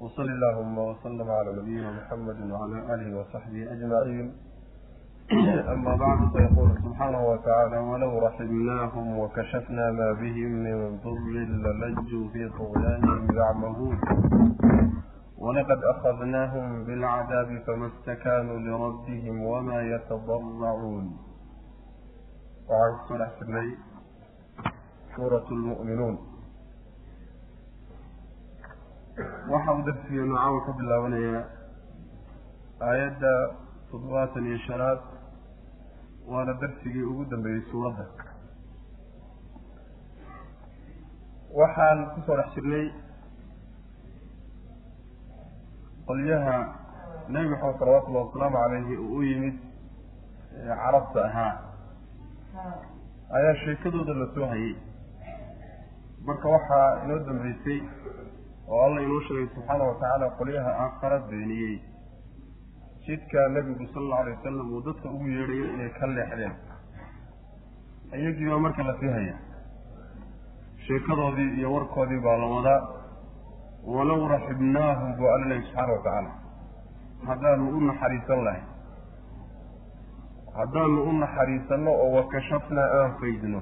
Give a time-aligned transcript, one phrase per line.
[0.00, 4.32] وصل اللهم وسلم على نبينا محمد وعلى آله وصحبه أجمعين
[5.74, 11.28] أما بعد فيقول سبحانه وتعالى ولو رحمناهم وكشفنا ما بهم من ضر
[11.80, 14.00] للجوا في طغيانهم يعمهون
[15.38, 21.16] ولقد أخذناهم بالعذاب فما استكانوا لربهم وما يتضرعون
[22.70, 22.92] وعن
[25.16, 26.18] سورة المؤمنون
[29.52, 31.42] waxa uu darsigeenu caawa ka bilaabanayaa
[32.88, 33.32] aayadda
[33.90, 35.00] toddobaatan iyo shanaad
[36.32, 38.04] waana darsigii ugu dambeeyey suuradda
[41.60, 42.86] waxaan ku soo dhex jirnay
[46.08, 46.56] qolyaha
[47.32, 49.56] nebi maxamed salawatullahi wasalaamu calayhi uu u yimid
[50.82, 51.52] carabta ahaa
[53.38, 54.74] ayaa sheekadooda la soo hayay.
[56.26, 57.78] Marka waxaa inoo dambeysay
[58.70, 61.76] oo alla inoo sheegay subxaana watacaala qolyaha aakhara beeniyey.
[63.06, 66.54] Jidkaa nebigu sala allau alay wasalam uu dadka ugu yeedhayo inay ka leexdeen.
[68.18, 69.36] Iyagii baa marka la sii haya.
[70.86, 72.80] Sheekadoodii iyo warkoodii baa la wadaa.
[73.94, 76.30] Walow raxibnaahum buu alla lehay subxaana watacaala
[77.28, 78.62] haddaanu u naxariisan lahay
[80.58, 83.60] haddaanu u naxariisanno oo wakashafnaa aan faydno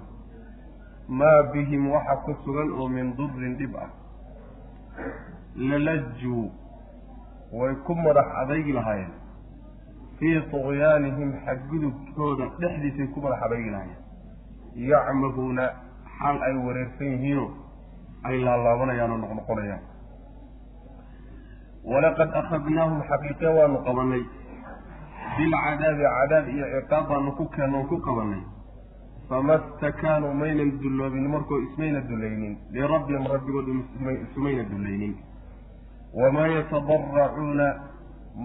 [1.08, 3.88] maa bihim waxa ku sugan oo min durin dhib ah
[5.56, 6.50] lalajuu
[7.52, 9.12] way ku madax adaygi lahaayeen.
[10.18, 14.02] Fii tuqyaanihim xadgudubkooda dhexdiisay ku madax adaygi lahaayeen.
[14.90, 15.64] Yacmahuuna
[16.18, 17.50] xal ay wareersan yihiinoo
[18.24, 19.82] ay laalaabanayaan noqnoqonayaan.
[21.84, 24.22] Walaqad akhadnaahum xaqiiqe waanu qabanay.
[25.36, 28.42] Bilcadaabi cadaab iyo ciqaab baanu ku keenno ku qabanay
[29.28, 33.68] fama stakaanuu maynan dulloobin markoo ismayna dullaynin lirabbihim rabbigood
[34.24, 35.14] isumayna dullaynin
[36.20, 37.66] wamaa yatadaracuuna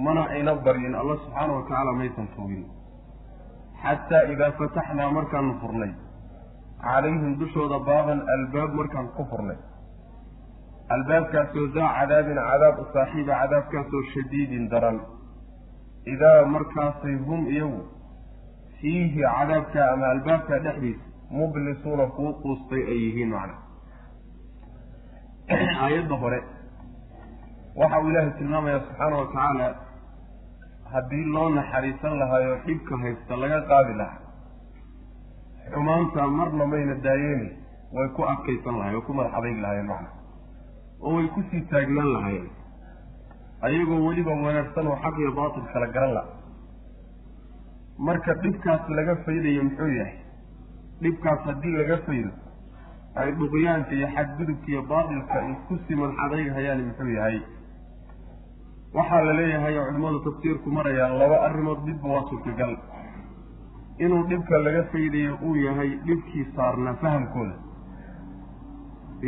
[0.05, 2.63] mana ayna baryin alla subxaana wa tacaala maysan fogin
[3.83, 5.91] xataa idaa fataxnaa markaanu furnay
[6.87, 9.59] calayhim dushooda baaban albaab markaan ku furnay
[10.95, 15.01] albaabkaasoo daa cadaabin cadaab saaxiiba cadaabkaasoo shadiidin daran
[16.13, 17.81] idaa markaasay hum iyagu
[18.81, 21.03] fiihi cadaabka ama albaabka dhexdiisa
[21.39, 23.55] mublisuuna kuu quustay ay yihiin macna
[25.83, 26.39] aayadda hore
[27.81, 29.67] waxa uu ilaahay tilmaamaya subxaana wa tacaala
[30.93, 34.19] haddii loo naxariisan lahaayo dhibka haysta laga qaadi lahaa
[35.73, 37.49] xumaanta marna mayna daayeeni
[37.95, 40.09] way ku adkaysan lahayen way ku madax adaygi lahaayeen macna
[41.05, 42.49] oo way ku sii taagnaan lahaayeen
[43.67, 46.23] ayagoo weliba wanaagsan oo xaq iyo baatil kala garan la
[48.07, 50.15] marka dhibkaas laga faydayo muxuu yahay?
[51.03, 52.31] Dhibkaas haddii laga faydo
[53.21, 57.37] ay dhuqyaanka iyo xadgudubka iyo baatilka ay ku sii madax adayghayaan muxuu yahay.
[58.95, 62.73] Waxaa la leeyahay oo culimmadu tafsiirku marayaan laba arrimood midba waa suurtagal.
[64.03, 67.55] Inuu dhibka laga faydayo uu yahay dhibkii saarnaa fahamkooda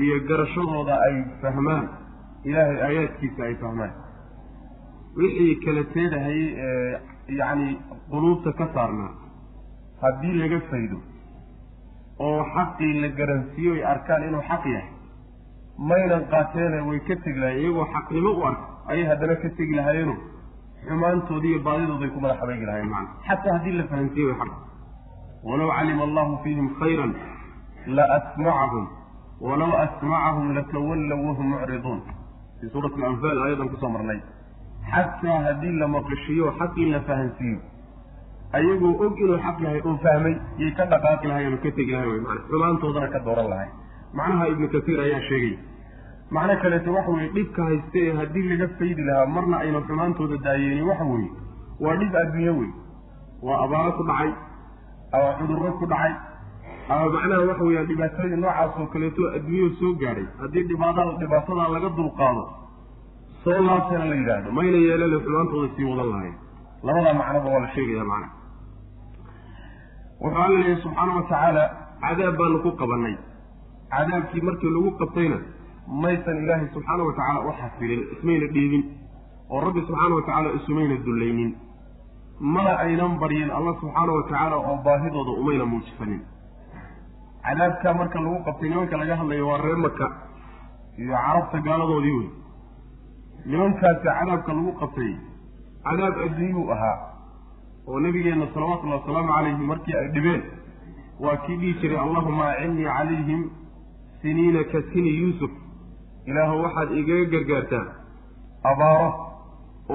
[0.03, 1.85] iyo garashadooda ay fahmaan.
[2.49, 3.93] Ilaahay aayaadkiisa ay fahmaan.
[5.17, 7.77] Wixii kala teedahayay ee yacni
[8.11, 9.11] quluubta ka saarnaa.
[10.01, 10.97] Haddii laga faydo
[12.19, 14.89] oo xaqii la garansiiyo arkaan inuu xaq yahay
[15.77, 20.15] maynan qaateene way ka tegi lahayen iyagoo xaqnimo u arka ayay haddana ka tegi lahaayeeno
[20.87, 24.51] xumaantoodi iyo baadidooday ku madax adaygi lahayeen macana xataa haddii la fahansiiye way xaq.
[25.43, 27.11] Walow calima allahu fiihim khayran
[27.97, 28.85] la asmacahum
[29.41, 31.99] walow asmacahum latawallow wahum mucriduun.
[32.59, 34.19] Fii suurati alanfaal aayadan ku soo marnay
[34.91, 37.59] xataa haddii la maqashiiyo xaqii la fahansiiyo
[38.57, 42.13] ayagoo og inuu xaq yahay oo fahmay yay ka dhaqaaqi lahayen oo ka tegi lahayen
[42.15, 43.69] wy mana xumaantoodana ka dooran lahay
[44.17, 45.53] macnaha ibnu kasiir ayaa sheegay.
[46.35, 50.81] Macno kaleeto waxa weeye dhibka hayste ee haddii laga faydi lahaa marna ayna xumaantooda daayeeni
[50.89, 51.29] waxa weeye
[51.83, 52.69] waa dhib adduunyo wey
[53.47, 54.31] waa abaaro ku dhacay
[55.17, 56.13] ama cudurro ku dhacay
[56.89, 61.89] ama macnaha waxa weeyaan dhibaatooyin noocaas oo kaleeto adduunyada soo gaadhay haddii dhibaatada dhibaatadaa laga
[61.99, 62.43] dulqaado
[63.43, 64.49] soo laabtana la yidhaahdo.
[64.57, 66.35] Mayna yeelane xumaantooda sii wadan lahayn.
[66.85, 68.27] Labadaa macnoba waa la sheegaya macna.
[70.21, 71.63] Wuxuu alla leeyahy subxaana wa tacaala
[72.03, 73.15] cadaab baanu ku qabanay
[73.93, 75.37] cadaabkii markii lagu qabtayna
[76.03, 78.83] maysan ilaahay subxaana wa tacaala u xafilin ismayna dhiibin
[79.53, 81.51] oo rabbi subxaana wa tacaala isumayna dullaynin.
[82.53, 86.21] Mana aynan baryin allah subxaana wa tacaala oo baahidooda umayna muujisanin
[87.45, 90.07] cadaabkaa marka lagu qabtay nimanka laga hadlayo waa reer maka
[91.01, 92.29] iyo carabta gaaladoodii wey
[93.45, 95.11] nimankaasi cadaabka lagu qabtay
[95.87, 96.97] cadaab adduunyuu ahaa
[97.87, 100.43] oo nabigeenna salawatullahi wasalaamu calayhi markii ay dhibeen
[101.23, 103.41] waa kii dhihi jiray allahuma acinnii calayhim
[104.21, 105.51] siniina ka sini yuusuf.
[106.25, 107.85] Ilaahu waxaad igaga gargaartaa
[108.71, 109.09] abaaro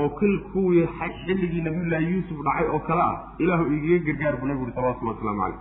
[0.01, 4.65] oo kil kuwii xilligii nabiyullaahi yuusuf dhacay oo kale ah ilaahu igaga gargaar buu nabigu
[4.67, 5.61] uhi salawatullah waslamu caleyh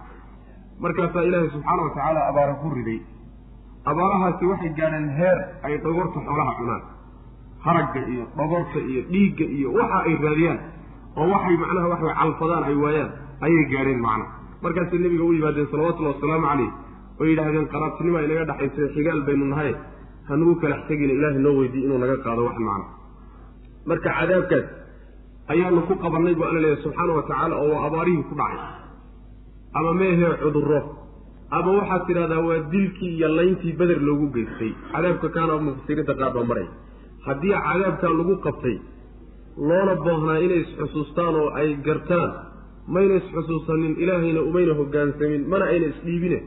[0.83, 2.99] markaasaa ilaahay subxaana wa tacaala abaara ku riday.
[3.91, 6.83] Abaarahaasi waxay gaadheen heer ay dhogorta xoolaha cunaan
[7.65, 10.59] haragga iyo dhogorta iyo dhiigga iyo waxa ay raadiyaan
[11.19, 13.09] oo waxay macnaha waxay calfadaan ay waayaan
[13.45, 14.31] ayay gaadheen macnaha
[14.63, 16.71] markaasay nebiga u yimaadeen salawatullahi wasalaamu caleyh
[17.19, 19.71] oo yidhaahdeen qaraabtinima inaga dhexaysa xigaal baynu nahay
[20.29, 22.85] hanugu kalax tegina ilaahay noo weydiiy inuu naga qaado wax macna
[23.89, 24.65] marka cadaabkaas
[25.53, 28.59] ayaanu ku qabannay bu alla leeyahy subxaana wa tacaala oo waa abaarihii ku dhacay.
[29.77, 30.79] Ama meehee cudurro.
[31.57, 34.71] Ama waxaad tidhahdaa waa dilkii iyo layntii beder loogu geystay.
[34.91, 36.67] Cadaabka kaana mufasiriinta qaar baa maray
[37.25, 38.75] haddii cadaabkaa lagu qabtay
[39.69, 42.31] loona boohnaa inay isxusuustaan oo ay gartaan
[42.95, 46.39] mayna isxusuusanin ilaahayna umayna hogaansamin mana ayna isdhiibine.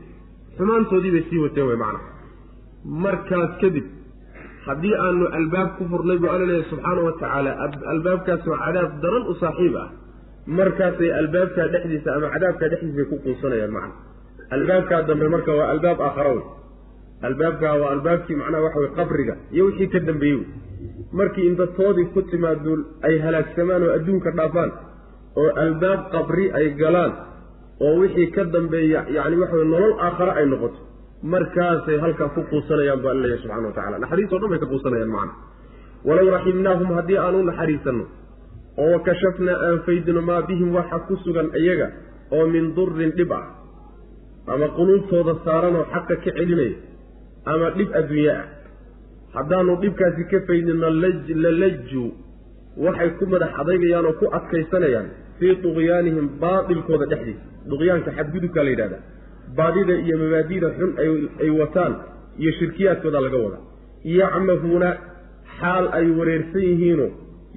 [0.56, 2.00] Xumaantoodii bay sii wateen wey macna
[3.05, 3.87] markaas kadib
[4.67, 7.50] haddii aanu albaab ku furnay buu alla leeyahy subxaana wa tacaala
[7.94, 9.88] albaabkaasoo cadaab daran u saaxiib ah
[10.58, 13.94] markaasay albaabkaa dhexdiisa ama cadaabkaa dhexdiisay ku quusanayaan macna
[14.56, 16.44] albaabkaa dambe marka waa albaab aakhara wey
[17.28, 20.40] albaabkaa waa albaabkii macnaha waxa wey qabriga iyo wixii ka dambeeyey
[21.12, 22.76] markii intatoodii ku timaado
[23.08, 24.70] ay halaagsamaan oo adduunka dhaafaan
[25.43, 27.12] oo albaab qabri ay galaan
[27.87, 30.81] oo wixii ka dambeeya yacni waxa wey nolol aakhare ay noqoto
[31.32, 35.12] markaasay halkaa ku quusanayaan baa leeyahy subxana wa tacala naxariis o dhan bay ka quusanayaan
[35.16, 35.32] macna.
[36.08, 38.05] Walow raximnaahum haddii aan u naxariisanno
[38.82, 41.88] oo wakashafnaa aan faydino maa bihim waxa ku sugan iyaga
[42.37, 43.44] oo min durin dhib ah
[44.55, 46.75] ama quluubtooda saaranoo xaqa ka celinaya
[47.52, 48.44] ama dhib adduunye ah.
[49.37, 50.88] Haddaanu dhibkaasi ka faydino
[51.44, 52.08] lalajuu
[52.87, 55.06] waxay ku madax adaygayaan oo ku adkaysanayaan
[55.38, 57.43] fii duqyaanihim baatilkooda dhexdiisa.
[57.70, 58.99] Duqyaanka xadgudubkaa la yidhahda
[59.58, 60.91] baadida iyo mabaadida xun
[61.43, 61.93] ay wataan
[62.43, 63.58] iyo shirkiyaadkooda laga wada
[64.19, 64.91] yacmahuuna
[65.58, 67.11] xaal ay wareersan yihiinoo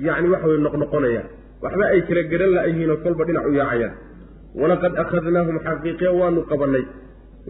[0.07, 1.27] yacni waxa way noqnoqonayaan.
[1.63, 3.93] Waxba ay kala garan la-yihiinoo kolba dhinac u yaacayaan.
[4.61, 6.83] Walaqad akhadnaahum xaqiiqe waanu qabannay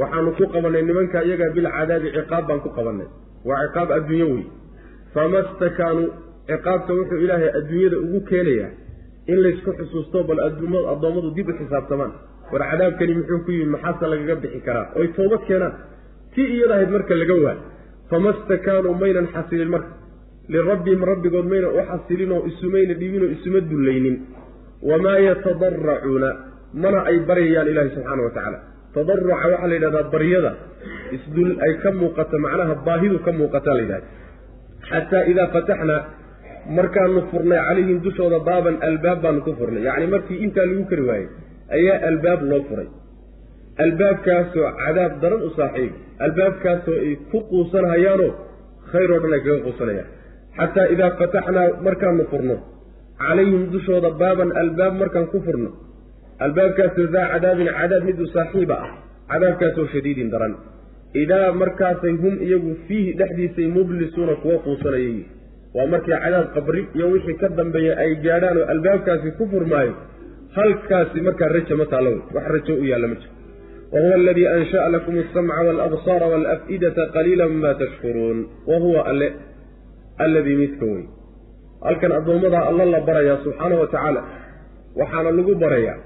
[0.01, 3.07] waxaanu ku qabannay nimanka iyaga bilcadaabi ciqaab baan ku qabannay
[3.49, 4.45] waa ciqaab adduunyo wey
[5.13, 6.07] fama stakaanuu
[6.49, 8.71] ciqaabta wuxuu ilaahay adduunyada ugu keenayaa
[9.31, 12.11] in laysku xusuusto bal addoommadu dib u xisaabtamaan.
[12.51, 14.91] War cadaabkani muxuu ku yimi maxaase lagaga bixi karaa?
[14.99, 15.73] Oy toobad keenaan.
[16.33, 17.55] Tii iyadahayd marka laga waa
[18.09, 19.91] fama stakaanuu maynan xasilin marka.
[20.53, 24.15] Lirabbihim rabbigood maynan u xasilinoo isumayna dhibinoo isuma dullaynin.
[24.89, 26.29] Wamaa yatadaracuuna
[26.83, 28.59] mana ay baryayaan ilaahi subxaana wa tacaala
[28.95, 30.51] tadaruca waxaa la yidhahdaa baryada.
[31.15, 34.07] Isdul ay ka muuqato macnaha baahidu ka muuqataa la yidhahda
[34.89, 36.01] xataa idaa fataxnaa
[36.77, 39.81] markaanu furnay calayhim dushooda baaban albaab baanu ku furnay.
[39.87, 41.27] Yacni markii intaa lagu kari waayey
[41.77, 42.87] ayaa albaab loo furay.
[43.85, 45.93] Albaabkaasoo cadaab daran u saaxiib.
[46.25, 48.31] Albaabkaasoo ay ku quusanhayaanoo
[48.91, 50.09] khayr oo dhan ay kaga quusanayaan.
[50.57, 52.55] Xataa idaa fataxnaa markaanu furno.
[53.23, 55.69] Calayhim dushooda baaban albaab markaan ku furno
[56.45, 58.91] albaabkaasoo daa cadaabin cadaab mid u saaxiiba ah.
[59.31, 60.53] Cadaabkaasoo shadiidin daran.
[61.23, 65.17] Idaa markaasay hum iyagu fiihi dhexdiisay mublisuuna kuwa quusanayay.
[65.75, 69.93] Waa markii cadaab qabri iyo wixii ka dambeeya ay gaadhaan oo albaabkaasi ku furmaayo
[70.57, 72.09] halkaasi markaa raja ma taallo.
[72.09, 73.31] Wey wax rajo u yaalla ma jiro.
[73.93, 78.37] Wahuwa aladii ansha'a lakum alsamca waalabsaara waalaf'idata qaliila ma tashkuruun.
[78.69, 79.27] Wa huwa alle
[80.17, 81.03] alladii midka wey
[81.87, 84.21] halkan addoommadaa alla la barayaa subxaana wa tacaala
[84.99, 85.97] waxaana lagu barayaa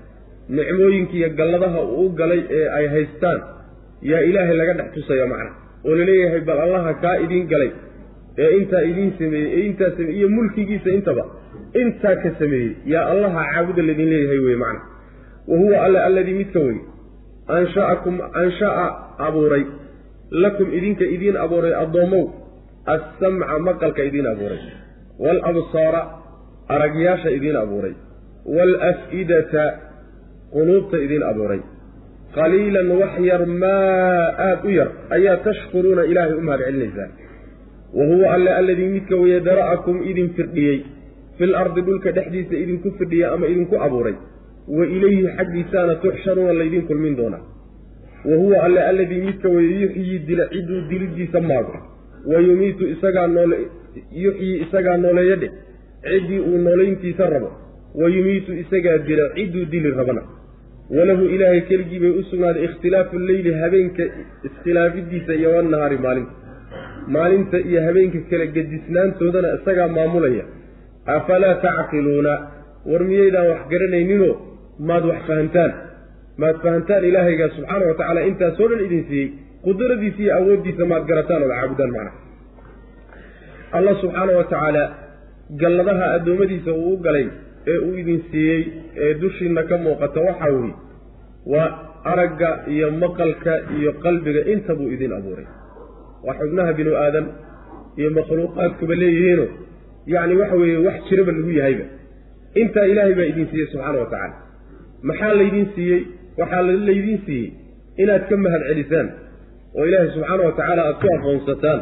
[0.49, 3.39] nicmooyinkiiyo galladaha uu u galay ee ay haystaan
[4.01, 5.51] yaa ilaahay laga dhex tusaya macna.
[5.85, 7.71] Oo la leeyahay bal allaha kaa idiin galay
[8.43, 11.23] ee intaa idiin sameeyey ee intaa sameeyey iyo mulkigiisa intaba
[11.81, 12.71] intaa ka sameeyey.
[12.93, 14.81] Yaa allaha caabuda laydin leeyahay wey macna.
[15.47, 16.77] Wa huwa alla alladii midka wey
[17.57, 18.85] ansha'akum ansha'a
[19.27, 19.63] abuuray.
[20.31, 22.23] Lakum idinka idiin abuuray addoommow
[22.95, 24.59] assamca maqalka idiin abuuray.
[25.23, 26.01] Waalabsaara
[26.75, 27.93] aragyaasha idiin abuuray.
[28.55, 29.63] Waalaf'idata
[30.53, 31.61] quluubta idiin abuuray.
[32.35, 37.11] Qaliilan wax yar maa aada u yar ayaa tashkuruuna ilaahay u mahad celinaysaan
[37.97, 40.79] wa huwa alle alladii midka weye dara'akum idin firdhiyey.
[41.37, 44.15] Fil ardi dhulka dhexdiisa idinku firdhiyey ama idinku abuuray.
[44.67, 47.43] Wa ilayhi xaggiisaana tuxsharuuna laydin kulmin doonaa
[48.29, 51.75] wa huwa alle alladii midka weye yuxyii dila cidduu dilidiisa maago.
[52.25, 53.57] Wa yumiitu isagaa noole
[54.11, 55.51] yuxyii isagaa nooleeya dheh
[56.03, 57.51] ciddii uu noolayntiisa rabo.
[57.95, 60.21] Wa yumiitu isagaa dila cidduu dili rabana
[60.95, 64.03] walahu ilaahay keligii bay u sugnaaday ikhtilaafu leyli habeenka
[64.47, 66.33] iskhilaafidiisa iyo wannahaari maalinta.
[67.15, 70.45] Maalinta iyo habeenka kala gedisnaantoodana isagaa maamulaya.
[71.15, 72.33] Afalaa tacqiluuna?
[72.89, 74.33] War miyaydaan wax garanayninoo
[74.89, 75.71] maad wax fahantaan.
[76.41, 79.27] Maad fahantaan ilaahayga subxaana wa tacaala intaasoo dhan idin siiyey.
[79.65, 82.11] Qudradiisa iyo awooddiisa maad garataan ood caabudaan macna
[83.77, 84.83] allah subxaana wa tacaala
[85.61, 87.25] galladaha addoommadiisa uu u galay
[87.71, 88.61] ee uu idin siiyey
[89.03, 90.73] ee dushiinna ka muuqata waxaa weyi
[91.53, 91.67] waa
[92.11, 95.47] aragga iyo maqalka iyo qalbiga inta buu idin abuuray.
[96.25, 97.25] Waa xubnaha binu aadan
[97.99, 99.45] iyo makhluuqaadkuba leeyihiino
[100.13, 101.85] yacni waxa weeye wax jiraba lagu yahayba.
[102.61, 104.35] Intaa ilaahay baa idin siiyey subxaana wa tacaala.
[105.09, 106.01] Maxaa laydin siiyey?
[106.39, 107.47] Waxaa laydin siiyey
[108.01, 109.07] inaad ka mahad celisaan
[109.77, 111.79] oo ilaahay subxaana wa tacaala aada ku aqoonsataan.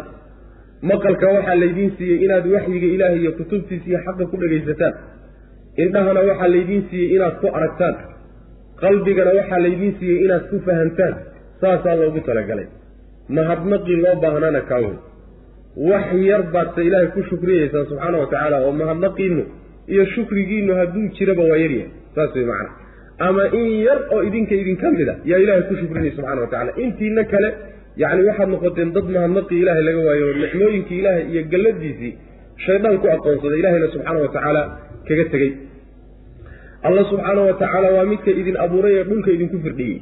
[0.92, 4.94] Maqalka waxaa laydiin siiyey inaad waxyiga ilaahay iyo kutubtiisa iyo xaqa ku dhegaysataan
[5.84, 7.96] indhahana waxaa laydiin siiyey inaad ku aragtaan.
[8.84, 11.14] Qalbigana waxaa laydiin siiyey inaad ku fahamtaan
[11.62, 12.68] saasaa loogu talagalay.
[13.38, 14.96] Mahadnaqii loo baahnana kaa wey
[15.90, 19.44] wax yar baadse ilaahay ku shukriyeysaan subxaana wa tacaala oo mahadnaqiinu
[19.94, 22.70] iyo shukrigiinu hadduu jiraba waa yaryahay saas wey macana
[23.28, 26.72] ama in yar oo idinka idinka mid a yaa ilaahay ku shukrinaya subxana wa tacala
[26.84, 27.50] intiina kale
[28.04, 32.12] yacni waxaad noqoteen dad mahadnaqii ilaahay laga waayo nicmooyinkii ilaahay iyo galladiisii
[32.66, 34.62] shaydaan ku aqoonsaday ilahayna subxaana wa tacaala
[35.08, 35.52] kaga tegey.
[36.88, 39.98] Alla subxaana wa tacaala waa midka idin abuuray ee dhulka idinku firdhiyey.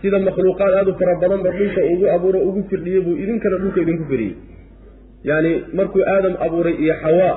[0.00, 4.04] Sida makhluuqaad aada u fara badanba dhulka ugu abuuro ugu firdhiyey buu idinkana dhulka idinku
[4.10, 4.34] firdhiyey
[5.28, 7.34] yacni markuu aadam abuuray iyo xawaa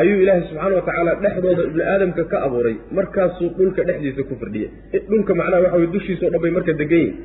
[0.00, 2.76] ayuu ilaahay subxaana wa tacaala dhexdooda ibni aadamka ka abuuray.
[2.98, 4.68] Markaasuu dhulka dhexdiisa ku firdhiyey.
[5.10, 7.16] Dhulka macnaha waxa weye dushiisa dhan bay marka degan yihiin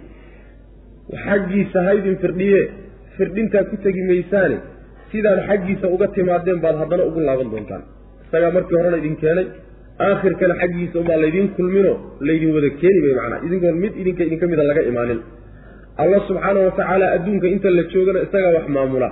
[1.25, 2.60] xaggiisa ha idin firdhiye
[3.17, 4.58] firdhintaa ku tegi maysaane
[5.12, 7.84] sidaad xaggiisa uga timaadeen baad haddana ugu laaban doontaan
[8.27, 9.46] isagaa markii horena idin keenay
[10.07, 11.93] aakhirkana xaggiisa unbaa laydin kulmino
[12.27, 13.39] laydin wada keeni bay macnaa.
[13.48, 15.19] Idinkoon mid idinka idinka mida laga imaanin.
[16.01, 19.10] Allah subxaana wa tacaala adduunka inta la joogana isagaa wax maamula.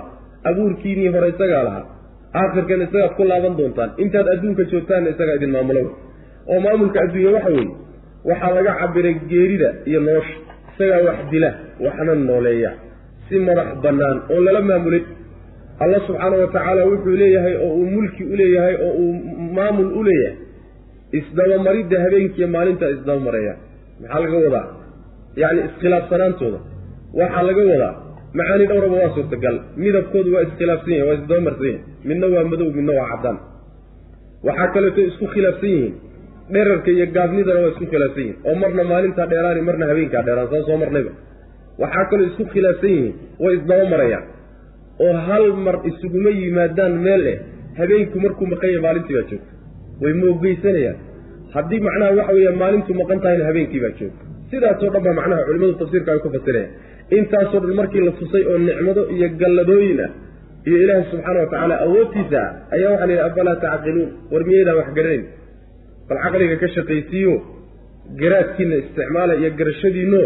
[0.48, 1.84] Abuurkiinii hore isagaa lahaa.
[2.40, 3.90] Aakhirkana isagaad ku laaban doontaan.
[4.02, 5.80] Intaad adduunka joogtaanna isagaa idin maamulo
[6.52, 7.70] oo maamulka adduunya waxa weeye.
[8.28, 10.36] Waxaa laga cabiray geerida iyo nolosha.
[10.72, 11.50] Isagaa wax dila
[11.84, 12.70] waxna nooleeya.
[13.28, 15.04] Si madax bannaan oon lala maamulin
[15.82, 19.12] allah subxaana wa tacaala wuxuu leeyahay oo uu mulki u leeyahay oo uu
[19.58, 20.36] maamul u leeyahay.
[21.18, 23.54] Isdabamaridda habeenkiiyo maalinta isdabamareeya
[24.00, 24.66] maxaa laga wadaa?
[25.42, 26.58] Yacni iskhilaafsanaantooda.
[27.20, 27.94] Waxaa laga wadaa.
[28.38, 29.56] Macaani dhowraba waa suurtagal.
[29.82, 33.38] Midabkoodu waa iskhilaafsan yahin waa isdabamarsan yahin midna waa madow midna waa caddaan.
[34.46, 35.94] Waxaa kaleeto isku khilaafsan yihiin.
[36.54, 40.62] Dherarka iyo gaabnidana waa isku khilaafsan yihiin oo marna maalintaa dheeraani marna habeenkaa dheeraan saa
[40.68, 41.10] soo marnayba.
[41.82, 43.14] Waxaa kaloo isku khilaafsan yihiin.
[43.42, 44.24] Way isdabamarayaan
[45.04, 47.38] oo hal mar isuguma yimaadaan meel eh
[47.78, 49.52] habeenku markuu maqan yahay maalintii baa joogta.
[50.02, 50.98] Way moogeysanayaan
[51.54, 54.22] haddii macnaha waxa weeye maalintu maqan tahayna habeenkii baa joogta.
[54.50, 56.70] Sidaasoo dhan baa macnaha culimadu tafsiirka ay ku fasirayaan
[57.18, 60.10] intaasoo dhan markii la tusay oo nicmado iyo galladooyin ah
[60.68, 64.08] iyo ilaahay subxaana wa tacaala awoodtiisa ah ayaa waxaa la yidhi afalaa tacqiluun?
[64.32, 65.24] War miyaydaan wax garanayn.
[66.08, 67.34] Bal caqliga ka shaqaysiiyo
[68.20, 70.20] garaadkiina isticmaala iyo garashadiino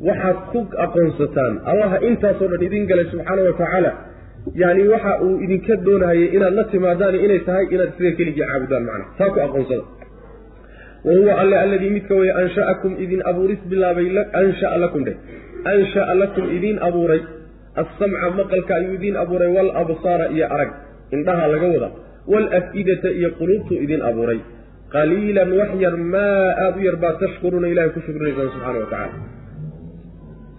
[0.00, 1.54] waxaad ku aqoonsataan.
[1.64, 3.92] Allaha intaasoo dhan idin galay subxaana wa tacaala
[4.54, 9.04] yani waxa uu idinka doonahayay inaad la timaadaan inay tahay inaad isaga keligii caabudaan macna.
[9.18, 9.84] Taa ku aqoonsada.
[11.06, 14.06] Wa huwa alle alladii midka weye ansha'akum idin abuuris bilaabay
[14.42, 15.16] ansha'a lakum dheh.
[15.64, 17.22] Ansha'a lakum idiin abuuray.
[17.82, 20.70] Assamca maqalka ayuu idiin abuuray waalabsaara iyo arag.
[21.14, 21.88] Indhaha laga wada.
[22.32, 24.40] Waalaf-idata iyo quluubtuu idiin abuuray.
[24.92, 29.35] Qaliilan wax yar maa aada u yar baad tashkuruuna ilahay ku shukrinaysaan subxana wa tacala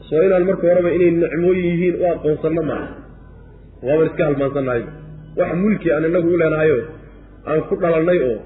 [0.09, 2.87] soo inaan marka horeba inay nicmooyin yihiin u aqoonsanno maaha
[3.87, 4.83] waaban iska halmaansannahay.
[5.39, 6.77] Wax mulki aan inagu u leenahayo
[7.49, 8.37] aan ku dhalannay oo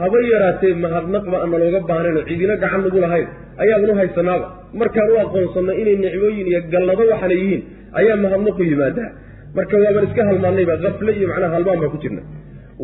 [0.00, 3.28] haba yaraatee mahadnaqba aan nalooga baahnaynoo cidina gacan nagu lahayn
[3.62, 4.46] ayaaban u haysanaaba
[4.80, 7.62] markaan u aqoonsanno inay nicmooyin iyo gallado waxaana yihiin
[8.00, 9.08] ayaa mahadnaqu yimaadaa
[9.56, 12.22] marka waaban iska halmaannayba kafle iyo macnaha halmaan baa ku jirna.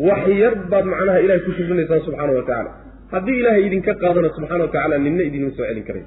[0.07, 2.71] Wax yar baad macnaha ilahay ku shukrinaysaan subxaana wa tacaala
[3.13, 6.03] haddii ilaahay idinka qaadana subxana wa tacala ninna idinma soo celin karay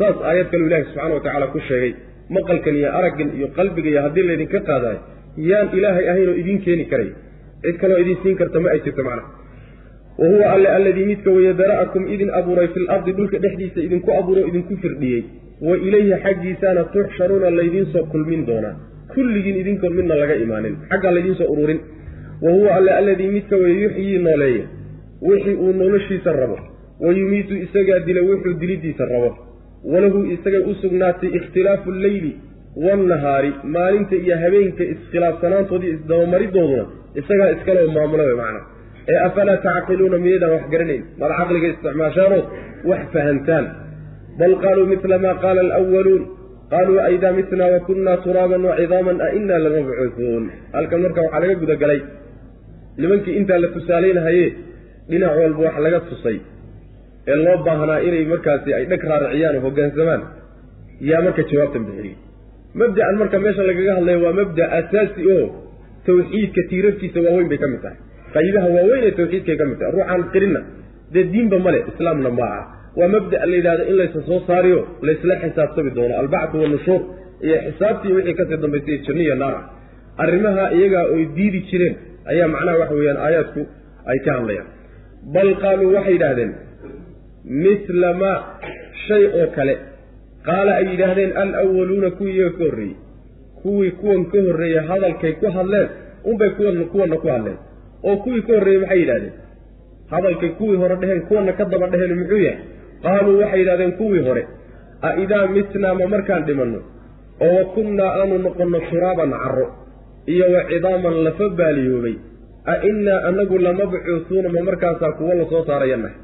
[0.00, 1.92] saas aayad kaleu ilahi subxana wa tacaala ku sheegay
[2.36, 4.98] maqalkan iyo araggan iyo qalbiga iyo haddii laydinka qaadayo
[5.50, 7.10] yaan ilaahay ahaynoo idiin keeni karay.
[7.64, 9.28] Cid kaloo idiin siin karta ma ay jirto macnaha
[10.20, 14.42] wa huwa alle alladii midka weye dara'akum idin abuuray fil ardi dhulka dhexdiisa idinku abuuro
[14.50, 15.22] idinku firdhiyey.
[15.68, 18.74] Wa ilayhi xaggiisaana tuxsharuuna laydiinsoo kulmin doonaa.
[19.14, 21.80] Kulligiin idinkoon midna laga imaanin xaggaa laydiinsoo ururin.
[22.44, 24.64] Wa huwa alle alladii midka weye yuxyii nooleeya
[25.28, 26.58] wixii uu noloshiisa rabo.
[27.04, 29.30] Wa yumiitu isagaa dila wuxuu dilidiisa rabo
[29.92, 32.32] walahu isagay u sugnaatay ikhtilaafu alleyli
[32.84, 36.84] waannahaari maalinta iyo habeenka iskhilaafsanaantooda iyo isdabamaridooduna
[37.20, 38.64] isagaa iskaloo maamula wey macnaa.
[39.10, 41.02] Ee afalaa tacqiluuna miyaydaan wax garanayn?
[41.20, 42.44] Maad caqliga isticmaashaanood
[42.90, 43.64] wax fahantaan.
[44.38, 46.22] Bal qaaluu midla maa qaala alwaluun
[46.72, 50.44] qaaluu aidaa mitnaa wa kunnaa turaaban wa cidaaman a innaa lamabcuuhuun
[50.74, 52.00] halkan marka waxaa laga gudagalay
[53.00, 54.46] nimankii intaa la tusaalaynahaye
[55.10, 56.36] dhinac walba wax laga tusay
[57.30, 60.22] ee loo baahnaa inay markaasi ay dheg raariciyaan oo hoggaansamaan
[61.10, 62.14] yaa marka jawaabtan bixiyey
[62.80, 65.46] mabda'an marka meesha lagaga hadlayo waa mabda' asaasi oo
[66.06, 67.98] tawxiidka tiirarkiisa waaweyn bay ka mid tahay.
[68.34, 69.92] Qaybaha waaweyn ee tawxiidkay ka mid tahay.
[69.96, 70.60] Ruuxaan qirinna
[71.14, 72.62] dee diinba male islaamna ma aha.
[72.98, 76.14] Waa mabda la yidhahdo in laysa soo saariyo laysla xisaabtami doono.
[76.22, 77.00] Albacdu wanushuur
[77.46, 79.54] iyo xisaabtii wixii ka sii dambaysay janniya naar.
[79.60, 81.94] Ah arrimaha iyagaa oy diidi jireen
[82.32, 83.60] ayaa macnaha waxa weeyaan aayaadku
[84.12, 84.68] ay ka hadlayaan.
[85.34, 86.52] Bal qaaluu waxay yidhaahdeen
[87.44, 88.38] mila maa
[89.06, 89.74] shay oo kale.
[90.46, 92.96] Qaala ay yidhaahdeen alwaluuna kuwii iyaga ka horreeyey.
[93.62, 95.88] Kuwii kuwan ka horreeyey hadalkay ku hadleen
[96.24, 97.58] unbay kuwan kuwanna ku hadleen.
[98.04, 99.32] Oo kuwii ka horreeyey maxay yidhahdeen
[100.10, 102.58] hadalkay kuwii hore dheheen kuwanna ka daba dheheen muxuu yahay?
[103.02, 104.46] Qaaluu waxay yidhahdeen kuwii hore
[105.02, 106.80] a idaa mitnaa ma markaan dhimanno?
[107.40, 109.66] Oo wa kunnaa aanu noqonno turaaban carro
[110.26, 112.14] iyo wa cidaaman lafa baaliyoobay.
[112.64, 116.16] A innaa anagu lamabcuusuuna ma markaasaa kuwo la soo saarayannahay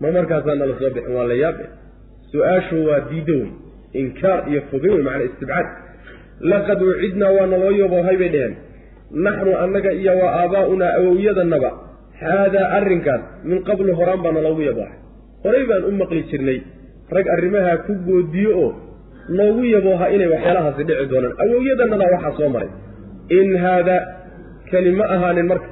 [0.00, 1.64] ma markaasaa nala soo bixin waa la yaabe
[2.32, 3.50] su'aashu waa diiddo wey
[4.02, 5.66] inkaar iyo fogin wey macnaa istibcaad.
[6.50, 8.54] Laqad ucidnaa waa naloo yoboohay bay dheheen
[9.26, 11.70] naxnu annaga iyo wa aabaa'unaa awowyadanaba
[12.22, 14.96] haadaa arrinkaas min qablu horaan baa naloogu yaboohay
[15.44, 16.58] horay baan u maqli jirnay
[17.16, 18.70] rag arrimahaa ku goodiyo oo
[19.38, 21.34] noogu yabooha inay waxyaalahaasi dhici doonaan.
[21.44, 22.70] Awowyadannadaa waxaa soo maray.
[23.38, 23.96] In haada
[24.70, 25.68] kani ma ahaanin marka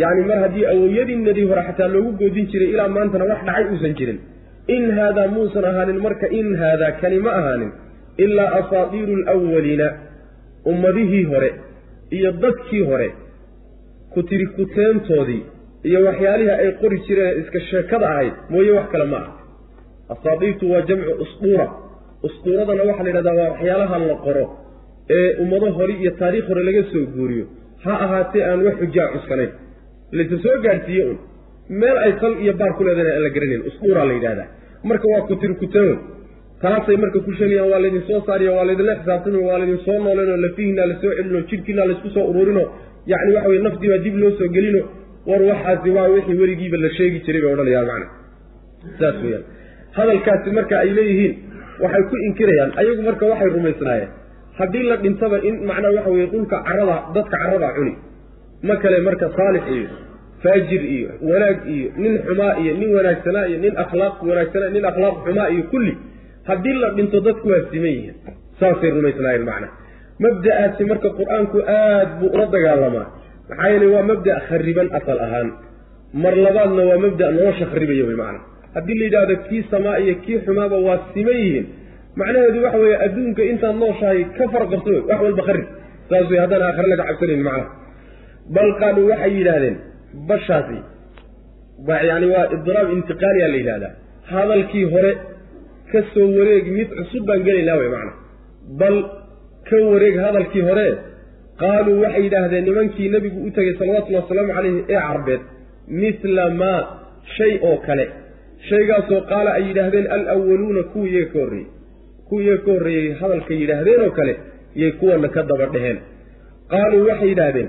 [0.00, 4.18] yacni mar haddii awowyadiinadii hore xataa loogu goodin jiray ilaa maantana wax dhacay uusan jirin.
[4.74, 7.70] In haadaa muusan ahaanin marka in haadaa kani ma ahaanin
[8.24, 9.88] ilaa asaatiiru alawaliina
[10.72, 11.50] ummadihii hore
[12.16, 13.08] iyo dadkii hore
[14.12, 15.42] ku tiri kuteentoodii
[15.88, 19.32] iyo waxyaalihii ay qori jireen iska sheekada ahayd mooye wax kale ma aha.
[20.14, 21.66] Asaadiirtu waa jamcu usduura
[22.26, 24.44] usduuradana waxaa la yidhahdaa waa waxyaalaha la qoro
[25.16, 27.46] ee ummado hore iyo taariikh hore laga soo guuriyo.
[27.84, 29.50] Ha ahaatee aan wax xujaa cuskanayn
[30.18, 31.18] laysa soo gaadhsiiye un.
[31.80, 34.48] Meel ay sal iyo baar ku leedana aan la garanayn usduuraa la yidhahdaa
[34.90, 35.92] marka waa kutiri kuteen
[36.62, 40.38] taasay marka ku sheegayaan waa laydin soo saariyo waa laydinla xisaabtami waa laydin soo nooleynoo
[40.44, 42.64] lafihiinaa la soo celino jidhkiinaa laysku soo uruurino
[43.12, 44.82] yacni waxa weye naftii baa dib loo soo gelino.
[45.30, 48.06] War waxaasi waa wixii weligiiba la sheegi jiray bay odhanayaan macna.
[49.00, 49.44] Saas weyaan
[49.98, 51.34] hadalkaasi marka ay leeyihiin
[51.84, 52.70] waxay ku inkirayaan.
[52.80, 54.10] Ayagu marka waxay rumaysnaayeen.
[54.58, 57.92] Haddii la dhintaba in macnaa waxa weye dhulka carada dadka carada cuni.
[58.68, 59.86] Ma kale marka saalix iyo
[60.42, 65.16] faajir iyo wanaag iyo nin xumaa iyo nin wanaagsanaa iyo nin akhlaaq wanaagsanaa nin akhlaaq
[65.26, 65.92] xumaa iyo kulli
[66.48, 68.14] haddii la dhinto dadku waa siman yihiin.
[68.60, 69.68] Saasay rumaysnaayeen macna.
[70.24, 73.06] Mabda'aasi marka qur'aanku aad buu ula dagaalamaa
[73.48, 75.48] maxaa yeele waa mabda' khariban asal ahaan.
[76.24, 78.40] Mar labaadna waa mabda' nolosha kharibaya wey macna.
[78.74, 81.66] Haddii la yidhaahdo kii samaa iyo kii xumaaba waa siman yihiin
[82.20, 85.66] macnaheedu waxa weeye adduunka intaad nooshahay ka farqabto wey wax walba kharib.
[86.10, 87.68] Saas wey haddaan aakhare laga cabsanayn macnaha
[88.56, 89.76] bal qaaluu waxay yidhaahdeen
[90.28, 90.78] bashaasi
[92.08, 93.94] yani waa idraab intiqaaliyaa la yidhahdaa.
[94.32, 95.12] Hadalkii hore
[95.92, 98.12] ka soo wareeg mid cusub baan gelaynaa wey macna.
[98.80, 98.96] Bal
[99.68, 100.86] ka wareeg hadalkii hore
[101.62, 105.42] qaaluu waxay yidhaahdeen nimankii nebigu u tegay salawatullhi wasalaamu calayhi ee carbeed
[106.02, 106.80] mithla maa
[107.36, 108.06] shay oo kale.
[108.68, 111.66] Shaygaasoo qaala ay yidhaahdeen alwaluuna kuwii iyaga ka horreeyey.
[112.28, 114.34] Kuwii iyaga ka horreeyey hadalkay yidhaahdeen oo kale
[114.82, 115.98] yay kuwana ka daba dheheen
[116.72, 117.68] qaaluu waxay yidhaahdeen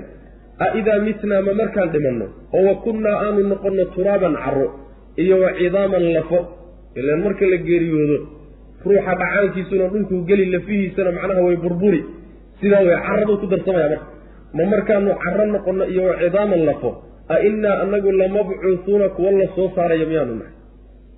[0.58, 2.26] a idaa mitnaa ma markaan dhimanno?
[2.56, 4.68] oo wa kunnaa aanu noqonno turaaban carro
[5.22, 6.38] iyo wa cidaaman lafo.
[6.98, 8.18] Ilaan marka la geeriyoodo
[8.86, 12.00] ruuxa dhacaankiisuna dhulkuu geli lafihiisana macnaha way burburi.
[12.60, 14.06] Sidaa way carraduu ku darsamaya marka.
[14.56, 16.90] Ma markaanu carro noqonno iyo wa cidaaman lafo?
[17.28, 20.54] A innaa anagu lamabcuusuuna kuwa la soo saaraya miyaanu nahay?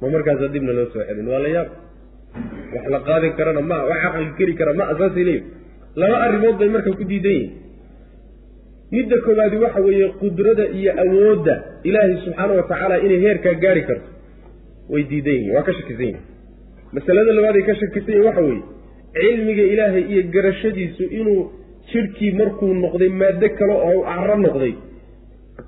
[0.01, 1.68] Ma markaasa dibna loo soo celin waa la yaab.
[2.75, 5.44] Wax la qaadin karana ma wax caqli keri kara ma saasay leeyihiin
[6.01, 7.53] laba arrimood bay marka ku diidan yihiin
[8.92, 11.55] midda koowaadi waxa weeye qudrada iyo awoodda
[11.88, 14.09] ilaahay subxaana wa tacaala inay heerkaa gaari karto.
[14.90, 16.22] Way diidan yihiin waa ka shakisan yihiin
[16.96, 18.62] masalada labaad ay ka shakisan yihiin waxa weeye
[19.20, 21.42] cilmiga ilaahay iyo garashadiisu inuu
[21.92, 24.72] jidhkii markuu noqday maado kale oo carro noqday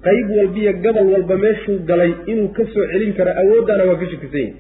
[0.07, 4.07] qayb walba iyo gobol walba meeshuu galay inuu ka soo celin karo awooddaana waa ka
[4.13, 4.57] shakisan yihiin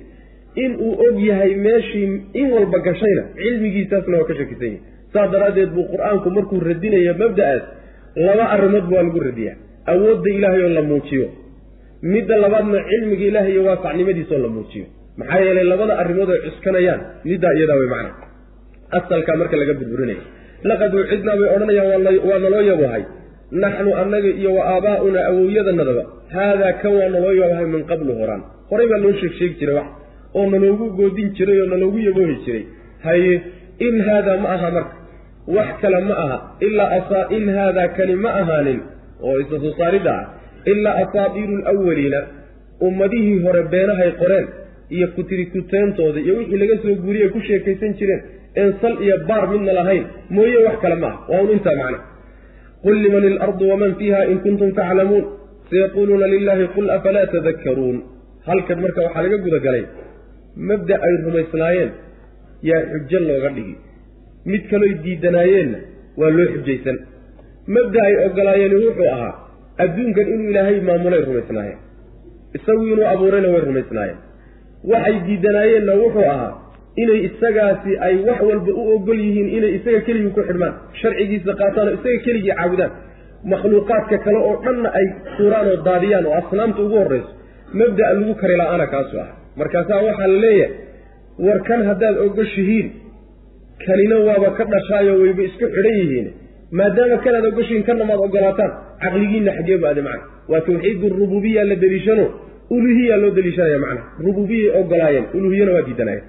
[0.64, 2.07] in uu og yahay meeshii
[2.40, 7.62] in walba gashayna cilmigiisaasna waa ka shakisan yihiin saas daraaddeed buu qur'aanku markuu radinayo mabda'aas
[8.16, 9.57] laba arrimood waa lagu radiyaa.
[9.92, 11.27] Awoodda ilaahay oo la muujiyo.
[12.03, 14.87] Midda labaadna cilmiga ilaahay iyo waasacnimadiisoo la muujiyo.
[15.18, 18.11] Maxaa yeelay labada arrimood ay cuskanayaan middaa iyadaa way macna.
[18.99, 20.23] Asalkaa marka laga burburinaya
[20.68, 23.03] laqad ucidnaa bay odhanayaan waa naloo yabohay
[23.62, 26.03] naxnu annaga iyo wa aabaa'unaa awowyadanadaba
[26.35, 28.42] haadaa kan waa naloo yabohay min qablu horaan.
[28.71, 29.88] Horay baa loo sheeg sheegi jiray wax.
[30.37, 32.64] Oo naloogu goodin jiray oo naloogu yaboohi jiray.
[33.07, 33.35] Haye
[33.87, 34.94] in haadaa ma aha marka
[35.56, 38.80] wax kale ma aha ilaa asaa in haadaa kani ma ahaanin
[39.28, 40.24] oo isa soo saaridda ah
[40.72, 42.20] ilaa asaadiiru alawaliina
[42.88, 44.46] ummadihii hore beenahay qoreen
[44.96, 48.22] iyo kutiri kuteentoodii iyo wixii laga soo guuriyay ku sheekaysan jireen
[48.62, 50.04] een sal iyo baar midna lahayn
[50.37, 51.98] mooye wax kale ma ah waa un intaa macna.
[52.84, 55.24] Qul liman ilardu waman fiiha in kuntum taclamuun
[55.70, 57.96] sayaquuluuna lilaahi qul afalaa tadakkaruun
[58.48, 59.84] halkan marka waxaa laga gudagalay
[60.68, 61.90] mabda ay rumaysnaayeen
[62.70, 63.74] yaa xujo looga dhigi
[64.52, 65.78] mid kaloy diidanaayeenna
[66.20, 66.96] waa loo xujaysan.
[67.74, 69.32] Mabda ay ogolaayeeni wuxuu ahaa
[69.84, 71.78] adduunkan inuu ilaahay maamulay rumaysnaayeen.
[72.56, 74.18] Isagu inuu abuurayna way rumaysnaayeen.
[74.92, 76.52] Waxay diidanaayeenna wuxuu ahaa
[77.02, 81.88] inay isagaasi ay wax walba u ogol yihiin inay isaga keligii ku xidhmaan sharcigiisa qaataan
[81.88, 82.92] oo isaga keligii caabudaan.
[83.52, 85.06] Makhluuqaadka kale oo dhanna ay
[85.37, 87.30] tuuraan oo daadiyaan oo asnaamta ugu horrayso
[87.80, 89.28] mabda'a lagu kari la'aana kaasu ah
[89.61, 90.72] markaasaa waxaa la leeyahay
[91.46, 92.87] war kan haddaad ogoshihiin
[93.87, 96.29] kanina waaba ka dhashaayo wayba isku xidhan yihiin.
[96.79, 100.25] maadaama kanaad ogoshihiin kanna maad ogolaataan caqligiinna xaggee baade macna.
[100.51, 102.25] Waa tawxiid rububiya la deliishano
[102.77, 104.03] uluhiya loo deliishanaya macna.
[104.27, 106.25] Rububiyay ogolaayeen uluhiyana waa diidanayeen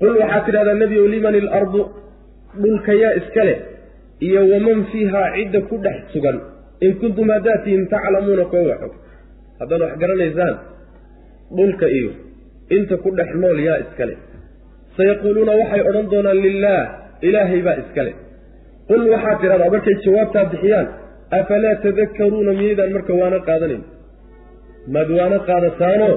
[0.00, 1.80] qul waxaad tidhahdaa nebi o liman ilardu
[2.62, 3.58] dhulka yaa iska leh
[4.26, 6.36] iyo waman fiihaa cidda ku dhex sugan.
[6.84, 8.92] In kuntum haddaad tihiin taclamuuna koo waxog
[9.60, 10.54] haddaad wax garanaysaan
[11.56, 12.10] dhulka iyo
[12.76, 14.18] inta ku dhex nool yaa iska leh
[14.96, 16.82] sayaquuluuna waxay odhan doonaan lilaah
[17.28, 18.14] ilaahay baa iska leh
[18.90, 20.86] qul waxaad tidhahdaa markay jawaabtaa bixiyaan
[21.38, 23.82] afalaa tadakkaruuna miyaydaan marka waana qaadanayn
[24.94, 26.14] maad waana qaadataanoo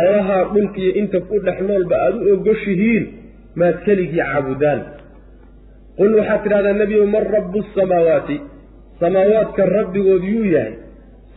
[0.00, 3.04] allahaa dhulkiiyo inta ku dhex noolba aada u ogoshihiin
[3.60, 4.80] maad keligii caabudaan
[6.00, 8.36] qul waxaad tidhahdaa nebiyow man rabbu samaawaati
[9.02, 10.74] samaawaadka rabbigood yuu yahay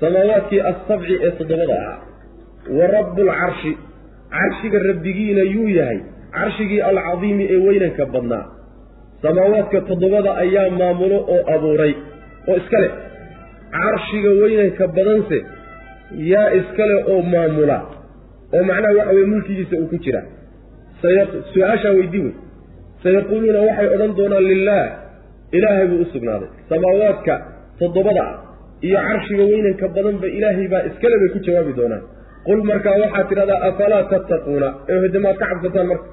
[0.03, 1.99] samaawaadkii assabci ee toddobada ahaa
[2.77, 3.71] wa rabbulcarshi
[4.35, 5.99] carshiga rabbigiina yuu yahay
[6.35, 8.43] carshigii alcadiimi ee weynanka badnaa.
[9.21, 11.93] Samaawaadka toddobada ayaa maamulo oo abuuray
[12.49, 12.91] oo iska leh.
[13.75, 15.37] Carshiga weynanka badanse
[16.31, 17.77] yaa iska leh oo maamula
[18.55, 20.21] oo macnaha waxa weye mulkigiisa uu ku jira.
[21.53, 22.33] Su'aashaa weydii wey
[23.03, 24.85] sayaquuluuna waxay odhan doonaan lilaah
[25.57, 26.49] ilaahay buu u sugnaaday.
[26.69, 27.33] Samaawaadka
[27.79, 28.35] toddobada ah
[28.87, 32.03] iyo carshiga weynanka badanba ilaahay baa iskale bay ku jawaabi doonaan.
[32.47, 34.67] Qul markaa waxaad tidhahdaa afalaa tattaquuna?
[34.91, 36.05] Ee hode maad ka cabsataan marka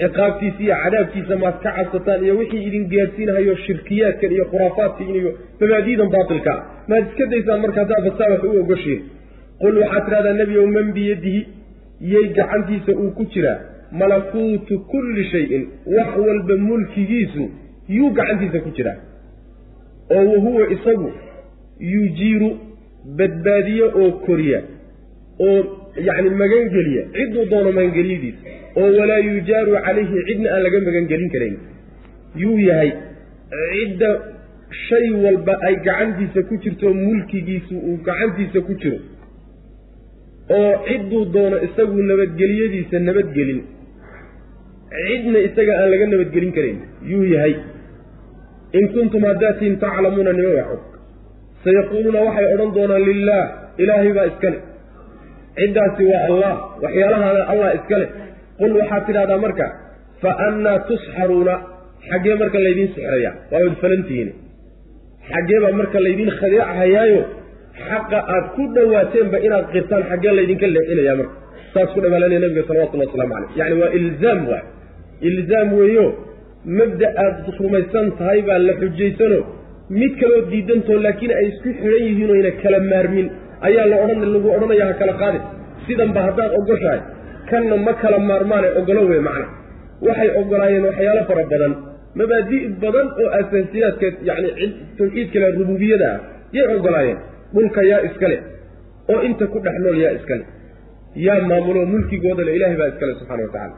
[0.00, 6.10] ciqaabtiisa iyo cadaabkiisa maad ka cabsataan iyo wixii idin gaadsiinahayo shirkiyaadkan iyo khuraafaadkan iyo mabaadiidan
[6.14, 6.52] baatilka
[6.88, 9.00] maad iska daysaan marka haddaa basaa wax u ogoshiin
[9.62, 11.40] qul waxaad tidhahdaa nebiyow man biyadihi
[12.14, 13.58] yay gacantiisa uu ku jiraa
[14.00, 15.64] malakuutu kulli shayin
[15.96, 17.42] wax walba mulkigiisu
[17.88, 18.96] yuu gacantiisa ku jiraa.
[20.16, 21.12] Oo wahuwa isagu
[21.92, 22.50] yujiiru
[23.18, 24.60] badbaadiye oo koriya
[25.46, 25.60] oo
[26.08, 28.40] yacni magangeliya cidduu doono magangelyadiisa
[28.80, 31.56] oo walaa yujaaru calayhi cidna aan laga magangelin karayn.
[32.42, 32.90] Yuu yahay
[33.72, 34.10] cidda
[34.86, 38.98] shay walba ay gacantiisa ku jirto mulkigiisu uu gacantiisa ku jiro
[40.58, 43.60] oo cidduu doono isagu nabadgelyadiisa nabadgelin
[45.06, 46.78] cidna isaga aan laga nabadgelin karayn.
[47.12, 47.54] Yuu yahay
[48.78, 50.82] in kuntum haddaatiin taclamuuna nima waxog
[51.64, 53.46] sayaquuluuna waxay odhan doonaan lilaah
[53.82, 54.60] ilaahay baa iska leh
[55.58, 56.52] ciddaasi waa allah
[56.84, 58.08] waxyaalahaana allah iska leh.
[58.60, 59.66] Qul waxaad tidhahdaa marka
[60.22, 61.54] fa annaa tusxaruuna
[62.08, 64.30] xaggee marka laydiin sixrayaa waa wad falantihiin.
[65.32, 67.22] Xaggee baa marka laydiin khadeecahayaayo
[67.88, 71.34] xaqa aad ku dhawaateenba inaad qirtaan xaggee laydinka leexinayaa marka.
[71.74, 74.64] Saas ku dhabaalanaya nabiga salawatullahi waslamu caleyh yacni waa ilzaam waay.
[75.28, 76.06] Ilzaam weeyo
[76.78, 79.38] mabda aad rumaysan tahay baa la xujaysano
[80.00, 83.26] mid kaloo diidantoo laakiin ay isku xidhan yihiin oyna kala maarmin
[83.68, 85.42] ayaa la odhan lagu odhanaya ha kala qaadin
[85.86, 87.00] sidanba haddaad ogoshahay
[87.50, 89.46] kanna ma kala maarmaane ogolo wey macna.
[90.06, 91.72] Waxay ogolaayeen waxyaalo fara badan
[92.20, 94.66] mabaadi' badan oo asaasiyaadka yacni
[94.98, 96.18] tawxiidkale rububiyada ah
[96.56, 97.18] yay ogolaayeen.
[97.54, 98.40] Dhulka yaa iska leh
[99.12, 100.46] oo inta ku dhex nool yaa iska leh.
[101.26, 103.76] Yaa maamulo mulkigooda le ilahay baa iska leh subxana wa tacaala.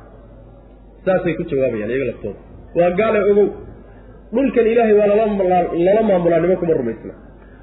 [1.04, 2.38] Saasay ku jawaabayaan iyaga laftooda
[2.78, 3.48] waa gaale ogow.
[4.34, 5.08] Dhulkan ilaahay waa
[5.86, 7.14] lala maamulaa nimankuma rumaysna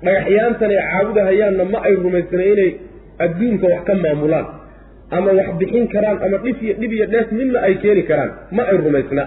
[0.06, 2.70] dhagaxyaantan ay caabudahayaanna ma ay rumaysna inay
[3.26, 4.46] adduunka wax ka maamulaan
[5.18, 8.64] ama wax bixin karaan ama dhif iyo dhib iyo dheef midna ay keeni karaan ma
[8.72, 9.24] ay rumaysna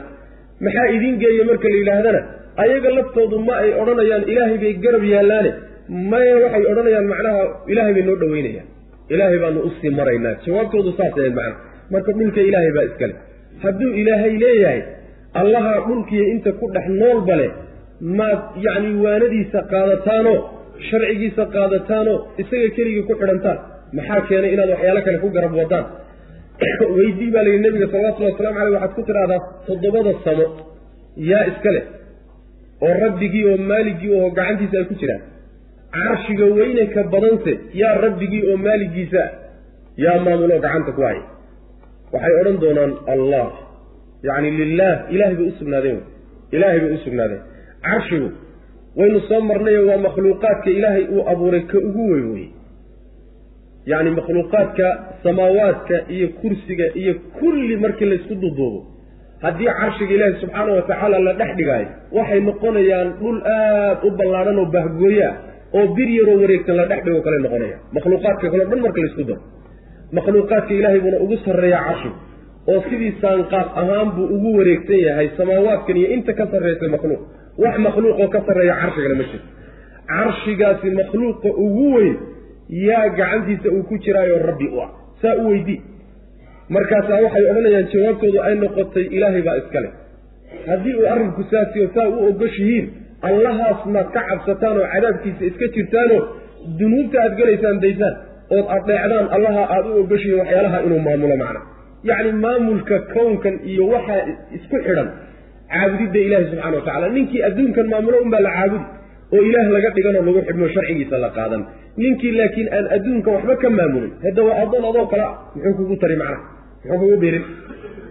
[0.67, 2.21] maxaa idiin geeya marka la yidhaahdana
[2.65, 5.51] ayaga laftoodu ma ay odhanayaan ilaahay bay garab yaallaane.
[6.11, 7.41] Maya waxay odhanayaan macnaha
[7.73, 8.67] ilaahay bay noo dhaweynayaan
[9.15, 10.35] ilaahay baanu u sii maraynaa.
[10.47, 11.55] Jawaabtoodu saas ahayd macna
[11.95, 13.15] marka dhulka ilaahay baa iskale
[13.65, 14.81] hadduu ilaahay leeyahay
[15.43, 17.51] allaha dhulkiiyo inta ku dhex noolba leh
[18.19, 20.39] maad yacni waanadiisa qaadataanoo
[20.89, 23.59] sharcigiisa qaadataanoo isaga keligii ku xidhantaan.
[23.97, 25.85] Maxaa keenay inaad waxyaalo kale ku garab wadaan?
[26.97, 30.47] Weydii baa layidhi nabiga salawatullhi waslamu caleyh waxaad ku tidhahdaa toddobada samo
[31.31, 31.85] yaa iska leh
[32.85, 35.23] oo rabbigii oo maaligii oo gacantiisa ay ku jiraan.
[35.95, 39.23] Carshiga weynanka badanse yaa rabbigii oo maaligiisa
[40.05, 41.25] yaa maamuloo gacanta ku haya.
[42.13, 43.51] Waxay odhan doonaan allah.
[44.29, 46.01] Yacni lilaah ilahay bay u sugnaadeen.
[46.55, 47.43] Ilaahay bay u sugnaadeen.
[47.87, 48.29] Carshigu
[48.97, 52.47] waynu soo marnayo waa makhluuqaadka ilaahay uu abuuray ka ugu weyn wey
[53.87, 54.87] yacni makhluuqaadka
[55.23, 58.87] samaawaadka iyo kursiga iyo kulli markii laysku duduubo
[59.45, 64.59] haddii carshiga ilaahi subxaana wa tacaala la dhex dhigaayo waxay noqonayaan dhul aad u ballaadhan
[64.63, 65.35] oo bahgooye ah
[65.79, 69.41] oo bir yaroo wareegsan la dhex dhigo kale noqonaya makhluuqaadka kaleo dhan marka laysku daro
[70.19, 72.17] makhluuqaadka ilaahay buuna ugu sarreeya carshiga
[72.73, 77.23] oo sidii saanqaaf ahaan buu ugu wareegsan yahay samaawaadkan iyo inta ka sarreysa makhluuq
[77.63, 79.49] wax makhluuqoo ka sarreeya carshigana ma jirto
[80.13, 82.17] carshigaasi makhluuqa ugu weyn
[82.89, 84.91] yaa gacantiisa uu ku jiraayo rabbi u ah.
[85.23, 85.81] Saa u weydii.
[86.75, 89.89] Markaasaa waxay odhanayaan jawaabtoodu ay noqotay ilaahay baa iskale
[90.69, 92.87] haddii uu arrinku saasiyo saa u ogoshihiin
[93.29, 96.21] allahaas maad ka cabsataan oo cadaabkiisa iska jirtaanoo
[96.79, 98.15] dunuubta aad gelaysaan daysaan
[98.57, 101.61] ood adeecdaan allaha aada u ogoshihiin waxyaalaha inuu maamulo macna.
[102.09, 104.21] Yacni maamulka kownkan iyo waxaa
[104.57, 105.09] isku xidhan
[105.73, 108.85] caabudidda ilaahi subxana wa tacala ninkii adduunkan maamulo unbaa la caabudi
[109.35, 111.63] oo ilaah laga dhiganoo lagu xidhmo sharcigiisa la qaadan.
[112.03, 115.25] Ninkii laakiin aan adduunka waxba ka maamulin hadda waa addoon adoo kale
[115.55, 116.39] muxuu kugu tari macna
[116.85, 117.45] muxuu kugu birin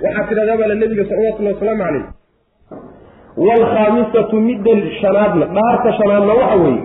[0.03, 2.05] waxaa tidhahdaa baa la nebiga salawatullahi wasalaamu calayh
[3.47, 6.81] waalkhaamisatu midda shanaadna dhaarta shanaadna waxa weeye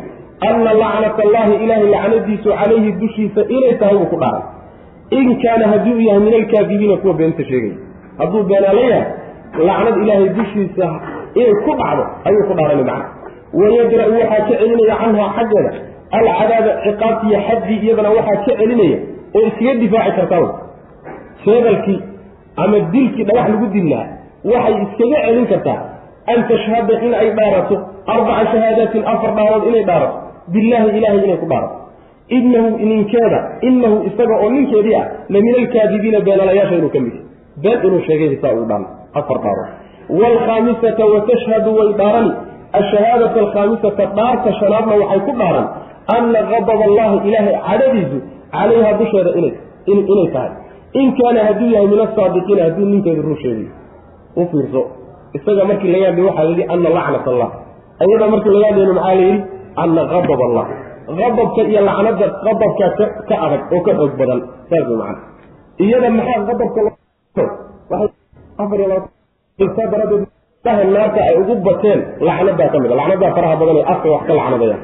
[0.51, 4.45] anna lacnat allahi ilaahay lacnadiisu calayhi dushiisa inay tahay buu ku dhaaray
[5.19, 7.77] in kaana haddii uu yahay min alkaadibiina kuwa beenta sheegaya.
[8.19, 9.05] Hadduu beenaala yahay
[9.69, 10.87] lacnad ilaahay dushiisa
[11.41, 13.07] inay ku dhacdo ayuu ku dhaarani macna.
[13.61, 15.71] Wayadra-u waxaa ka celinaya canhaa xaggeeda.
[16.19, 18.99] Alcadaaba ciqaabtiiyo xaddii iyadana waxaa ka celinaya
[19.37, 20.47] oo iskaga difaaci kartaa
[21.45, 22.01] sheedalkii
[22.63, 24.07] ama dilkii dhagax lagu dillaa
[24.53, 25.79] waxay iskaga celin kartaa
[26.33, 27.77] an tashhada in ay dhaarato
[28.15, 30.17] arbaca shahaadaatin afar dhaarood inay dhaarato.
[30.55, 31.77] Billaahi ilaahay inay ku dhaarato.
[32.37, 37.15] Inahu ninkeeda inahu isaga oo ninkeedii ah la min alkaadibiina beenalayaasha inuu ka mid
[37.63, 38.85] been inuu sheegay hisaa uu dhaan
[39.21, 39.71] afar dhaarood
[40.21, 42.33] waalkhaamisata watashhadu way dhaarani
[42.81, 45.66] ashahaadata alkhaamisata dhaarta shanaadna waxay ku dhaaran
[46.16, 48.18] anna qadab allahi ilaahay cadhadiisu
[48.57, 50.51] calayha dusheeda inay tahay.
[51.01, 53.71] In kaana hadduu yahay min asaadiqiina hadduu ninkeedu run sheegayo
[54.40, 54.83] u fiirso
[55.37, 57.51] isaga markii laga hadlay waxaa layidhi anna lacnat allah
[58.05, 59.40] ayada markii laga hadlayno maxaa la yidhi?
[59.83, 60.66] Anna qadab allah
[61.21, 64.40] qadabka iyo lacnada qadabkaa ka ka adag oo ka xoog badan
[64.71, 65.21] saas way macana
[65.85, 66.81] iyada maxaa qadabka
[70.94, 74.35] naarta ay ugu bateen lacnadaa ka mid a lacnadaa faraha badan ee afka wax ka
[74.40, 74.77] lacnadaya.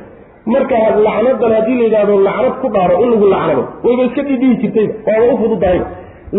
[0.53, 4.95] Marka lacnadan haddii la yidhahdo lacnad ku dhaaro in lagu lacnado wayba iska dhidhihi jirtayba
[5.21, 5.87] waaba u fududahayba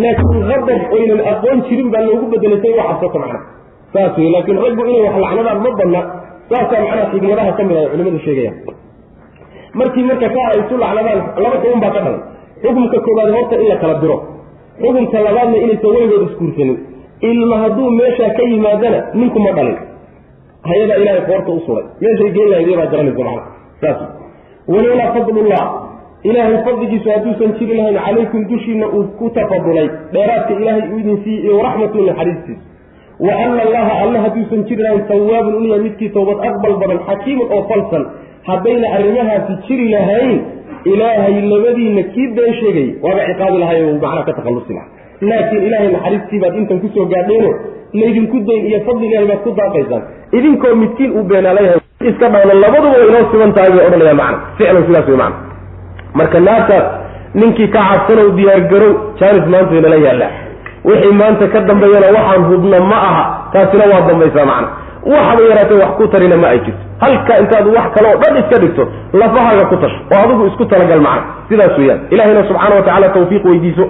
[0.04, 3.40] laakiin qadab oynan aqoon jirin baa loogu bedelatay u cabsato macna
[3.94, 6.02] saas wey laakiin raggu inay wax lacnadaan ma badna
[6.52, 8.56] saasaa macnaha xigmadaha ka mid ay culimadu sheegayaan.
[9.80, 12.18] Markii marka kaa ay isu lacnadaan laba xukun baa ka dhalan
[12.64, 14.18] xukumka koowaad horta in la kala diro.
[14.82, 16.78] Xukumka labaadna inaysan weligood isguursanin
[17.22, 19.78] ilma hadduu meeshaa ka yimaadana ninku ma dhalin.
[20.70, 23.44] Hay'ada ilaahay qoorta u suray meeshay geen lahayd baa garanaysa macna
[23.82, 24.00] saas.
[24.74, 25.64] Walowlaa fadlullah.
[26.30, 29.88] Ilaahay fadligiisu hadduusan jiri lahayn calaykum dushiina uu ku tafadulay.
[30.14, 32.64] Dheeraadka ilaahay uu idin siiyey iyo waraxmatu naxariistiisa
[33.26, 37.48] wa ana allaha alle hadduusan jiri lahayn tawaabun unu yahay midkii towbad aqbal badan xakiimun
[37.58, 38.04] oo falsan.
[38.50, 40.34] Haddayna arrimahaasi jiri lahayn
[40.94, 44.88] ilaahay labadiina kii been sheegay waaba ciqaabi lahay oo macnaha ka takhallusi laha
[45.22, 47.50] laakiin ilaahay naxariistii baad intan ku soo gaadheeno
[47.94, 50.04] laydinku dayn iyo fadli baad ku daaqaysaan.
[50.38, 54.38] Idinkoo midkiin uu beenaalayahay iska dhawno labaduba way inoo siban tahay bay odhanayaan macna.
[54.58, 55.38] Ficlan sidaas wey macna.
[56.18, 56.86] Marka naartaas
[57.40, 60.32] ninkii ka cabsanow diyaargarow jaanis maanta inala yaallaa
[60.88, 63.24] wixii maanta ka dambeeyana waxaan hubna ma aha
[63.54, 64.68] taasina waa dambaysaa macna.
[65.14, 66.82] Waxaba yaraatee wax ku tarina ma ay jirto.
[67.04, 71.02] Halka intaad wax kale oo dhan iska dhigto lafahaaga ku tash oo adigu isku talagal
[71.08, 71.26] macna.
[71.50, 72.00] Sidaas weeyaan.
[72.14, 73.86] Ilahayna subxana wa tacala tawfiiq weydiiso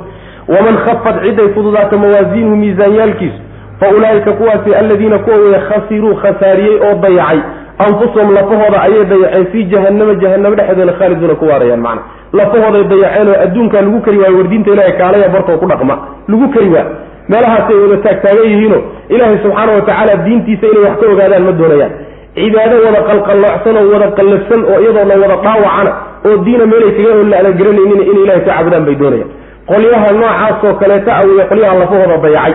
[0.54, 3.40] waman khafat ciday fududaato mawaasiinuhu miisaanyaalkiisu
[3.80, 7.40] fa ulaa'ika kuwaasi aladiina kuwa weeye khasiruu khasaariyey oo dayacay
[7.86, 12.02] anfusahum lafahooda ayay dayaceen fii jahannama jahanamo dhexdeeda khaaliduuna ku waarayaan macna
[12.40, 15.96] lafahooday dayaceen oo adduunkaa lagu kari waayo wardiinta ilahay kaalaya bartoo ku dhaqma
[16.28, 16.86] lagu kari waa
[17.30, 18.80] meelahaasay wada taagtaagan yihiino
[19.10, 21.92] ilaahay subxaana wa tacaala diintiisa inay wax ka ogaadaan ma doonayaan
[22.38, 25.92] cibaado wada qalqalloocsan oo wada qallafsan oo iyadoo la wada dhaawacana
[26.30, 29.30] oo diina meelay kaga holla aan garanaynin inay ilahay ka caabudaan bay doonayaan
[29.68, 32.54] qolyaha noocaasoo kaleeta awiya qolyaha lafahooda dayacay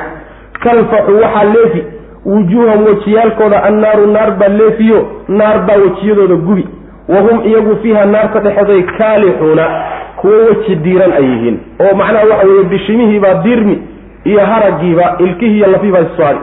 [0.65, 1.83] talfaxu waxaa leefi
[2.27, 6.69] wujuuham wejiyaalkooda annaaru naar baa leefiyo naar baa wejiyadooda gubi.
[7.09, 9.65] Wahum iyagu fiiha naarta dhexeeday kaalixuuna
[10.17, 11.57] kuwo weji diiran ay yihiin.
[11.81, 13.83] Oo macnaha waxa weeye bishimihiibaa dirmi
[14.25, 16.39] iyo haragiiba ilkihiiyo lafiibaa issaari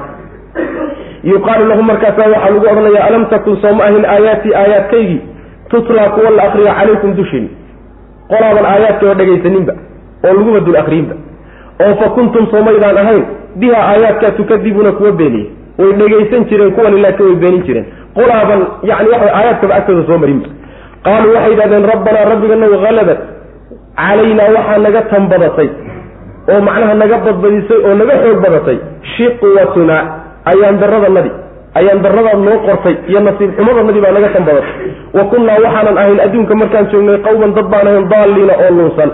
[1.23, 5.21] yuqaalu lahum markaasaa waxaa lagu odhanaya alam takun sooma ahin aayaatii aayaadkaygii
[5.69, 7.49] tutlaa kuwa la akriya calaykum dushin
[8.31, 9.73] qolaaban aayaadkaba dhegaysaninba
[10.25, 11.15] oo laguba dul akriyinba
[11.85, 13.23] oo fa kuntum soomaydaan ahayn
[13.61, 15.47] biha aayaadkaa tukadibuuna kuwa beeniye
[15.79, 17.85] way dhegaysan jireen kuwani laakiin way beenin jireen.
[18.17, 20.47] Qolaaban yani waxa aayaadkaba agtooda soo marinba
[21.05, 23.19] qaaluu waxay yidhahdeen rabbanaa rabbiganaw halabat
[23.99, 25.69] calaynaa waxaa naga tanbadatay
[26.51, 28.77] oo macnaha naga badbadisay oo naga xoog badatay.
[29.15, 30.01] Shiqwatunaa
[30.51, 31.33] ayaan daradanadii
[31.79, 34.73] ayaan daradaad noo qortay iyo nasiib xumadanadii baa naga tanbadatay.
[35.17, 39.09] Wa kunnaa waxaanan ahayn adduunka markaan joognay qawman dad baan ahayn daalliina oo luunsan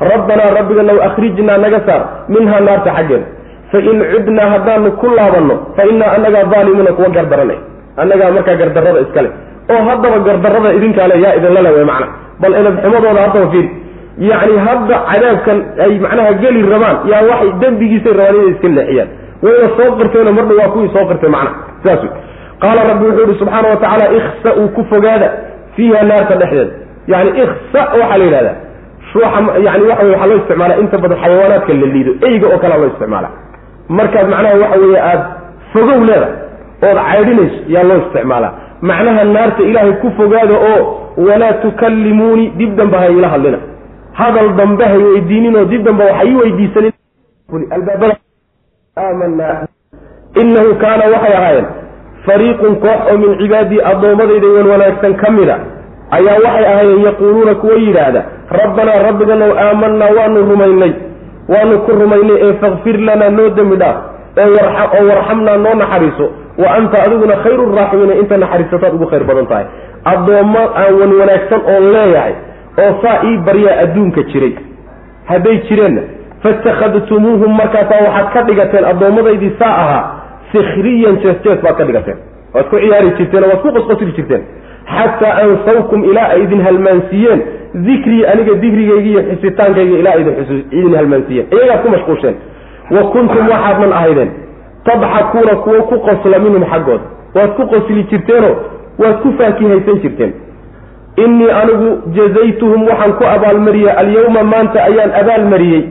[0.00, 2.02] rabbanaa rabbiganaw akhrijnaa naga saar
[2.34, 3.26] minhaa naarta xaggeeda
[3.72, 7.58] fain cudnaa haddaanu ku laabanno fa innaa annagaa daalimuuna kuwa gardaranay
[8.02, 9.30] annagaa markaa gardarrada iskale
[9.74, 12.06] oo haddaba gardarrada idinkaa le yaa idinla le way macna.
[12.42, 13.68] Bal edabxumadooda haddaba fiiri
[14.30, 19.08] yacni hadda cadaabkan ay macnaha geli rabaan yaa waxay dembigiisay rabaan inay iska leexiyaan.
[19.44, 21.50] Wayna soo qirteenoo mardha waa kuwii soo qirtay macna.
[21.84, 22.10] Saas wey
[22.62, 25.28] qaala rabbi wuxuu yihi subxaana wa tacaala ikhsa-uu ku fogaada
[25.76, 26.72] fiiha naarta dhexdeeda
[27.12, 28.56] yani ikhsa waxaa la yidhahdaa
[29.14, 32.78] ruuxa yani waxa wey waxaa loo isticmaala inta badan xayawaanaadka la liido eyga oo kalea
[32.82, 33.28] loo isticmaala
[33.98, 35.24] markaad macnaha waxa weeye aada
[35.72, 36.34] fogow leedahay
[36.88, 38.52] ood caydhinayso yaa loo isticmaalaa.
[38.88, 40.80] Macnaha naarta ilaahay ku fogaada oo
[41.28, 43.58] walaa tukallimuunii dib dambe ha ila hadlina.
[44.12, 46.92] Hadal dambe hay weydiininoo dib dambe waxa ii weydiisanin.
[47.76, 48.16] Albaabada
[48.96, 49.66] aamanaa
[50.42, 51.66] inahu kaana waxay ahaayeen
[52.26, 55.56] fariiqun koox oo min cibaadii addoommadayda wan wanaagsan ka mida
[56.16, 58.22] ayaa waxay ahaayeen yaquuluuna kuwa yidhaahda
[58.60, 60.92] rabbanaa rabbiganow aamanaa waanu rumaynay
[61.54, 63.96] waanu ku rumaynay ee fakfir lanaa noo dembi dhaaf
[64.38, 66.26] oo warxamnaa noo naxariiso
[66.62, 69.66] wa anta adiguna khayru raaximiina inta naxariisataad ugu khayr badan tahay.
[70.12, 72.34] Addoommo aan wan wanaagsan oon leeyahay
[72.82, 74.52] oo saa ii baryaa adduunka jiray.
[75.30, 76.02] Hadday jireenna
[76.42, 80.04] faittakhadtumuuhum markaasaa waxaad ka dhigateen addoomadaydii saa ahaa
[80.52, 82.18] sikhriyan jees-jees baad ka dhigateen.
[82.54, 84.42] Waad ku ciyaari jirteen oo waad ku qosqosli jirteen
[84.96, 87.40] xataa ansawkum ilaa ay idin halmaansiiyeen.
[87.86, 91.46] Dikrii aniga dikrigayga iyo xusitaankayga ilaa idin halmaansiiyeen.
[91.56, 92.34] Iyagaad ku mashquusheen.
[92.94, 94.30] Wa kuntum waxaadnan ahaydeen.
[94.84, 98.54] Tadxakuuna kuwo ku qosla minhum xaggooda waad ku qosli jirteenoo
[98.98, 100.32] waad ku faakihaysan jirteen.
[101.24, 105.82] Innii anigu jazaytuhum waxaan ku abaalmariyey alyawma maanta ayaan abaalmariyey.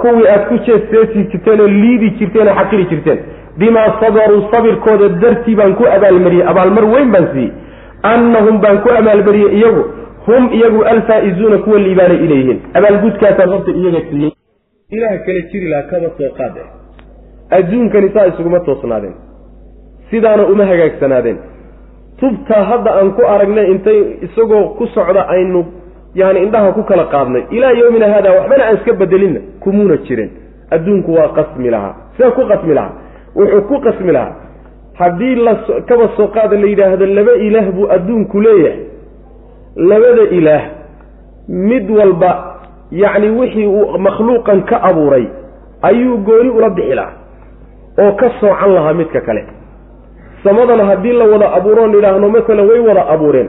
[0.00, 3.18] Kuwii aad ku jeesjeesi jirteen oo liidi jirteen oo xaqiri jirteen.
[3.58, 6.46] Bimaa sabaruu sabirkooda dartii baan ku abaalmariyey.
[6.52, 7.52] Abaalmar weyn baan siiyey
[8.02, 9.84] annahum baan ku abaalmariyey iyagu
[10.26, 14.32] hum iyagu alfaa'izuuna kuwa liibaanay ilayhiin abaalgudkaasaan horta iyaga siiyey
[14.96, 16.60] ilaah kale jiri lahaa kaba soo qaade
[17.58, 19.14] adduunkani saa isuguma toosnaadeen
[20.10, 21.38] sidaana uma hagaagsanaadeen
[22.20, 25.64] tubtaa hadda aan ku aragnay intay isagoo ku socda aynu
[26.14, 30.30] yani indhaha ku kala qaadnay ilaa yowmina haada waxbana aan iska bedelinna kumuuna jirin
[30.76, 32.94] adduunku waa qasmi lahaa sidee ku qasmi lahaa
[33.36, 34.34] wuxuu ku qasmi lahaa
[34.98, 35.54] haddii la
[35.88, 38.80] kaba soo qaada la yidhaahdo laba ilaah buu adduunku leeyahay.
[39.76, 40.62] Labada ilaah
[41.48, 42.32] mid walba
[43.02, 45.24] yacni wixii uu makhluuqan ka abuuray
[45.82, 47.12] ayuu gooni ula bixi lahaa
[48.02, 49.42] oo ka soocan lahaa midka kale.
[50.44, 53.48] Samadana haddii la wada abuuroon idhaahno masalan way wada abuureen.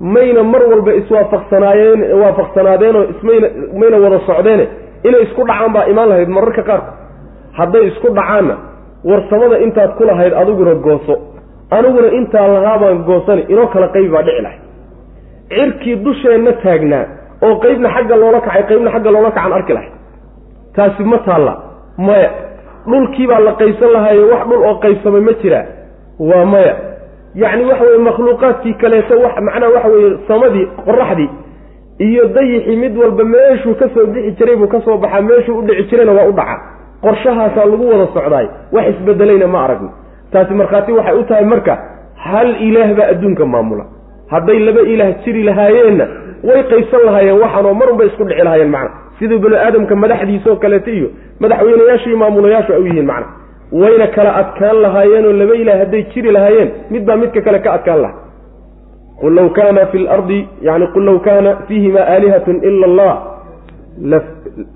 [0.00, 3.48] Mayna mar walba iswaafaqsanaayeen waafaqsanaadeenoo ismayna
[3.80, 4.64] mayna wada socdeene
[5.08, 6.90] inay isku dhacaan baa imaan lahayd mararka qaarku
[7.58, 8.54] hadday isku dhacaanna
[9.08, 11.14] war samada intaad ku lahayd adiguna gooso
[11.76, 14.58] aniguna intaa lahaabaan goosani inoo kala qaybi baa dhici lahay.
[15.50, 17.04] Cirkii dusheenna taagnaa
[17.46, 19.90] oo qeybna xagga loola kacay qeybna xagga loola kacan arki lahay.
[20.76, 21.54] Taasi ma taalla.
[22.06, 22.30] Maya
[22.90, 25.64] dhulkii baa la qaybsan lahaayo wax dhul oo qaybsamay ma jiraa
[26.30, 26.74] waa maya.
[27.42, 31.28] Yacni waxa weye makhluuqaadkii kaleeto wax macnaha waxa weeye samadii qoraxdii
[32.06, 35.62] iyo dayixii mid walba meeshuu ka soo bixi jiray buu ka soo baxaa meeshuu u
[35.62, 36.56] dhici jirayna waa u dhaca
[37.04, 39.90] qorshahaasaa lagu wada socdaay wax isbedelayna ma aragno
[40.32, 41.74] taasi markhaati waxay u tahay marka
[42.28, 43.84] hal ilaah baa adduunka maamula.
[44.32, 46.06] Hadday laba ilaah jiri lahaayeenna
[46.48, 48.90] way qaybsan lahaayeen waxaanoo mar unbay isku dhici lahaayeen macna.
[49.18, 51.08] Siduu bani aadamka madaxdiisaoo kaleeto iyo
[51.40, 53.26] madaxweynayaasha iyo maamulayaashu ay u yihiin macna.
[53.80, 58.00] Wayna kala adkaan lahaayeenoo laba ilaah hadday jiri lahaayeen mid baa midka kale ka adkaan
[58.02, 58.18] lahaa.
[59.20, 63.12] Qul law kaana fi lardi yani qul law kaana fiihima aalihatun ila allah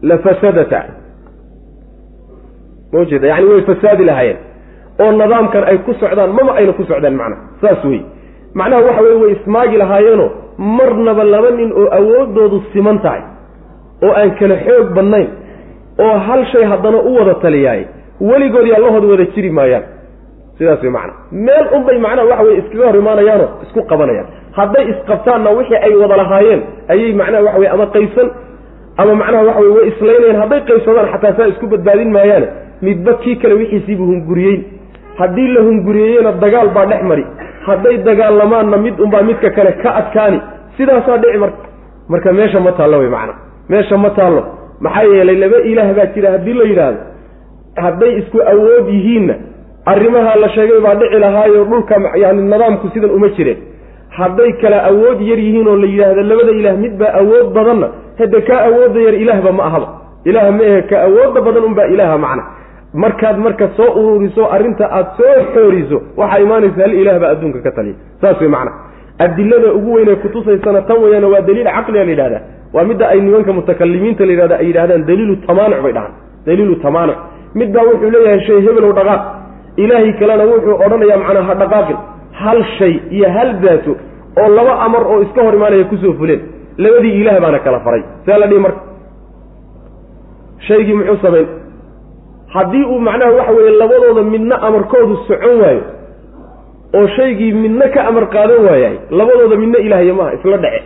[0.02, 0.80] lafasadata
[2.94, 4.38] ma jeeda yani way fasaadi lahaayeen.
[5.02, 8.00] oo nidaamkan ay ku socdaan mama ayna ku socdaan macna saas wey
[8.60, 10.29] macnaha waxa weye way ismaagi lahaayeenoo
[10.79, 13.23] marnaba laba nin oo awooddoodu siman tahay
[14.06, 15.29] oo aan kala xoog badnayn
[16.04, 17.83] oo hal shay haddana u wada taliyaay
[18.31, 19.85] weligood iyo allahooda wada jiri maayaan.
[20.58, 21.12] Sidaas way macna.
[21.46, 24.27] Meel unbay macnaha waxa weye iskaga hor imaanayaanoo isku qabanayaan.
[24.58, 26.60] Hadday isqabtaanna wixii ay wada lahaayeen
[26.94, 28.29] ayay macnaha waxa weye ama qaybsan
[28.96, 32.48] ama macnaha waxa weye way islaynayaan hadday qaybsadaan xataa saa isku badbaadin maayaane
[32.86, 34.60] midba kii kale wixiisiibuu hunguriyeyn.
[35.18, 37.24] Haddii la hunguriyeeyena dagaal baa dhex mari.
[37.66, 40.40] Hadday dagaalamaanna mid unbaa midka kale ka adkaani.
[40.76, 41.58] Sidaasaa dhici marka
[42.08, 43.34] marka meesha ma taallo wey macna
[43.68, 44.42] meesha ma taallo.
[44.80, 47.00] Maxaa yeelay laba ilaah baa jira haddii la yidhaahdo
[47.84, 49.34] hadday isku awood yihiinna
[49.92, 53.58] arrimaha la sheegay baa dhici lahaayo dhulka yani nidaamku sidan uma jireen
[54.19, 57.88] hadday kala awood yar yihiin oo la yidhaahdo labada ilaah midbaa awood badanna
[58.21, 59.88] hadde kaa awoodda yar ilaahba ma ahaba
[60.31, 62.44] ilaah ma ahe ka awoodda badan unbaa ilaaha macna.
[63.02, 67.71] Markaad marka soo ururiso arrinta aad soo xooriso waxaa imaanaysa hal ilaah baa adduunka ka
[67.77, 67.96] taliya.
[68.21, 68.71] Saas wey macna.
[69.25, 72.42] Adilada ugu weynee kutusaysana tan weyaane waa daliil caqliga la yidhahdaa
[72.75, 76.12] waa midda ay nimanka mutakalimiinta la yidhahda ay yidhahdaan daliilu tamaanuc bay dhahaan.
[76.46, 77.17] Daliilu tamaanuc
[77.60, 79.23] midbaa wuxuu leeyahay shay hebelow dhaqaaq.
[79.83, 81.98] Ilaahay kalena wuxuu odhanayaa macnaa ha dhaqaaqin
[82.42, 83.92] hal shay iyo hal daato
[84.42, 86.40] oo laba amar oo iska hor imaanaya ku soo fuleen.
[86.82, 88.02] Labadii ilaah baana kala faray.
[88.26, 88.80] See la dhihi marka.
[90.66, 91.46] Shaygii muxuu samayn
[92.54, 95.82] haddii uu macnaha waxa weeye labadooda midna amarkoodu socon waayo
[96.98, 100.82] oo shaygii midna ka amar qaadan waayahay labadooda midna ilaahya maaha isla dhace.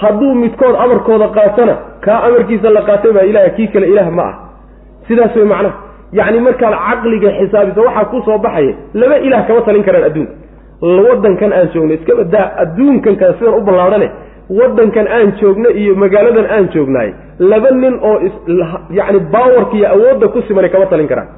[0.00, 4.34] Hadduu midkood amarkooda qaatana kaa amarkiisa la qaatay baa ilaah kii kale ilaah ma ah
[5.08, 5.74] sidaas way macnaha.
[6.18, 10.32] Yacni markaad caqliga xisaabiso waxaa ku soo baxaya laba ilaah kama talin karaan adduunka
[10.82, 11.94] waddankan aan joogno
[12.62, 14.08] adduunkan kale sidan u ballaadhane
[14.50, 18.16] waddankan aan joogno iyo magaaladan aan joognaay laba nin oo
[18.90, 21.28] yacni baawarka iyo awoodda ku simanay kama talin karaan.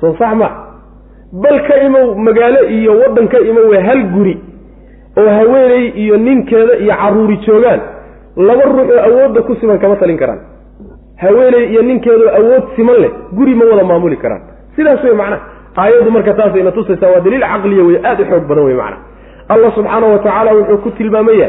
[0.00, 0.48] Soo sax ma
[1.32, 4.36] bal ka imow magaalo iyo waddan ka imow hal guri
[5.18, 7.80] oo haweeney iyo ninkeeda iyo carruuri joogaan
[8.36, 10.40] laba ruux oo awoodda ku siman kama talin karaan.
[11.16, 14.42] Haweeney iyo ninkeedoo awood siman leh guri ma wada maamuli karaan.
[14.76, 18.64] Sidaas wey macnaha aayaddu marka taasayna tusaysaa waa daliil caqliya wey aada u xoog badan
[18.68, 19.02] wey macnaha
[19.54, 21.48] allah subxaana wa tacaala wuxuu ku tilmaamaya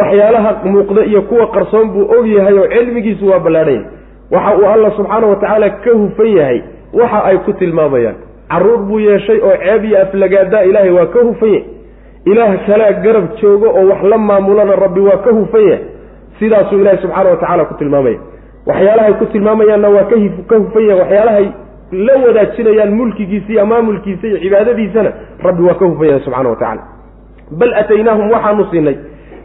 [0.00, 3.86] waxyaalaha muuqda iyo kuwa qarsoon buu og yahay oo cilmigiisu waa ballaadhan yahay
[4.34, 6.58] waxa uu allah subxaana wa tacaala ka hufan yahay
[7.00, 8.14] waxa ay ku tilmaamayaan.
[8.52, 11.64] Carruur buu yeeshay oo ceeb iyo aflagaadaa ilaahay waa ka hufan yahay.
[12.30, 15.84] Ilaah kalea garab joogo oo wax la maamulana rabbi waa ka hufan yahay.
[16.38, 18.18] Sidaasuu ilahi subxaana wa tacaala ku tilmaamaya.
[18.66, 20.04] Waxyaalahay ku tilmaamayaanna waa
[20.50, 21.46] ka hufan yahay waxyaalahay
[21.92, 25.12] la wadaajinayaan mulkigiisa iyo maamulkiisa iyo cibaadadiisana
[25.46, 26.82] rabbi waa ka hufan yahay subxana wa tacala
[27.60, 28.96] bal ataynaahum waxaanu siinay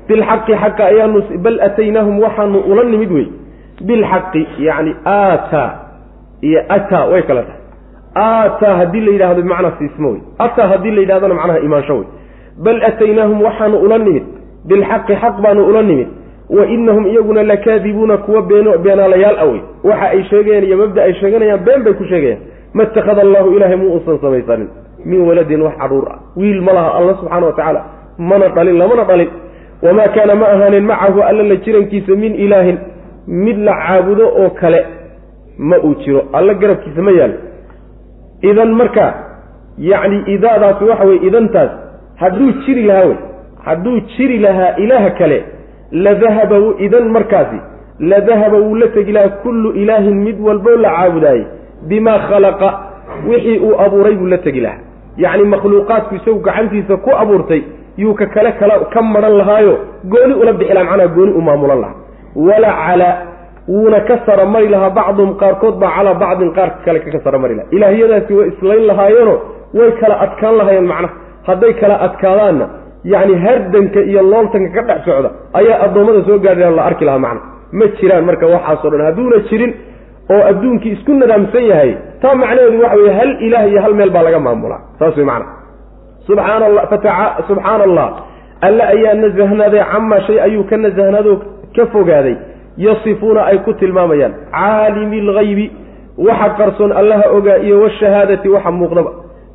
[0.08, 3.28] bilxaqi xaqa ayaanu bal ataynaahum waxaanu ula nimid wey
[3.90, 5.70] bilxaqi yacni aataa
[6.42, 7.62] iyo ataa way kala tahay.
[8.16, 12.08] Aataa haddii la yidhahdo bimacnaa siismo wey ataa haddii la yidhahdona macnaha imaansho wey
[12.66, 14.24] bal ataynaahum waxaanu ula nimid
[14.70, 16.08] bilxaqi xaq baanu ula nimid
[16.50, 21.64] wa inahum iyaguna lakaadibuuna kuwa been beenaalayaal awey waxa ay sheegayaan iyo mabda ay sheeganayaan
[21.66, 22.40] been bay ku sheegayaan.
[22.74, 24.68] Ma ittakhada allahu ilaahay mu uusan samaysanin?
[25.06, 26.20] Min waladin wax carruur ah.
[26.36, 27.82] Wiil ma laha alla subxaana wa tacaala
[28.18, 29.30] mana dhalin lamana dhalin.
[29.82, 32.78] Wamaa kaana ma ahaanin macahu alla la jirankiisa min ilaahin.
[33.28, 34.86] Mid la caabudo oo kale
[35.58, 36.22] ma uu jiro.
[36.34, 37.34] Alla garabkiisa ma yaalo
[38.42, 39.14] idan marka
[39.78, 41.72] yacni idaadaasi waxa weye idantaas
[42.16, 43.18] hadduu jiri lahaa wey.
[43.66, 45.44] Hadduu jiri lahaa ilaaha kale
[45.92, 47.60] ladahaba idan markaasi
[48.00, 51.46] ladahaba wuu la tegi lahaa kullu ilaahin mid walbo la caabudaayey
[51.90, 52.70] bimaa khalaqa
[53.30, 54.80] wixii uu abuuray buu la tegi lahaa.
[55.18, 57.62] Yacni makhluuqaadku isagu gacantiisa ku abuurtay
[57.98, 59.74] yuu ka kale kala ka maran lahaayo
[60.06, 61.96] gooni ula bixi laha macnaha gooni u maamulan lahaa.
[62.36, 63.14] Wala calaa
[63.68, 67.72] wuuna ka saramari lahaa bacduhum qaarkood baa calaa bacdin qaarka kale ka saramari lahaa.
[67.72, 69.38] Ilaahyadaasi way islayn lahaayeenoo
[69.74, 71.14] way kala adkaan lahaayeen macnaha
[71.48, 72.66] hadday kala adkaadaanna
[73.14, 75.30] yacni hardanka iyo looltanka ka dhex socda
[75.60, 77.42] ayaa addoommada soo gaadhi la arki lahaa macna.
[77.78, 79.72] Ma jiraan marka waxaasoo dhan hadduuna jirin
[80.34, 81.92] oo adduunkii isku nadaamsan yahay
[82.22, 84.82] taa macnaheedu waxa weye hal ilaah iyo hal meel baa laga maamulaa.
[85.00, 85.46] Saas wey macna.
[86.28, 88.08] Subxaana allah fataca subxaana allah
[88.68, 91.36] alle ayaa nasahnaaday camaa shay ayuu ka nasahnaadoo
[91.76, 92.36] ka fogaaday.
[92.86, 94.34] Yasifuuna ay ku tilmaamayaan.
[94.56, 95.66] Caalimi lgaybi
[96.28, 99.12] waxa qarsoon allaha ogaa iyo washahaadati waxa muuqdaba.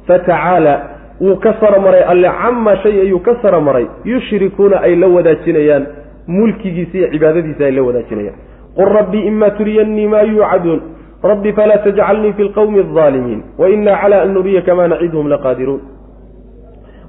[0.08, 0.74] Fatacaala
[1.22, 5.86] wuu ka saramaray alle camaa shay ayuu ka saramaray yushrikuuna ay la wadaajinayaan
[6.26, 8.38] mulkigiisa iyo cibaadadiisa ay la wadaajinayaan.
[8.76, 10.80] Qul rabbi ima turiyannii maa yuucaduun
[11.22, 15.80] rabbi falaa tajcalnii fi lqawmi aldaalimiin wainaa cala an nuriyaka maa nacidhum laqaadiruun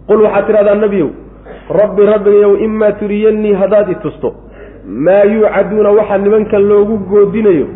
[0.08, 1.10] qul waxaad tidhahdaa nebiyow
[1.80, 4.34] rabbi rabbigayow imaa turiyannii haddaad i tusto
[5.06, 7.68] maa yuucaduuna waxa nimankan loogu goodinayo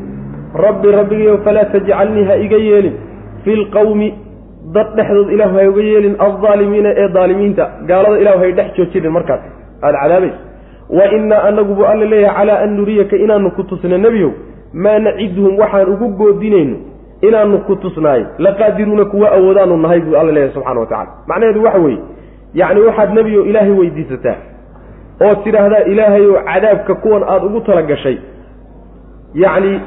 [0.65, 2.95] rabbi rabbigayow falaa tajcalnii ha iga yeelin
[3.43, 4.13] fi lqawmi
[4.74, 9.41] dad dhexdood ilaahu ha iga yeelin aldaalimiina ee daalimiinta gaalada ilahu hay dhex joojinin markaas.
[9.84, 10.38] Aada cadaabaysa
[10.89, 14.32] wa innaa anagu buu alla leeyahay calaa an nuriyaka inaanu ku tusna nebiyow
[14.74, 16.78] maa naciduhum waxaan ugu goodinayno
[17.22, 21.80] inaanu ku tusnaay laqaadiruuna kuwa awoodaanu nahay buu alla leeyahay subxana wa tacala macnaheedu waxa
[21.80, 21.99] weeye
[22.53, 24.36] yacni waxaad nebiyow ilaahay weydiisataa
[25.26, 28.18] oo tidhaahdaa ilaahayow cadaabka kuwan aada ugu tala gashay.
[29.34, 29.82] Yacni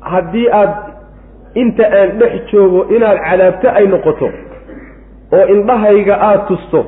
[0.00, 0.70] haddii aad
[1.54, 4.28] inta aan dhex joogo inaad cadaabto ay noqoto
[5.32, 6.84] oo indhahayga aada tusto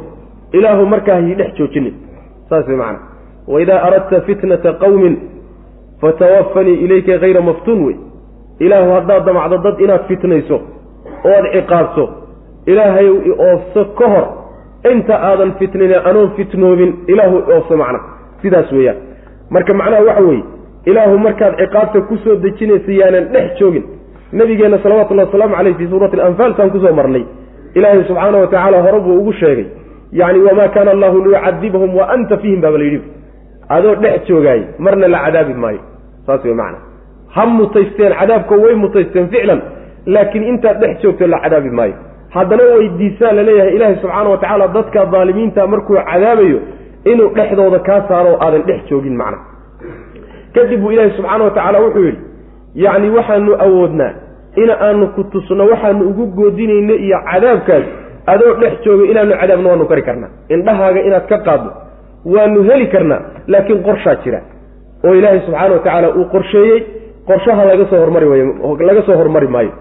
[0.52, 1.94] ilaahu markaa hii dhex joojinin
[2.48, 2.98] saas way macana
[3.48, 5.16] waidaa aradta fitnata qawmin
[6.00, 7.96] fatawafanii ilayka hayra maftuun wey.
[8.58, 10.60] Ilaahu haddaad damacdo dad inaad fitnayso
[11.24, 12.08] ood ciqaabto
[12.66, 14.26] ilaahayow i oofso ka hor
[14.92, 18.00] inta aadan fitnine anoon fitnoobin ilaahu i oofso macna.
[18.42, 18.96] Sidaas weeyaan.
[19.50, 20.44] Marka macnaha waxa weeye
[20.84, 23.84] ilaahu markaad ciqaabta ku soo dejinaysa yaanan dhex joogin
[24.38, 27.24] nabigeenna salawatullahi wasalaamu caleyh fii suurati alanfaal saan ku soo marnay.
[27.74, 29.66] Ilaahay subxaana wa tacaala hore buu ugu sheegay
[30.12, 33.08] yacni wamaa kaana allahu liyucadibahum wa anta fiihim baaba la yidhi.
[33.68, 35.80] Adoo dhex joogaay marna la cadaabi maayo.
[36.26, 36.78] Saas wey macana
[37.34, 39.60] ha mutaysteen cadaabka way mutaysteen ficlan
[40.06, 41.94] laakiin intaad dhex joogto la cadaabi maayo.
[42.34, 46.60] Haddana weydiisaa la leeyahay ilaahay subxaana wa tacaala dadka daalimiinta markuu cadaabayo
[47.04, 49.38] inuu dhexdooda kaa saaro aadan dhex joogin macna.
[50.54, 52.22] Kadib buu ilaahay subxaana wa tacaala wuxuu yidhi
[52.74, 54.12] yacni waxaanu awoodnaa
[54.62, 57.84] in aanu ku tusno waxaanu ugu goodinayno iyo cadaabkaas
[58.32, 60.30] adoo dhex jooga inaanu cadaabno waanu kari karnaa.
[60.54, 61.70] Indhahaaga inaad ka qaaddo
[62.34, 63.20] waanu heli karnaa
[63.52, 64.40] laakiin qorshaa jira.
[65.04, 66.80] Oo ilaahay subxaana wa tacaala uu qorsheeyey
[67.28, 68.46] qorshaha laga soo hormari wayo
[68.88, 69.72] laga soo hormari maayo.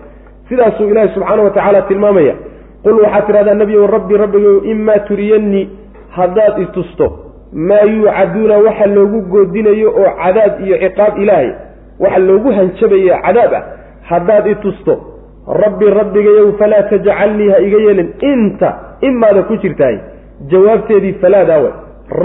[0.50, 2.36] Sidaasuu ilaahay subxaana wa tacaala tilmaamaya.
[2.84, 5.66] Qul waxaad tidhahdaa nebiyow rabbi rabbigow imaa turiyannii
[6.18, 7.06] haddaad i tusto
[7.70, 11.50] maa yuucaduuna waxa loogu goodinayo oo cadaab iyo ciqaab ilaahay
[12.04, 13.64] waxa loogu hanjabayo cadaab ah
[14.10, 14.98] haddaad i tusto
[15.48, 18.10] rabbi rabbigayow falaa tajcalnii ha iga yeelin.
[18.22, 18.70] Inta
[19.02, 19.98] imaada ku jirtahay
[20.52, 21.70] jawaabteedii falaadaawe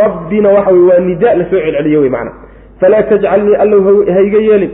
[0.01, 2.33] rabbina waxa wey waa nida la soo celceliyo wey macana
[2.81, 4.71] falaa tajcalnii allow ha iga yeelin.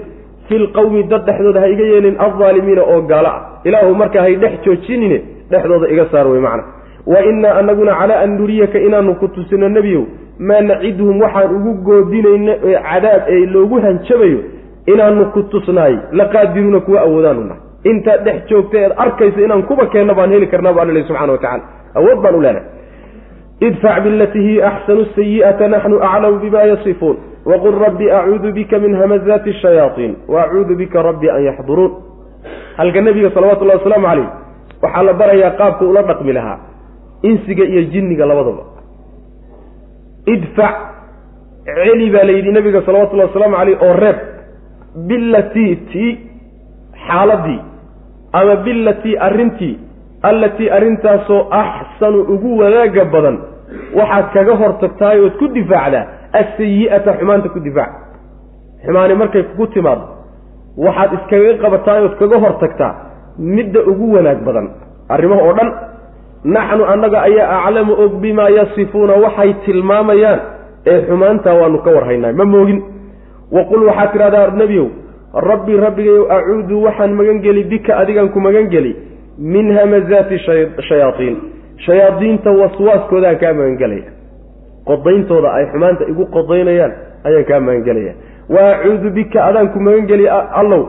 [0.49, 3.61] Fi lqawmi dad dhexdooda ha iga yeelin aldaalimiina oo gaalo ah.
[3.65, 6.65] Ilaahu markaa hay dhex joojinine dhexdooda iga saar wey macana
[7.07, 10.05] wa innaa anaguna calaa an nuriyaka inaanu ku tusino nebiyow
[10.39, 14.39] maa naciduhum waxaan ugu goodinayno cadaab ee loogu hanjabayo
[14.87, 17.61] inaanu ku tusnaay la qaadiruuna kuwa awoodaanu nahay.
[17.85, 21.33] Intaad dhex joogta eed arkaysa inaan kuba keenna baan heli karnaa bu alla lehy subxana
[21.33, 21.63] wa tacala
[21.95, 22.69] awood baan u leenahay.
[23.61, 27.17] Idfac bilatii hiya axsanu sayi'ata naxnu aclamu bima yasifuun.
[27.47, 31.93] Waqul rabbi acuudu bika min hamazaati shayaaiin waacuudu bika rabbi an yaxduruun.
[32.77, 34.29] Halka nebiga salawatullahi wasalaamu caleyh
[34.83, 36.59] waxaa la barayaa qaabka ula dhaqmi lahaa
[37.23, 38.63] insiga iyo jinniga labadaba
[40.27, 40.75] idfac
[41.65, 44.19] celi baa la yidhi nabiga salawatullahi wasalaamu caleyh oo reeb
[45.09, 46.19] bilatii tii
[47.07, 47.61] xaaladii
[48.33, 49.79] ama bilatii arrintii
[50.23, 53.39] allatii arrintaasoo axsanu ugu wanaagga badan
[53.99, 56.05] waxaad kaga hortagtahay ood ku difaacdaa
[56.41, 57.93] asayi'ata xumaanta ku difaac.
[58.85, 60.05] Xumaani markay kugu timaado
[60.87, 62.93] waxaad iskaga qabataay ood kaga hortagtaa
[63.39, 64.67] midda ugu wanaag badan.
[65.09, 65.71] Arrimaha oo dhan
[66.45, 70.41] naxnu annaga ayaa aclamu og bimaa yasifuuna waxay tilmaamayaan
[70.87, 72.81] ee xumaantaa waanu ka warhaynaa ma moogin
[73.57, 74.87] waqul waxaad tidhahdaa nebiyow
[75.51, 78.93] rabbi rabbigayow acuudu waxaan magan geli bika adigan ku magan geli
[79.55, 80.39] min hamazaati
[80.89, 81.37] shayaaiin
[81.87, 84.11] shayaadiinta waswaaskoodaan kaa magangelaya
[84.91, 86.93] qodayntooda ay xumaanta igu qodaynayaan
[87.29, 88.13] ayaan kaa magangelaya
[88.55, 90.29] wa acuudu bika adaan ku magangeli
[90.61, 90.83] allow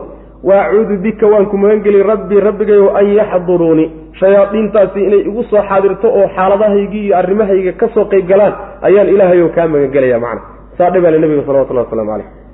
[0.48, 3.86] wa acuudu bika waan ku magangeli rabbi rabbigayow an yaxduruuni
[4.20, 8.54] shayaadiintaasi inay igu soo xaadirto oo xaaladahaygii iyo arrimahayga ka soo qayb galaan
[8.88, 10.42] ayaan ilaahayow kaa magangelaya macna
[10.78, 12.45] saa dhibaale nabiga salawatullahi waslamu caleyh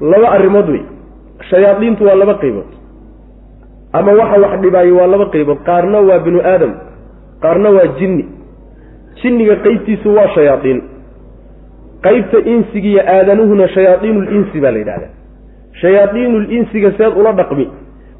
[0.00, 0.82] laba arrimood wey.
[1.50, 2.70] Shayaadiintu waa laba qaybood.
[3.92, 5.58] Ama waxa wax dhibaayo waa laba qaybood.
[5.66, 6.72] Qaarna waa binu aadam
[7.42, 8.24] qaarna waa jinni.
[9.22, 10.82] Jinniga qeybtiisu waa shayaadiin.
[12.02, 15.12] Qeybta insigiiyo aadanuhuna shayaadiinulinsi baa la yidhahdaa.
[15.80, 17.66] Shayaadiinulinsiga seed ula dhaqmi.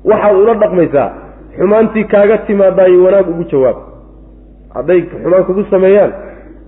[0.05, 1.09] Waxaad ula dhaqmaysaa
[1.57, 3.77] xumaantii kaaga timaadaayo wanaag ugu jawaab.
[4.75, 6.13] Hadday xumaan kugu sameeyaan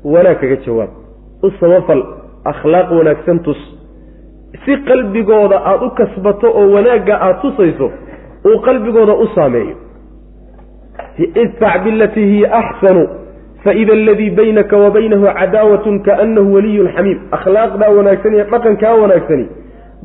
[0.04, 0.90] wanaag kaga jawaab.
[1.42, 2.02] U samafal
[2.44, 3.60] akhlaaq wanaagsan tus
[4.64, 7.90] si qalbigooda aada u kasbato oo wanaagga aada tusayso
[8.50, 9.76] uu qalbigooda u saameeyo.
[11.18, 13.08] Idfac bilatii hiya axsanu
[13.64, 17.18] faida aladii baynaka wa baynahu cadaawatun kaanahu waliyun xamiim.
[17.36, 19.46] Akhlaaqdaa wanaagsan iyo dhaqankaa wanaagsani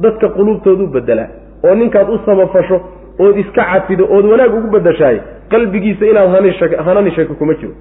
[0.04, 1.28] dadka quluubtoodu bedelaa
[1.64, 2.82] oo ninkaad u samafasho
[3.20, 5.18] ood iska cafido ood wanaag ugu bedashaay
[5.52, 6.30] qalbigiisa inaad
[6.86, 7.74] hanani shako kuma jiro.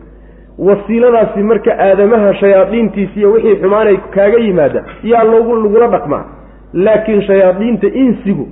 [0.58, 6.24] Wasiiladaasi marka aadamaha shayaadiintiisiiyo wixii xumaanay kaaga yimaada yaa loogu lagula dhaqmaa
[6.72, 8.44] laakiin shayaadiinta insigu